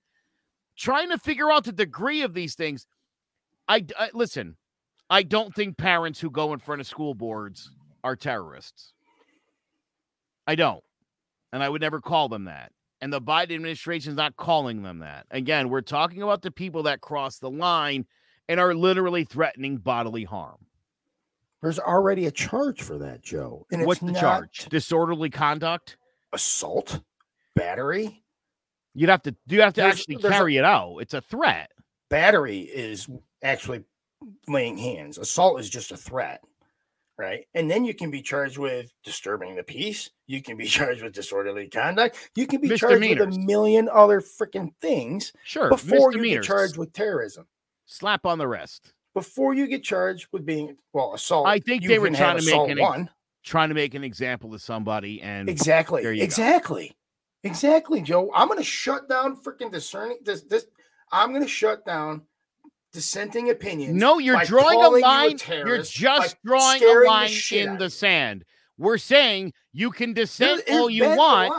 Trying 0.77 1.09
to 1.09 1.17
figure 1.17 1.51
out 1.51 1.65
the 1.65 1.71
degree 1.71 2.21
of 2.21 2.33
these 2.33 2.55
things. 2.55 2.87
I, 3.67 3.85
I 3.97 4.09
listen. 4.13 4.57
I 5.09 5.23
don't 5.23 5.55
think 5.55 5.77
parents 5.77 6.19
who 6.19 6.29
go 6.29 6.53
in 6.53 6.59
front 6.59 6.81
of 6.81 6.87
school 6.87 7.15
boards 7.15 7.71
are 8.03 8.15
terrorists. 8.15 8.93
I 10.45 10.55
don't. 10.55 10.83
And 11.51 11.63
I 11.63 11.69
would 11.69 11.81
never 11.81 11.99
call 11.99 12.29
them 12.29 12.45
that. 12.45 12.71
And 13.01 13.13
the 13.13 13.21
Biden 13.21 13.55
administration 13.55 14.11
is 14.11 14.17
not 14.17 14.35
calling 14.35 14.83
them 14.83 14.99
that. 14.99 15.25
Again, 15.31 15.69
we're 15.69 15.81
talking 15.81 16.21
about 16.21 16.41
the 16.41 16.51
people 16.51 16.83
that 16.83 17.01
cross 17.01 17.37
the 17.39 17.49
line 17.49 18.05
and 18.49 18.59
are 18.59 18.73
literally 18.73 19.23
threatening 19.23 19.77
bodily 19.77 20.25
harm. 20.25 20.65
There's 21.61 21.79
already 21.79 22.25
a 22.25 22.31
charge 22.31 22.81
for 22.81 22.97
that, 22.99 23.21
Joe. 23.21 23.65
And 23.71 23.85
what's 23.85 24.01
the 24.01 24.13
charge? 24.13 24.67
Disorderly 24.69 25.29
conduct, 25.29 25.97
assault, 26.33 27.01
battery. 27.55 28.23
You'd 28.93 29.09
have 29.09 29.21
to. 29.23 29.35
You 29.47 29.61
have 29.61 29.73
to 29.73 29.81
there's, 29.81 29.99
actually 29.99 30.17
there's 30.17 30.33
carry 30.33 30.57
a, 30.57 30.59
it 30.59 30.65
out. 30.65 30.97
It's 30.99 31.13
a 31.13 31.21
threat. 31.21 31.71
Battery 32.09 32.59
is 32.59 33.07
actually 33.43 33.83
laying 34.47 34.77
hands. 34.77 35.17
Assault 35.17 35.59
is 35.59 35.69
just 35.69 35.91
a 35.91 35.97
threat 35.97 36.41
right? 37.19 37.45
And 37.53 37.69
then 37.69 37.83
you 37.83 37.93
can 37.93 38.09
be 38.09 38.21
charged 38.21 38.57
with 38.57 38.93
disturbing 39.03 39.55
the 39.55 39.63
peace. 39.63 40.09
You 40.25 40.41
can 40.41 40.57
be 40.57 40.65
charged 40.67 41.03
with 41.03 41.13
disorderly 41.13 41.67
conduct. 41.67 42.31
You 42.35 42.47
can 42.47 42.61
be 42.61 42.69
charged 42.77 43.07
with 43.07 43.21
a 43.21 43.39
million 43.39 43.89
other 43.91 44.21
freaking 44.21 44.71
things. 44.81 45.33
Sure. 45.43 45.69
Before 45.69 46.13
you 46.13 46.23
get 46.23 46.43
charged 46.43 46.77
with 46.77 46.93
terrorism. 46.93 47.45
Slap 47.85 48.25
on 48.25 48.37
the 48.37 48.47
wrist. 48.47 48.93
Before 49.13 49.53
you 49.53 49.67
get 49.67 49.83
charged 49.83 50.27
with 50.31 50.45
being 50.45 50.77
well 50.93 51.13
assault. 51.13 51.47
I 51.47 51.59
think 51.59 51.85
they 51.85 51.99
were 51.99 52.09
trying 52.09 52.39
to 52.39 52.45
make 52.45 52.69
an 52.69 52.79
one. 52.79 53.09
trying 53.43 53.69
to 53.69 53.75
make 53.75 53.93
an 53.95 54.03
example 54.03 54.53
of 54.53 54.61
somebody 54.61 55.21
and 55.21 55.49
exactly 55.49 56.05
exactly 56.21 56.89
go. 57.43 57.49
exactly 57.49 58.01
Joe. 58.01 58.31
I'm 58.33 58.47
gonna 58.47 58.63
shut 58.63 59.09
down 59.09 59.35
freaking 59.41 59.71
discerning 59.71 60.19
this 60.23 60.43
this. 60.43 60.67
I'm 61.11 61.33
gonna 61.33 61.47
shut 61.47 61.83
dissenting 62.91 63.49
opinions. 63.49 63.95
No, 63.95 64.19
you're 64.19 64.43
drawing 64.45 64.83
a 64.83 64.89
line. 64.89 65.37
You 65.47 65.55
you're 65.65 65.83
just 65.83 66.37
drawing 66.43 66.83
a 66.83 67.03
line 67.05 67.31
in 67.51 67.77
the 67.77 67.89
sand. 67.89 68.45
We're 68.77 68.97
saying 68.97 69.51
you 69.73 69.91
can 69.91 70.13
dissent 70.13 70.63
all 70.71 70.89
you 70.89 71.03
want. 71.03 71.53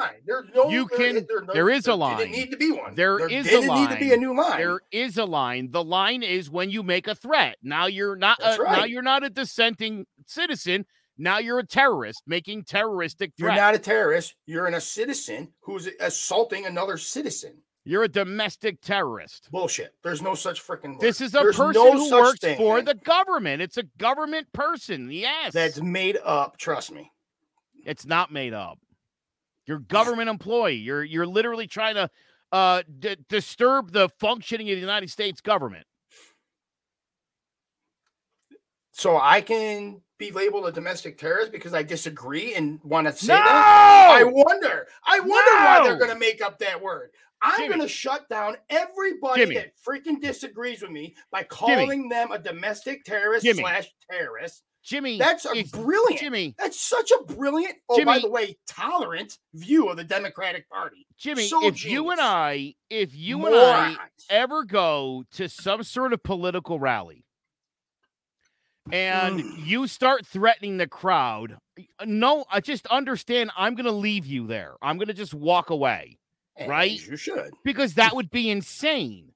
No, 0.54 0.70
you 0.70 0.86
can. 0.86 1.16
There, 1.16 1.26
there, 1.28 1.44
there 1.52 1.70
is 1.70 1.86
a 1.86 1.94
line. 1.94 2.16
Didn't 2.16 2.32
need 2.32 2.50
to 2.50 2.56
be 2.56 2.72
one. 2.72 2.94
There, 2.94 3.18
there 3.18 3.28
is 3.28 3.52
a 3.52 3.60
line. 3.60 3.90
Need 3.90 3.94
to 3.94 4.00
be 4.00 4.12
a 4.14 4.16
new 4.16 4.34
line. 4.34 4.58
There 4.58 4.80
is 4.90 5.18
a 5.18 5.26
line. 5.26 5.70
The 5.70 5.84
line 5.84 6.22
is 6.22 6.50
when 6.50 6.70
you 6.70 6.82
make 6.82 7.06
a 7.08 7.14
threat. 7.14 7.56
Now 7.62 7.86
you're 7.86 8.16
not. 8.16 8.38
A, 8.42 8.56
right. 8.56 8.78
Now 8.78 8.84
you're 8.84 9.02
not 9.02 9.22
a 9.22 9.28
dissenting 9.28 10.06
citizen. 10.26 10.86
Now 11.18 11.36
you're 11.36 11.58
a 11.58 11.66
terrorist 11.66 12.22
making 12.26 12.64
terroristic 12.64 13.32
threats. 13.36 13.54
You're 13.54 13.62
not 13.62 13.74
a 13.74 13.78
terrorist. 13.78 14.34
You're 14.46 14.66
in 14.66 14.72
a 14.72 14.80
citizen 14.80 15.52
who's 15.60 15.86
assaulting 16.00 16.64
another 16.64 16.96
citizen. 16.96 17.58
You're 17.84 18.04
a 18.04 18.08
domestic 18.08 18.80
terrorist. 18.82 19.48
Bullshit. 19.50 19.94
There's 20.02 20.20
no 20.20 20.34
such 20.34 20.64
freaking. 20.64 21.00
This 21.00 21.20
is 21.20 21.34
a 21.34 21.38
There's 21.38 21.56
person 21.56 21.82
no 21.82 21.92
who 21.92 22.10
works 22.10 22.40
thing, 22.40 22.56
for 22.58 22.76
man. 22.76 22.84
the 22.84 22.94
government. 22.94 23.62
It's 23.62 23.78
a 23.78 23.84
government 23.98 24.52
person. 24.52 25.10
Yes. 25.10 25.54
That's 25.54 25.80
made 25.80 26.18
up. 26.22 26.58
Trust 26.58 26.92
me. 26.92 27.10
It's 27.86 28.04
not 28.04 28.30
made 28.30 28.52
up. 28.52 28.78
You're 29.66 29.78
government 29.78 30.28
employee. 30.28 30.74
You're 30.74 31.04
you're 31.04 31.26
literally 31.26 31.66
trying 31.66 31.94
to 31.94 32.10
uh, 32.52 32.82
d- 32.98 33.16
disturb 33.28 33.92
the 33.92 34.08
functioning 34.18 34.68
of 34.68 34.76
the 34.76 34.80
United 34.80 35.10
States 35.10 35.40
government. 35.40 35.86
So 38.92 39.18
I 39.18 39.40
can 39.40 40.02
be 40.18 40.30
labeled 40.30 40.66
a 40.66 40.72
domestic 40.72 41.16
terrorist 41.16 41.52
because 41.52 41.72
I 41.72 41.82
disagree 41.82 42.54
and 42.54 42.78
want 42.84 43.06
to 43.06 43.12
say 43.14 43.32
no! 43.32 43.38
that. 43.38 44.10
I 44.20 44.24
wonder. 44.24 44.88
I 45.06 45.20
wonder 45.20 45.30
why 45.32 45.80
they're 45.84 45.96
going 45.96 46.10
to 46.12 46.18
make 46.18 46.42
up 46.42 46.58
that 46.58 46.82
word. 46.82 47.10
I'm 47.42 47.68
going 47.68 47.80
to 47.80 47.88
shut 47.88 48.28
down 48.28 48.56
everybody 48.68 49.42
Jimmy. 49.42 49.54
that 49.56 49.72
freaking 49.86 50.20
disagrees 50.20 50.82
with 50.82 50.90
me 50.90 51.14
by 51.32 51.42
calling 51.44 52.08
them 52.08 52.32
a 52.32 52.38
domestic 52.38 53.04
terrorist 53.04 53.44
Jimmy. 53.44 53.60
slash 53.62 53.88
terrorist. 54.10 54.62
Jimmy, 54.82 55.18
That's 55.18 55.44
a 55.44 55.62
brilliant. 55.64 56.20
Jimmy, 56.20 56.54
That's 56.58 56.80
such 56.80 57.10
a 57.10 57.22
brilliant, 57.34 57.74
oh, 57.90 58.02
by 58.04 58.18
the 58.18 58.30
way, 58.30 58.56
tolerant 58.66 59.36
view 59.52 59.88
of 59.90 59.98
the 59.98 60.04
Democratic 60.04 60.68
Party. 60.70 61.06
Jimmy, 61.18 61.48
So 61.48 61.66
if 61.66 61.84
you 61.84 62.10
and. 62.10 62.20
I, 62.20 62.74
if 62.88 63.14
you 63.14 63.44
and 63.46 63.54
I 63.54 63.96
ever 64.30 64.64
go 64.64 65.24
to 65.32 65.48
some 65.50 65.82
sort 65.82 66.14
of 66.14 66.22
political 66.22 66.78
rally 66.78 67.24
and 68.90 69.40
Mm. 69.40 69.66
you 69.66 69.86
start 69.86 70.24
threatening 70.26 70.78
the 70.78 70.86
crowd, 70.88 71.58
no, 72.04 72.44
I 72.50 72.60
just 72.60 72.86
understand 72.86 73.50
I'm 73.56 73.74
going 73.74 73.84
to 73.84 73.92
leave 73.92 74.24
you 74.26 74.46
there. 74.46 74.76
I'm 74.80 74.96
going 74.96 75.08
to 75.08 75.14
just 75.14 75.34
walk 75.34 75.68
away 75.68 76.18
As 76.60 76.68
right? 76.68 77.06
You 77.06 77.16
should. 77.16 77.50
because 77.64 77.94
that 77.94 78.14
would 78.14 78.30
be 78.30 78.50
insane. 78.50 79.32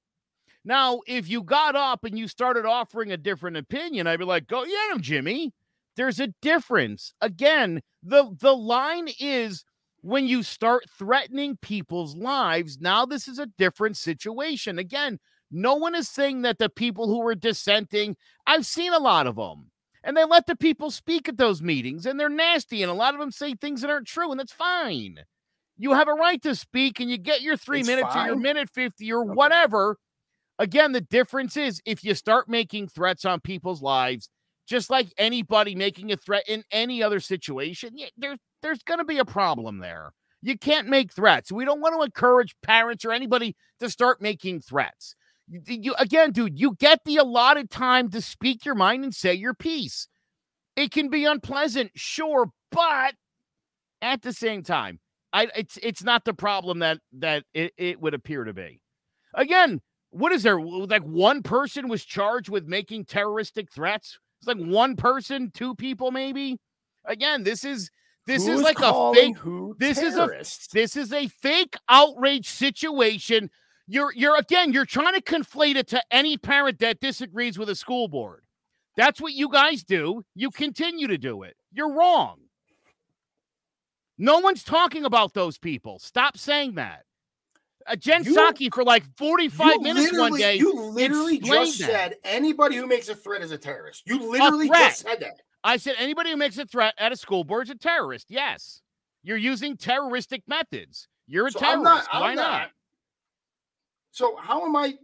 Now, 0.64 1.01
if 1.07 1.29
you 1.29 1.43
got 1.43 1.77
up 1.77 2.05
and 2.05 2.18
you 2.18 2.29
started 2.29 2.64
offering 2.64 3.12
a 3.12 3.16
different 3.16 3.57
opinion, 3.57 4.07
I'd 4.07 4.18
be 4.18 4.25
like, 4.25 4.47
"Go, 4.47 4.64
yeah, 4.64 4.97
Jimmy." 4.99 5.53
There's 5.97 6.20
a 6.20 6.29
difference. 6.43 7.12
Again, 7.20 7.81
the 8.03 8.35
the 8.39 8.55
line 8.55 9.09
is 9.20 9.64
when 10.01 10.27
you 10.27 10.43
start 10.43 10.85
threatening 10.99 11.57
people's 11.62 12.16
lives. 12.16 12.79
Now, 12.81 13.07
this 13.07 13.27
is 13.29 13.39
a 13.39 13.47
different 13.59 13.97
situation. 13.97 14.79
Again, 14.79 15.18
no 15.51 15.75
one 15.77 15.95
is 15.95 16.09
saying 16.09 16.43
that 16.43 16.59
the 16.59 16.68
people 16.68 17.09
who 17.09 17.27
are 17.27 17.35
dissenting. 17.35 18.16
I've 18.47 18.66
seen 18.66 18.93
a 18.93 18.99
lot 18.99 19.27
of 19.27 19.37
them, 19.37 19.70
and 20.03 20.16
they 20.16 20.25
let 20.25 20.47
the 20.47 20.57
people 20.57 20.91
speak 20.91 21.29
at 21.29 21.37
those 21.37 21.62
meetings, 21.62 22.07
and 22.07 22.18
they're 22.18 22.29
nasty, 22.29 22.83
and 22.83 22.91
a 22.91 22.95
lot 22.95 23.14
of 23.14 23.20
them 23.20 23.31
say 23.31 23.55
things 23.55 23.83
that 23.83 23.91
aren't 23.91 24.07
true, 24.07 24.31
and 24.31 24.41
that's 24.41 24.53
fine. 24.53 25.20
You 25.77 25.93
have 25.93 26.09
a 26.09 26.14
right 26.14 26.41
to 26.43 26.55
speak, 26.55 27.01
and 27.01 27.11
you 27.11 27.18
get 27.18 27.43
your 27.43 27.57
three 27.57 27.81
It's 27.81 27.89
minutes 27.89 28.14
or 28.14 28.27
your 28.27 28.37
minute 28.37 28.70
50 28.70 29.12
or 29.12 29.22
Okay. 29.22 29.35
whatever. 29.35 29.97
Again, 30.59 30.93
the 30.93 31.01
difference 31.01 31.57
is 31.57 31.81
if 31.85 32.05
you 32.05 32.14
start 32.14 32.49
making 32.49 32.89
threats 32.89 33.25
on 33.25 33.41
people's 33.41 33.83
lives, 33.83 34.29
just 34.68 34.89
like 34.89 35.12
anybody 35.18 35.75
making 35.75 36.12
a 36.12 36.16
threat 36.16 36.45
in 36.49 36.64
any 36.70 37.03
other 37.03 37.20
situation, 37.20 37.91
yeah, 37.97 38.07
there, 38.16 38.37
there's 38.62 38.83
going 38.83 38.99
to 38.99 39.05
be 39.05 39.18
a 39.18 39.25
problem 39.25 39.79
there. 39.79 40.12
You 40.43 40.57
can't 40.59 40.89
make 40.89 41.12
threats. 41.12 41.51
We 41.51 41.64
don't 41.64 41.81
want 41.81 41.97
to 41.97 42.03
encourage 42.03 42.55
parents 42.62 43.05
or 43.05 43.12
anybody 43.12 43.57
to 43.81 43.91
start 43.91 44.22
making 44.22 44.61
threats. 44.61 45.16
You, 45.49 45.61
you- 45.66 45.95
again, 45.99 46.31
dude, 46.33 46.59
you 46.59 46.77
get 46.79 47.01
the 47.05 47.16
allotted 47.16 47.70
time 47.70 48.11
to 48.11 48.20
speak 48.20 48.64
your 48.64 48.75
mind 48.77 49.05
and 49.05 49.14
say 49.14 49.35
your 49.35 49.55
piece. 49.55 50.07
It 50.77 50.91
can 50.93 51.09
be 51.09 51.25
unpleasant, 51.25 51.93
sure, 51.97 52.51
but 52.70 53.14
at 54.03 54.22
the 54.22 54.33
same 54.33 54.62
time, 54.62 55.01
I 55.35 55.49
it's 55.57 55.76
it's 55.82 56.03
not 56.05 56.24
the 56.24 56.32
problem 56.32 56.78
that 56.78 57.01
that 57.18 57.45
it, 57.53 57.74
it 57.76 58.01
would 58.01 58.14
appear 58.14 58.45
to 58.45 58.55
be. 58.55 58.80
Again, 59.35 59.80
what 60.11 60.30
is 60.32 60.45
there? 60.45 60.61
Like 60.61 61.03
one 61.03 61.43
person 61.43 61.89
was 61.89 62.05
charged 62.05 62.49
with 62.49 62.66
making 62.66 63.07
terroristic 63.07 63.70
threats. 63.72 64.18
It's 64.41 64.47
like 64.47 64.59
one 64.64 64.95
person, 64.97 65.51
two 65.53 65.74
people, 65.74 66.12
maybe. 66.12 66.59
Again, 67.05 67.43
this 67.43 67.64
is 67.64 67.91
this 68.26 68.47
is 68.47 68.62
like 68.62 68.78
a 68.78 68.93
fake. 69.14 69.37
Who 69.39 69.74
this 69.78 69.99
is 69.99 70.14
a- 70.16 70.20
This 70.72 70.97
is 70.97 71.12
a 71.12 71.26
fake 71.28 71.74
outrage 71.89 72.49
situation. 72.49 73.51
You're 73.89 74.12
you're 74.14 74.37
again, 74.39 74.72
you're 74.72 74.87
trying 74.87 75.14
to 75.14 75.20
conflate 75.22 75.74
it 75.74 75.89
to 75.89 76.01
any 76.12 76.39
parent 76.39 76.78
that 76.78 77.01
disagrees 77.01 77.59
with 77.59 77.68
a 77.68 77.74
school 77.74 78.07
board. 78.09 78.45
That's 78.97 79.20
what 79.20 79.32
you 79.32 79.49
guys 79.49 79.82
do. 79.82 80.22
You 80.37 80.51
continue 80.53 81.09
to 81.09 81.18
do 81.18 81.43
it. 81.43 81.57
You're 81.72 81.93
wrong. 81.93 82.39
No 84.18 84.38
one's 84.38 84.62
talking 84.62 85.04
about 85.04 85.34
those 85.34 85.58
people. 85.58 85.98
Stop 85.98 86.36
saying 86.38 86.74
that. 86.74 87.04
Uh, 87.86 87.96
Jen 87.96 88.24
You- 88.24 88.34
Psaki 88.34 88.72
for 88.72 88.84
like 88.84 89.04
45 89.18 89.80
minutes 89.82 90.16
one 90.16 90.34
day. 90.36 90.56
You 90.56 90.72
literally 90.90 91.38
just 91.38 91.78
that. 91.80 91.86
said 91.86 92.14
anybody 92.24 92.76
who 92.76 92.86
makes 92.86 93.08
a 93.08 93.14
threat 93.14 93.42
is 93.42 93.50
a 93.50 93.58
terrorist. 93.58 94.02
You 94.06 94.30
literally 94.30 94.68
just 94.68 95.00
said 95.00 95.20
that. 95.20 95.40
I 95.62 95.76
said 95.78 95.94
anybody 95.98 96.30
who 96.30 96.36
makes 96.36 96.56
a 96.58 96.64
threat 96.66 96.94
at 96.98 97.12
a 97.12 97.16
school 97.16 97.44
board 97.44 97.66
is 97.66 97.70
a 97.70 97.74
terrorist. 97.74 98.26
Yes. 98.30 98.80
You're 99.22 99.36
using 99.38 99.76
terroristic 99.76 100.42
methods. 100.46 101.08
You're 101.26 101.46
a 101.48 101.50
So 101.50 101.58
terrorist. 101.58 101.78
I'm 101.78 101.82
not, 101.84 102.06
I'm 102.12 102.20
Why 102.20 102.34
not? 102.34 102.70
So 104.12 104.36
how 104.36 104.64
am 104.64 104.76
I? 104.76 104.94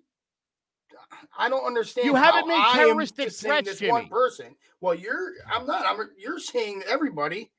I 1.37 1.49
don't 1.49 1.65
understand. 1.67 2.07
You 2.07 2.15
haven't 2.15 2.47
made 2.47 2.63
terroristic 2.75 3.33
threats, 3.33 3.79
this 3.79 3.91
one 3.91 4.03
Jimmy. 4.03 4.11
person. 4.11 4.55
Well, 4.81 4.95
you're. 4.95 5.33
I'm 5.53 5.67
not. 5.67 5.85
I'm. 5.87 5.99
You're 6.17 6.39
saying 6.39 6.83
everybody. 6.89 7.51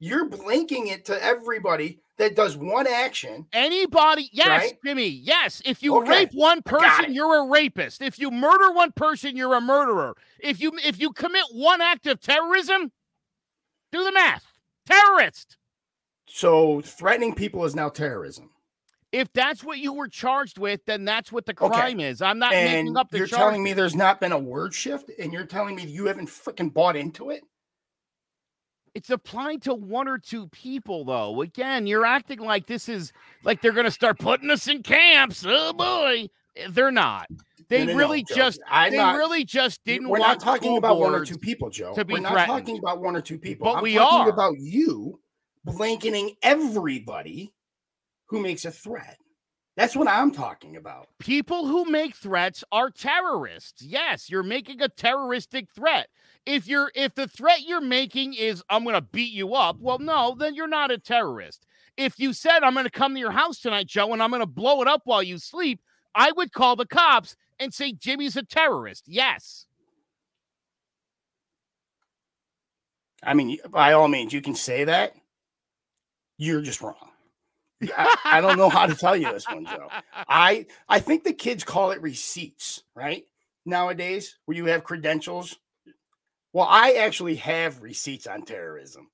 You're 0.00 0.28
blinking 0.28 0.88
it 0.88 1.04
to 1.06 1.22
everybody 1.22 2.00
that 2.16 2.34
does 2.34 2.56
one 2.56 2.86
action. 2.86 3.46
Anybody, 3.52 4.30
yes, 4.32 4.48
Right? 4.48 4.72
Jimmy, 4.84 5.08
yes. 5.08 5.60
If 5.64 5.82
you 5.82 5.96
Okay, 5.98 6.10
rape 6.10 6.30
one 6.34 6.62
person, 6.62 7.12
you're 7.14 7.44
a 7.44 7.48
rapist. 7.48 8.00
If 8.00 8.18
you 8.18 8.30
murder 8.30 8.72
one 8.72 8.92
person, 8.92 9.36
you're 9.36 9.54
a 9.54 9.60
murderer. 9.60 10.14
If 10.38 10.60
you 10.60 10.72
if 10.84 10.98
you 11.00 11.12
commit 11.12 11.44
one 11.52 11.80
act 11.80 12.06
of 12.06 12.20
terrorism, 12.20 12.92
do 13.92 14.04
the 14.04 14.12
math. 14.12 14.46
Terrorist. 14.86 15.56
So 16.26 16.80
threatening 16.80 17.34
people 17.34 17.64
is 17.64 17.74
now 17.74 17.88
terrorism. 17.90 18.50
If 19.12 19.32
that's 19.32 19.64
what 19.64 19.78
you 19.78 19.92
were 19.92 20.08
charged 20.08 20.58
with, 20.58 20.84
then 20.86 21.04
that's 21.04 21.32
what 21.32 21.44
the 21.44 21.52
Okay. 21.60 21.80
crime 21.80 22.00
is. 22.00 22.22
I'm 22.22 22.38
not 22.38 22.54
and 22.54 22.64
making 22.64 22.96
up 22.96 23.10
the 23.10 23.18
you're 23.18 23.26
charge. 23.26 23.40
telling 23.40 23.62
me 23.62 23.72
there's 23.72 23.96
not 23.96 24.20
been 24.20 24.32
a 24.32 24.38
word 24.38 24.72
shift, 24.72 25.10
and 25.18 25.32
you're 25.32 25.44
telling 25.46 25.74
me 25.74 25.84
you 25.84 26.06
haven't 26.06 26.28
freaking 26.28 26.72
bought 26.72 26.96
into 26.96 27.30
it. 27.30 27.42
It's 28.94 29.10
applied 29.10 29.62
to 29.62 29.74
one 29.74 30.08
or 30.08 30.18
two 30.18 30.48
people, 30.48 31.04
though. 31.04 31.42
Again, 31.42 31.86
you're 31.86 32.04
acting 32.04 32.40
like 32.40 32.66
this 32.66 32.88
is 32.88 33.12
like 33.44 33.62
they're 33.62 33.72
going 33.72 33.84
to 33.84 33.90
start 33.90 34.18
putting 34.18 34.50
us 34.50 34.66
in 34.66 34.82
camps. 34.82 35.44
Oh 35.46 35.72
boy, 35.72 36.28
they're 36.70 36.90
not. 36.90 37.28
They 37.68 37.84
No, 37.84 37.84
no, 37.84 37.92
no, 37.92 37.98
really 37.98 38.22
Joe. 38.24 38.34
just 38.34 38.60
I'm 38.68 38.90
they 38.90 38.96
not- 38.96 39.16
really 39.16 39.44
just 39.44 39.84
didn't 39.84 40.08
We're 40.08 40.18
not 40.18 40.40
talking 40.40 40.76
about 40.76 40.98
one 40.98 41.14
or 41.14 41.24
two 41.24 41.38
people, 41.38 41.70
Joe. 41.70 41.94
to 41.94 42.04
be 42.04 42.14
We're 42.14 42.20
not 42.20 42.32
threatened. 42.32 42.58
talking 42.66 42.78
about 42.78 43.00
one 43.00 43.14
or 43.14 43.20
two 43.20 43.38
people. 43.38 43.66
But 43.66 43.76
I'm 43.76 43.82
we 43.84 43.94
talking 43.94 44.26
are. 44.26 44.28
about 44.30 44.54
you 44.58 45.20
blanketing 45.64 46.34
everybody 46.42 47.52
who 48.26 48.40
makes 48.40 48.64
a 48.64 48.72
threat. 48.72 49.18
That's 49.76 49.94
what 49.94 50.08
I'm 50.08 50.32
talking 50.32 50.76
about. 50.76 51.06
people 51.20 51.66
who 51.66 51.84
make 51.84 52.16
threats 52.16 52.64
are 52.72 52.90
terrorists. 52.90 53.82
Yes, 53.82 54.28
you're 54.28 54.42
making 54.42 54.82
a 54.82 54.88
terroristic 54.88 55.70
threat. 55.70 56.08
If 56.46 56.66
you're 56.66 56.90
if 56.94 57.14
the 57.14 57.28
threat 57.28 57.62
you're 57.62 57.80
making 57.80 58.34
is 58.34 58.62
I'm 58.68 58.82
going 58.84 58.94
to 58.94 59.00
beat 59.00 59.32
you 59.32 59.54
up, 59.54 59.76
well 59.78 59.98
no, 59.98 60.34
then 60.38 60.54
you're 60.54 60.68
not 60.68 60.90
a 60.90 60.98
terrorist. 60.98 61.66
If 61.96 62.18
you 62.18 62.32
said 62.32 62.62
I'm 62.62 62.74
going 62.74 62.86
to 62.86 62.90
come 62.90 63.14
to 63.14 63.20
your 63.20 63.30
house 63.30 63.60
tonight, 63.60 63.86
Joe, 63.86 64.12
and 64.12 64.22
I'm 64.22 64.30
going 64.30 64.40
to 64.40 64.46
blow 64.46 64.80
it 64.82 64.88
up 64.88 65.02
while 65.04 65.22
you 65.22 65.38
sleep, 65.38 65.80
I 66.14 66.32
would 66.32 66.52
call 66.52 66.76
the 66.76 66.86
cops 66.86 67.36
and 67.58 67.74
say 67.74 67.92
Jimmy's 67.92 68.36
a 68.36 68.42
terrorist. 68.42 69.04
Yes. 69.06 69.66
I 73.22 73.34
mean, 73.34 73.58
by 73.70 73.92
all 73.92 74.08
means, 74.08 74.32
you 74.32 74.40
can 74.40 74.54
say 74.54 74.84
that. 74.84 75.14
You're 76.38 76.62
just 76.62 76.80
wrong. 76.80 76.96
I, 77.96 78.16
I 78.24 78.40
don't 78.40 78.56
know 78.56 78.70
how 78.70 78.86
to 78.86 78.94
tell 78.94 79.14
you 79.14 79.30
this 79.30 79.46
one, 79.46 79.66
Joe. 79.66 79.88
I 80.26 80.66
I 80.88 81.00
think 81.00 81.24
the 81.24 81.32
kids 81.32 81.64
call 81.64 81.90
it 81.90 82.00
receipts, 82.00 82.82
right? 82.94 83.24
Nowadays, 83.66 84.36
where 84.46 84.56
you 84.56 84.66
have 84.66 84.84
credentials. 84.84 85.58
Well, 86.52 86.66
I 86.68 86.92
actually 86.92 87.36
have 87.36 87.82
receipts 87.82 88.26
on 88.26 88.42
terrorism, 88.44 89.08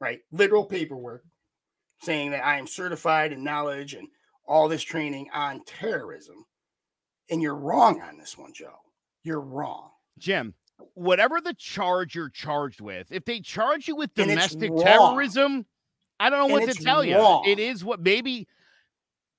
right? 0.00 0.20
Literal 0.30 0.64
paperwork 0.64 1.24
saying 2.02 2.32
that 2.32 2.44
I 2.44 2.58
am 2.58 2.66
certified 2.66 3.32
in 3.32 3.42
knowledge 3.42 3.94
and 3.94 4.08
all 4.46 4.68
this 4.68 4.82
training 4.82 5.28
on 5.32 5.62
terrorism. 5.64 6.44
And 7.30 7.40
you're 7.42 7.56
wrong 7.56 8.00
on 8.02 8.18
this 8.18 8.36
one, 8.36 8.52
Joe. 8.54 8.76
You're 9.24 9.40
wrong. 9.40 9.90
Jim, 10.18 10.54
whatever 10.94 11.40
the 11.40 11.54
charge 11.54 12.14
you're 12.14 12.30
charged 12.30 12.80
with, 12.80 13.10
if 13.10 13.24
they 13.24 13.40
charge 13.40 13.88
you 13.88 13.96
with 13.96 14.14
domestic 14.14 14.76
terrorism, 14.76 15.66
I 16.20 16.30
don't 16.30 16.38
know 16.38 16.56
And 16.56 16.66
what 16.66 16.74
to 16.76 16.82
tell 16.82 17.04
wrong. 17.04 17.44
you. 17.44 17.50
It 17.52 17.58
is 17.58 17.84
what 17.84 18.00
maybe 18.00 18.46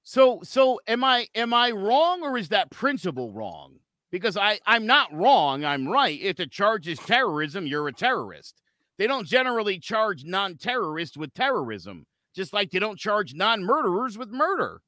so 0.04 0.42
so 0.44 0.80
am 0.88 1.04
I 1.04 1.28
am 1.36 1.54
I 1.54 1.72
wrong 1.72 2.22
or 2.24 2.38
is 2.38 2.50
that 2.50 2.70
principle 2.72 3.32
wrong? 3.32 3.80
Because 4.12 4.38
I 4.38 4.60
I'm 4.66 4.86
not 4.86 5.14
wrong, 5.14 5.66
I'm 5.66 5.88
right. 5.88 6.20
If 6.20 6.38
the 6.38 6.48
charge 6.48 6.88
is 6.88 7.00
terrorism, 7.00 7.68
you're 7.68 7.88
a 7.88 7.94
terrorist. 7.94 8.62
They 8.98 9.08
don't 9.08 9.28
generally 9.28 9.80
charge 9.80 10.24
non-terrorists 10.24 11.18
with 11.18 11.34
terrorism, 11.34 12.06
just 12.36 12.52
like 12.54 12.72
they 12.72 12.80
don't 12.80 12.98
charge 12.98 13.34
non-murderers 13.34 14.18
with 14.18 14.30
murder. 14.30 14.82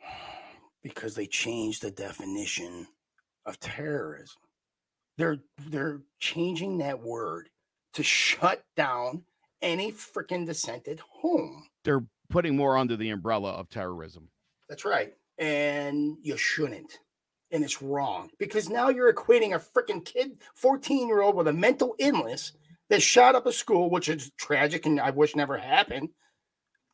because 0.82 1.14
they 1.14 1.26
changed 1.26 1.82
the 1.82 1.90
definition 1.90 2.86
of 3.44 3.58
terrorism. 3.60 4.40
They're 5.18 5.38
they're 5.68 6.00
changing 6.20 6.78
that 6.78 7.00
word 7.00 7.50
to 7.94 8.02
shut 8.02 8.64
down 8.76 9.24
any 9.62 9.92
freaking 9.92 10.48
at 10.88 11.00
home. 11.00 11.66
They're 11.84 12.04
putting 12.28 12.56
more 12.56 12.78
under 12.78 12.96
the 12.96 13.10
umbrella 13.10 13.52
of 13.52 13.68
terrorism. 13.68 14.28
That's 14.68 14.84
right. 14.84 15.14
And 15.40 16.18
you 16.22 16.36
shouldn't. 16.36 16.98
And 17.50 17.64
it's 17.64 17.82
wrong 17.82 18.30
because 18.38 18.68
now 18.68 18.90
you're 18.90 19.12
equating 19.12 19.54
a 19.54 19.58
freaking 19.58 20.04
kid, 20.04 20.38
14 20.54 21.08
year 21.08 21.22
old 21.22 21.34
with 21.34 21.48
a 21.48 21.52
mental 21.52 21.96
illness 21.98 22.52
that 22.90 23.02
shot 23.02 23.34
up 23.34 23.46
a 23.46 23.52
school, 23.52 23.90
which 23.90 24.08
is 24.08 24.30
tragic 24.38 24.86
and 24.86 25.00
I 25.00 25.10
wish 25.10 25.34
never 25.34 25.56
happened, 25.56 26.10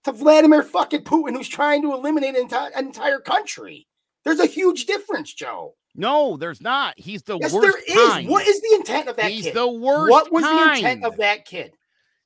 to 0.05 0.12
Vladimir 0.12 0.62
fucking 0.62 1.02
Putin, 1.02 1.35
who's 1.36 1.48
trying 1.48 1.82
to 1.82 1.93
eliminate 1.93 2.36
an, 2.36 2.48
enti- 2.48 2.70
an 2.74 2.86
entire 2.86 3.18
country. 3.18 3.86
There's 4.24 4.40
a 4.40 4.47
huge 4.47 4.86
difference, 4.86 5.35
Joe. 5.35 5.74
No, 5.94 6.36
there's 6.36 6.60
not. 6.60 6.94
He's 6.97 7.23
the 7.23 7.39
Yes, 7.39 7.52
worst 7.52 7.66
there 7.66 7.82
is. 7.86 8.09
kind. 8.12 8.28
What 8.28 8.47
is 8.47 8.60
the 8.60 8.74
intent 8.77 9.09
of 9.09 9.16
that 9.16 9.31
He's 9.31 9.44
kid? 9.44 9.55
the 9.55 9.68
worst 9.68 10.10
what 10.10 10.32
was 10.32 10.44
kind. 10.44 10.77
the 10.77 10.89
intent 10.90 11.05
of 11.05 11.16
that 11.18 11.44
kid? 11.44 11.74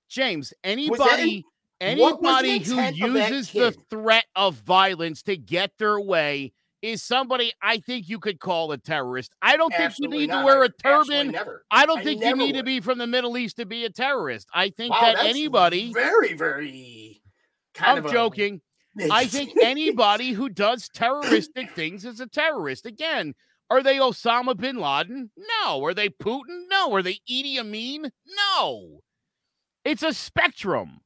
James, 0.08 0.52
anybody 0.64 1.44
in- 1.80 1.98
what 1.98 2.20
was 2.20 2.42
the 2.42 2.48
anybody 2.48 2.64
who 2.64 2.78
intent 2.78 3.02
of 3.02 3.12
that 3.14 3.30
uses 3.30 3.52
the 3.52 3.72
threat 3.90 4.26
of 4.36 4.56
violence 4.56 5.22
to 5.24 5.36
get 5.36 5.72
their 5.78 6.00
way 6.00 6.52
is 6.82 7.02
somebody 7.02 7.52
I 7.62 7.78
think 7.78 8.08
you 8.08 8.18
could 8.18 8.40
call 8.40 8.72
a 8.72 8.78
terrorist. 8.78 9.34
I 9.42 9.56
don't 9.56 9.72
think 9.74 9.92
you 9.98 10.08
need 10.08 10.30
not. 10.30 10.40
to 10.40 10.46
wear 10.46 10.62
a 10.62 10.68
turban. 10.70 11.36
I 11.70 11.86
don't 11.86 11.98
I 11.98 12.04
think 12.04 12.22
you 12.22 12.36
need 12.36 12.54
to 12.54 12.62
be 12.62 12.80
from 12.80 12.98
the 12.98 13.06
Middle 13.06 13.36
East 13.36 13.56
to 13.56 13.66
be 13.66 13.84
a 13.84 13.90
terrorist. 13.90 14.48
I 14.54 14.70
think 14.70 14.92
Wow, 14.92 15.00
that 15.00 15.24
anybody 15.24 15.92
very, 15.92 16.32
very 16.34 17.20
kind 17.74 17.98
I'm 17.98 18.06
of 18.06 18.12
joking. 18.12 18.60
I 19.10 19.26
think 19.26 19.52
anybody 19.62 20.32
who 20.32 20.48
does 20.48 20.88
terroristic 20.88 21.70
things 21.72 22.04
is 22.04 22.20
a 22.20 22.26
terrorist. 22.26 22.86
Again, 22.86 23.34
are 23.68 23.82
they 23.82 23.98
Osama 23.98 24.56
bin 24.56 24.76
Laden? 24.76 25.30
No. 25.36 25.84
Are 25.84 25.94
they 25.94 26.08
Putin? 26.08 26.64
No. 26.68 26.92
Are 26.92 27.02
they 27.02 27.20
Idi 27.30 27.58
Amin? 27.58 28.10
No. 28.58 29.00
It's 29.84 30.02
a 30.02 30.12
spectrum. 30.12 31.00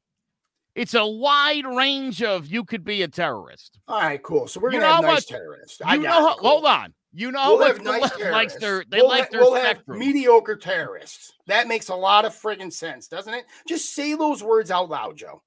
It's 0.75 0.95
a 0.95 1.07
wide 1.07 1.67
range 1.67 2.23
of 2.23 2.47
you 2.47 2.65
could 2.65 2.85
be 2.85 3.03
a 3.03 3.09
terrorist. 3.09 3.79
All 3.87 4.01
right, 4.01 4.21
cool. 4.23 4.49
So 4.49 4.59
we're 4.61 4.73
You 4.73 4.81
gonna 4.81 4.93
have 4.93 5.03
know 5.03 5.09
nice 5.13 5.31
what? 5.31 5.39
terrorists. 5.39 5.81
You 5.81 5.87
I 5.87 5.97
know 5.97 6.11
how, 6.11 6.31
it. 6.33 6.39
Cool. 6.39 6.51
hold 6.51 6.65
on. 6.67 6.95
You 7.17 7.31
know 7.31 7.55
We'll 7.57 7.67
have 7.69 7.77
the 7.79 7.85
nice 7.85 8.11
terrorists. 8.11 8.33
likes 8.33 8.57
their 8.57 8.85
they 8.89 8.97
we'll 8.99 9.09
like 9.09 9.23
ha- 9.25 9.29
their 9.31 9.41
we'll 9.43 9.55
have 9.55 9.87
mediocre 9.87 10.57
terrorists. 10.57 11.33
That 11.47 11.69
makes 11.69 11.89
a 11.91 11.95
lot 11.95 12.25
of 12.25 12.35
friggin' 12.35 12.73
sense, 12.73 13.07
doesn't 13.07 13.33
it? 13.33 13.45
Just 13.69 13.95
say 13.95 14.15
those 14.15 14.43
words 14.43 14.73
out 14.73 14.89
loud, 14.91 15.17
Joe. 15.17 15.41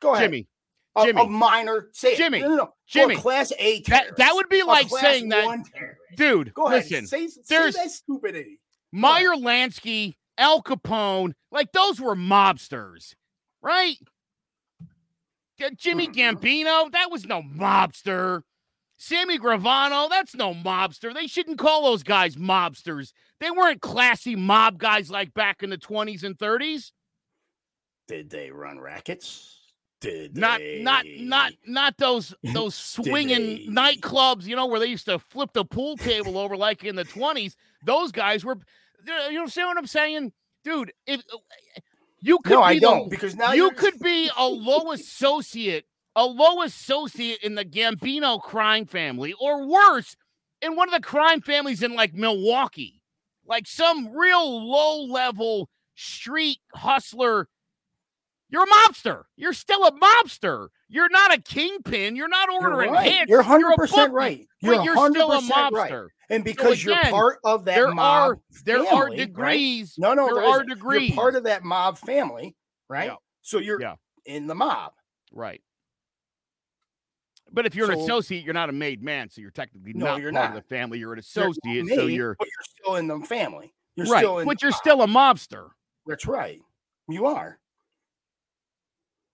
Go 0.00 0.14
ahead. 0.14 0.24
Jimmy, 0.30 0.48
A, 0.96 1.04
Jimmy. 1.04 1.22
a 1.22 1.26
minor. 1.26 1.90
Say 1.92 2.12
it. 2.14 2.16
Jimmy, 2.16 2.40
No, 2.40 2.48
no, 2.48 2.56
no. 2.56 2.74
Jimmy. 2.86 3.16
class 3.16 3.52
A 3.58 3.80
that, 3.82 3.84
terrorist. 3.84 4.16
that 4.16 4.34
would 4.34 4.48
be 4.48 4.62
like 4.62 4.88
saying 4.88 5.28
that, 5.28 5.58
dude. 6.16 6.54
Go 6.54 6.68
ahead. 6.68 6.84
listen, 6.90 7.06
say, 7.06 7.26
say 7.28 7.70
that 7.72 7.90
stupidity. 7.90 8.58
Meyer 8.90 9.36
Lansky, 9.36 10.14
Al 10.38 10.62
Capone, 10.62 11.34
like 11.50 11.72
those 11.72 12.00
were 12.00 12.16
mobsters, 12.16 13.14
right? 13.60 13.96
Jimmy 15.70 16.08
Mhm. 16.08 16.14
Gambino, 16.36 16.92
that 16.92 17.10
was 17.10 17.24
no 17.26 17.42
mobster. 17.42 18.42
Sammy 18.96 19.38
Gravano, 19.38 20.08
that's 20.08 20.34
no 20.34 20.54
mobster. 20.54 21.12
They 21.12 21.26
shouldn't 21.26 21.58
call 21.58 21.84
those 21.84 22.02
guys 22.04 22.36
mobsters. 22.36 23.12
They 23.40 23.50
weren't 23.50 23.80
classy 23.80 24.36
mob 24.36 24.78
guys 24.78 25.10
like 25.10 25.34
back 25.34 25.62
in 25.62 25.70
the 25.70 25.78
20s 25.78 26.22
and 26.22 26.38
30s. 26.38 26.92
Did 28.06 28.30
they 28.30 28.50
run 28.50 28.78
rackets? 28.78 29.58
Did 30.00 30.36
Not 30.36 30.58
they... 30.58 30.82
not 30.82 31.04
not 31.06 31.52
not 31.64 31.96
those 31.96 32.34
those 32.54 32.74
swinging 32.74 33.72
nightclubs, 33.72 34.44
you 34.44 34.56
know, 34.56 34.66
where 34.66 34.80
they 34.80 34.86
used 34.86 35.06
to 35.06 35.18
flip 35.18 35.52
the 35.52 35.64
pool 35.64 35.96
table 35.96 36.38
over 36.38 36.56
like 36.56 36.84
in 36.84 36.96
the 36.96 37.04
20s. 37.04 37.54
Those 37.84 38.10
guys 38.12 38.44
were 38.44 38.58
you 39.06 39.32
know 39.34 39.46
see 39.46 39.64
what 39.64 39.78
I'm 39.78 39.86
saying? 39.86 40.32
Dude, 40.64 40.92
if 41.06 41.22
you 42.22 42.38
could 42.38 42.52
No, 42.52 42.60
be 42.60 42.64
I 42.64 42.78
don't 42.78 43.10
because 43.10 43.34
now 43.36 43.52
you 43.52 43.70
could 43.72 43.98
be 43.98 44.30
a 44.38 44.46
low 44.46 44.92
associate, 44.92 45.84
a 46.16 46.24
low 46.24 46.62
associate 46.62 47.40
in 47.42 47.54
the 47.56 47.64
Gambino 47.64 48.40
crime 48.40 48.86
family, 48.86 49.34
or 49.40 49.66
worse, 49.66 50.16
in 50.62 50.76
one 50.76 50.88
of 50.88 50.94
the 50.94 51.06
crime 51.06 51.40
families 51.40 51.82
in 51.82 51.94
like 51.94 52.14
Milwaukee, 52.14 53.02
like 53.44 53.66
some 53.66 54.08
real 54.16 54.70
low 54.70 55.02
level 55.04 55.68
street 55.96 56.58
hustler. 56.74 57.48
You're 58.48 58.64
a 58.64 58.66
mobster. 58.66 59.24
You're 59.36 59.52
still 59.52 59.84
a 59.84 59.92
mobster. 59.92 60.68
You're 60.92 61.08
not 61.08 61.32
a 61.34 61.40
kingpin. 61.40 62.16
You're 62.16 62.28
not 62.28 62.48
You're 62.50 62.62
ordering 62.70 62.92
right. 62.92 63.10
hits. 63.10 63.30
You're 63.30 63.40
a 63.40 63.44
100% 63.44 63.76
bookie, 63.76 64.10
right. 64.12 64.46
but 64.60 64.84
You're 64.84 64.84
you're 64.84 65.10
still 65.10 65.32
a 65.32 65.40
100% 65.40 65.70
right. 65.72 65.90
mobster. 65.90 66.08
And 66.28 66.44
because 66.44 66.84
you're 66.84 66.96
part 67.04 67.38
of 67.44 67.64
that 67.64 67.74
there 67.76 67.88
mob, 67.88 68.30
are 68.30 68.38
there 68.66 68.80
are 68.80 68.84
family, 68.84 69.08
right? 69.10 69.16
degrees. 69.16 69.94
No, 69.96 70.12
no, 70.12 70.26
there 70.26 70.34
there 70.34 70.44
are 70.44 70.62
degrees. 70.64 71.08
You're 71.08 71.16
part 71.16 71.34
of 71.34 71.44
that 71.44 71.64
mob 71.64 71.96
family, 71.96 72.54
right? 72.90 73.06
Yeah. 73.06 73.16
So 73.40 73.58
you're 73.58 73.80
Yeah. 73.80 73.94
in 74.26 74.46
the 74.46 74.54
mob. 74.54 74.92
Right. 75.32 75.62
But 77.50 77.64
if 77.66 77.74
you're 77.74 77.90
an 77.90 77.98
associate, 77.98 78.44
you're 78.44 78.54
not 78.54 78.68
a 78.68 78.72
made 78.72 79.02
man, 79.02 79.30
so 79.30 79.40
you're 79.40 79.50
technically 79.50 79.94
No, 79.94 80.06
not 80.06 80.20
you're 80.20 80.32
part 80.32 80.50
not. 80.50 80.56
of 80.58 80.62
the 80.62 80.68
family. 80.74 80.98
You're 80.98 81.14
an 81.14 81.22
You're 81.34 81.44
not 81.46 81.56
associate, 81.56 81.88
so 81.88 82.06
you're 82.06 82.34
but 82.38 82.46
you're 82.48 82.64
still 82.80 82.96
in 82.96 83.06
the 83.08 83.18
family. 83.26 83.72
You're 83.96 84.06
right. 84.06 84.20
still 84.20 84.38
in 84.40 84.46
But 84.46 84.60
you're 84.62 84.70
mob. 84.70 84.80
still 84.80 85.02
a 85.02 85.06
mobster, 85.06 85.68
That's 86.06 86.26
right. 86.26 86.60
You 87.08 87.26
are. 87.26 87.58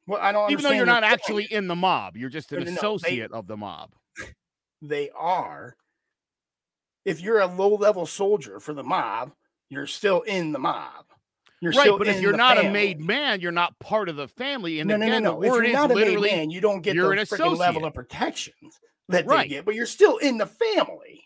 Well, 0.09 0.19
I 0.21 0.33
don't 0.33 0.51
even 0.51 0.65
though 0.65 0.71
you're 0.73 0.87
not 0.87 1.03
point. 1.05 1.13
actually 1.13 1.45
in 1.53 1.69
the 1.69 1.77
mob. 1.77 2.17
You're 2.17 2.31
just 2.31 2.51
an 2.53 2.59
No, 2.61 2.65
no, 2.65 2.71
no, 2.71 2.73
they- 2.73 2.77
associate 2.79 3.31
of 3.33 3.47
the 3.47 3.57
mob. 3.57 3.93
They 4.83 5.11
are. 5.11 5.77
If 7.05 7.21
you're 7.21 7.41
a 7.41 7.47
low 7.47 7.75
level 7.77 8.07
soldier 8.07 8.59
for 8.61 8.75
the 8.75 8.83
mob, 8.85 9.33
you're 9.71 9.87
still 9.87 10.23
in 10.23 10.53
the 10.53 10.59
mob. 10.59 11.05
You're 11.61 11.73
right. 11.73 11.81
still 11.81 11.99
But 11.99 12.07
if 12.09 12.21
you're 12.23 12.37
not 12.37 12.59
a 12.65 12.71
made 12.71 13.01
man, 13.01 13.41
you're 13.41 13.51
not 13.53 13.79
part 13.81 14.09
of 14.09 14.17
the 14.17 14.29
family. 14.29 14.79
And 14.81 14.89
no, 14.89 14.97
no, 14.97 15.07
again, 15.07 15.23
no, 15.25 15.33
no. 15.35 15.41
the 15.41 15.47
If 15.47 15.51
word 15.53 15.57
you're 15.57 15.65
is 15.67 15.73
not 15.73 15.91
a 15.91 15.95
made 15.95 16.21
man, 16.21 16.51
you 16.51 16.61
don't 16.61 16.81
get 16.83 16.95
you're 16.95 17.15
the 17.15 17.21
an 17.23 17.27
freaking 17.27 17.57
level 17.59 17.85
of 17.85 17.95
protections 17.95 18.79
that 19.09 19.27
Right. 19.27 19.45
they 19.49 19.57
get, 19.57 19.65
but 19.65 19.75
you're 19.75 19.87
still 19.87 20.19
in 20.19 20.39
the 20.39 20.47
family. 20.47 21.25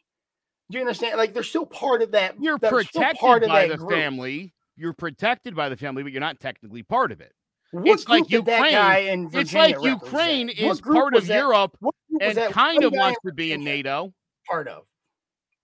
Do 0.70 0.78
you 0.78 0.80
understand? 0.80 1.18
Like 1.18 1.34
they're 1.34 1.42
still 1.42 1.66
part 1.66 2.00
of 2.00 2.12
that. 2.12 2.36
you're 2.40 2.58
protected 2.58 3.18
part 3.20 3.42
of 3.42 3.50
by 3.50 3.66
that 3.68 3.72
the 3.72 3.76
group. 3.84 3.90
family. 3.90 4.54
You're 4.76 4.94
protected 4.94 5.54
by 5.54 5.68
the 5.68 5.76
family, 5.76 6.02
but 6.02 6.12
you're 6.12 6.20
not 6.20 6.40
technically 6.40 6.82
part 6.82 7.12
of 7.12 7.20
it. 7.20 7.32
It's 7.72 8.08
like 8.08 8.28
Ukraine- 8.30 9.30
It's 9.32 9.52
like 9.54 9.82
Ukraine 9.82 10.48
is 10.50 10.80
part 10.80 11.14
of 11.14 11.26
that- 11.26 11.38
Europe 11.38 11.76
What 11.80 11.94
group 12.10 12.22
was 12.22 12.36
and 12.36 12.52
kind 12.52 12.84
of 12.84 12.92
wants 12.92 13.18
to 13.24 13.32
be 13.32 13.52
in 13.52 13.64
NATO. 13.64 14.12
part 14.48 14.68
of? 14.68 14.84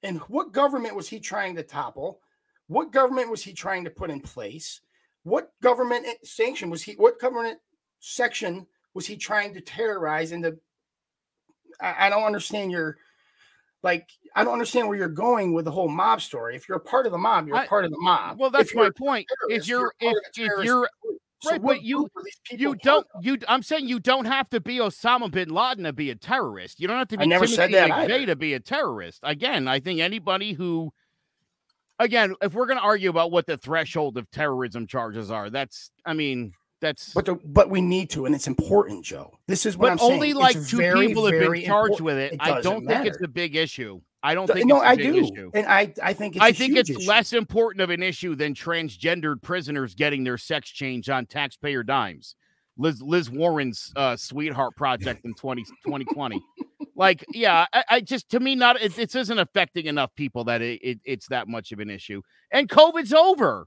And 0.03 0.19
what 0.23 0.53
government 0.53 0.95
was 0.95 1.09
he 1.09 1.21
trying 1.21 1.57
to 1.57 1.63
topple? 1.63 2.21
What 2.69 2.93
government 2.93 3.31
was 3.31 3.43
he 3.43 3.53
trying 3.53 3.85
to 3.85 3.91
put 3.91 4.11
in 4.11 4.21
place? 4.21 4.81
What 5.25 5.51
government 5.63 6.07
sanction 6.25 6.71
was 6.71 6.83
he? 6.83 6.93
What 6.95 7.19
government 7.19 7.59
section 8.01 8.67
was 8.95 9.07
he 9.07 9.17
trying 9.17 9.53
to 9.55 9.61
terrorize? 9.61 10.33
Into 10.33 10.59
I, 11.81 12.07
I 12.07 12.11
don't 12.11 12.23
understand 12.25 12.71
your 12.71 12.99
like. 13.83 14.09
I 14.35 14.45
don't 14.45 14.53
understand 14.53 14.89
where 14.89 14.97
you're 14.97 15.09
going 15.09 15.53
with 15.53 15.65
the 15.65 15.71
whole 15.73 15.89
mob 15.89 16.21
story. 16.23 16.55
If 16.57 16.69
you're 16.69 16.79
a 16.79 16.81
part 16.81 17.07
of 17.07 17.13
the 17.13 17.19
mob, 17.19 17.49
you're 17.49 17.57
a 17.57 17.61
I- 17.61 17.67
part 17.67 17.85
of 17.85 17.91
the 17.91 17.99
mob. 18.01 18.39
Well, 18.39 18.51
that's 18.51 18.75
my 18.75 18.91
point. 18.91 19.27
If 19.49 19.67
terrorist, 19.67 19.69
you're 19.69 19.93
if 20.01 20.17
if 20.37 20.65
you're 20.65 20.89
group. 21.03 21.21
So 21.41 21.51
right, 21.53 21.61
what 21.63 21.77
but 21.77 21.83
you- 21.83 21.99
group 21.99 22.13
are 22.17 22.23
these 22.25 22.41
people 22.45 22.63
you 22.63 22.75
don't 22.83 23.07
you 23.23 23.39
I'm 23.47 23.63
saying 23.63 23.89
you 23.89 24.01
don't 24.01 24.25
have 24.25 24.49
to 24.51 24.61
be 24.61 24.79
Osama 24.79 25.31
bin 25.31 25.51
Laden 25.51 25.85
to 25.85 25.93
be 25.93 26.11
a 26.11 26.17
terrorist. 26.17 26.81
You 26.81 26.89
don't 26.89 26.99
have 26.99 27.09
to 27.09 27.17
I 27.17 27.21
be 27.23 27.27
never 27.29 27.47
Timothy 27.47 27.57
said 27.57 27.73
that 27.75 27.91
McVeigh 28.09 28.27
to 28.27 28.37
be 28.37 28.55
a 28.55 28.61
terrorist. 28.61 29.21
Again, 29.23 29.69
I 29.69 29.79
think 29.81 30.01
anybody 30.01 30.53
who 30.53 30.93
again, 32.01 32.35
if 32.43 32.55
we're 32.55 32.67
going 32.67 32.79
to 32.79 32.85
argue 32.85 33.11
about 33.11 33.31
what 33.31 33.47
the 33.47 33.57
threshold 33.57 34.17
of 34.17 34.31
terrorism 34.31 34.87
charges 34.87 35.31
are, 35.31 35.51
that's 35.51 35.91
I 36.05 36.13
mean, 36.15 36.53
that's 36.81 37.13
But 37.13 37.27
the, 37.27 37.35
but 37.45 37.71
we 37.71 37.81
need 37.81 38.11
to, 38.11 38.27
and 38.27 38.35
it's 38.35 38.47
important, 38.47 39.05
Joe. 39.05 39.33
This 39.47 39.67
is 39.67 39.77
what 39.77 39.87
but 39.87 39.93
I'm 39.93 39.99
saying. 39.99 40.13
only 40.13 40.31
It's 40.31 40.39
like 40.39 40.67
two 40.67 40.77
very, 40.79 41.07
people 41.09 41.25
have 41.27 41.33
been 41.33 41.43
charged 41.65 41.65
important. 41.65 42.01
with 42.03 42.19
it. 42.19 42.33
It 42.35 42.41
I 42.41 42.61
don't 42.61 42.87
think 42.87 43.07
it's 43.07 43.21
a 43.23 43.29
big 43.29 43.57
issue. 43.57 44.01
I 44.23 44.35
don't 44.35 44.47
think 44.49 44.67
no, 44.67 44.77
it's 44.77 44.85
a 44.85 44.89
I 44.89 44.97
do, 44.97 45.17
issue. 45.17 45.51
and 45.55 45.67
I 45.67 45.93
I 46.03 46.13
think 46.13 46.37
it's 46.37 46.45
I 46.45 46.53
think 46.53 46.77
it's 46.77 46.91
issue. 46.91 47.09
less 47.09 47.33
important 47.33 47.83
of 47.83 47.91
an 47.91 48.03
issue 48.03 48.35
than 48.35 48.53
transgendered 48.55 49.41
prisoners 49.43 49.95
getting 49.95 50.25
their 50.25 50.39
sex 50.39 50.71
change 50.71 51.09
on 51.09 51.27
taxpayer 51.27 51.83
dimes. 51.85 52.35
Liz 52.77 53.01
Liz 53.01 53.31
Warren's 53.31 53.93
uh, 53.97 54.17
sweetheart 54.17 54.75
project 54.77 55.25
in 55.25 55.35
20, 55.35 55.65
2020. 55.85 56.41
like, 56.97 57.25
yeah, 57.33 57.67
I, 57.73 57.85
I 57.91 58.01
just 58.01 58.29
to 58.31 58.41
me 58.41 58.55
not 58.57 58.81
it, 58.81 58.99
it 58.99 59.15
isn't 59.15 59.39
affecting 59.39 59.87
enough 59.87 60.15
people 60.17 60.45
that 60.45 60.63
it, 60.63 60.81
it 60.83 61.01
it's 61.05 61.29
that 61.29 61.47
much 61.49 61.71
of 61.73 61.79
an 61.79 61.91
issue. 61.91 62.21
And 62.53 62.69
COVID's 62.69 63.13
over. 63.13 63.67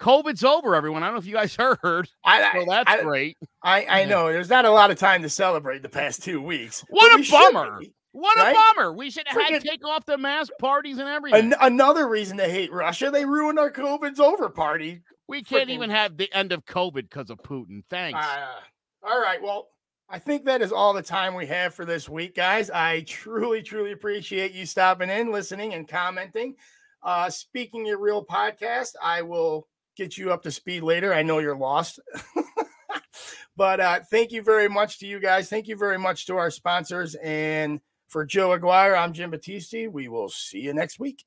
COVID's 0.00 0.44
over, 0.44 0.76
everyone. 0.76 1.02
I 1.02 1.06
don't 1.06 1.14
know 1.16 1.18
if 1.20 1.26
you 1.26 1.34
guys 1.34 1.56
heard. 1.82 2.08
I, 2.24 2.52
So 2.54 2.64
that's 2.68 2.90
I, 2.90 3.02
great. 3.02 3.36
I, 3.62 3.84
I 3.84 4.00
Yeah. 4.00 4.06
know 4.06 4.32
there's 4.32 4.48
not 4.50 4.64
a 4.64 4.70
lot 4.70 4.92
of 4.92 4.98
time 4.98 5.22
to 5.22 5.28
celebrate 5.28 5.82
the 5.82 5.88
past 5.88 6.22
two 6.22 6.40
weeks. 6.40 6.84
What 6.88 7.12
a 7.14 7.16
we 7.16 7.28
bummer. 7.30 7.80
What 8.18 8.36
right? 8.36 8.50
a 8.50 8.54
bummer! 8.54 8.92
We 8.92 9.10
should 9.10 9.26
take 9.26 9.84
off 9.84 10.04
the 10.04 10.18
mask 10.18 10.50
parties 10.58 10.98
and 10.98 11.08
everything. 11.08 11.52
An- 11.52 11.58
another 11.60 12.08
reason 12.08 12.36
to 12.38 12.48
hate 12.48 12.72
Russia: 12.72 13.12
they 13.12 13.24
ruined 13.24 13.60
our 13.60 13.70
COVID's 13.70 14.18
over 14.18 14.48
party. 14.48 15.02
We 15.28 15.44
can't 15.44 15.70
even 15.70 15.90
have 15.90 16.16
the 16.16 16.32
end 16.32 16.50
of 16.50 16.64
COVID 16.64 17.02
because 17.02 17.30
of 17.30 17.38
Putin. 17.38 17.82
Thanks. 17.88 18.18
Uh, 18.18 19.08
all 19.08 19.20
right. 19.20 19.40
Well, 19.40 19.68
I 20.08 20.18
think 20.18 20.46
that 20.46 20.62
is 20.62 20.72
all 20.72 20.94
the 20.94 21.02
time 21.02 21.34
we 21.34 21.46
have 21.46 21.74
for 21.74 21.84
this 21.84 22.08
week, 22.08 22.34
guys. 22.34 22.70
I 22.70 23.02
truly, 23.02 23.62
truly 23.62 23.92
appreciate 23.92 24.52
you 24.52 24.66
stopping 24.66 25.10
in, 25.10 25.30
listening, 25.30 25.74
and 25.74 25.86
commenting. 25.86 26.56
Uh, 27.04 27.30
speaking 27.30 27.86
your 27.86 28.00
real 28.00 28.24
podcast, 28.24 28.94
I 29.00 29.22
will 29.22 29.68
get 29.96 30.18
you 30.18 30.32
up 30.32 30.42
to 30.42 30.50
speed 30.50 30.82
later. 30.82 31.14
I 31.14 31.22
know 31.22 31.38
you're 31.38 31.56
lost. 31.56 32.00
but 33.56 33.78
uh, 33.78 34.00
thank 34.10 34.32
you 34.32 34.42
very 34.42 34.68
much 34.68 34.98
to 35.00 35.06
you 35.06 35.20
guys. 35.20 35.48
Thank 35.48 35.68
you 35.68 35.76
very 35.76 35.98
much 35.98 36.26
to 36.26 36.36
our 36.36 36.50
sponsors. 36.50 37.14
And 37.16 37.80
for 38.08 38.24
Joe 38.24 38.52
Aguirre, 38.52 38.96
I'm 38.96 39.12
Jim 39.12 39.30
Battisti. 39.30 39.90
We 39.90 40.08
will 40.08 40.30
see 40.30 40.60
you 40.60 40.72
next 40.72 40.98
week. 40.98 41.24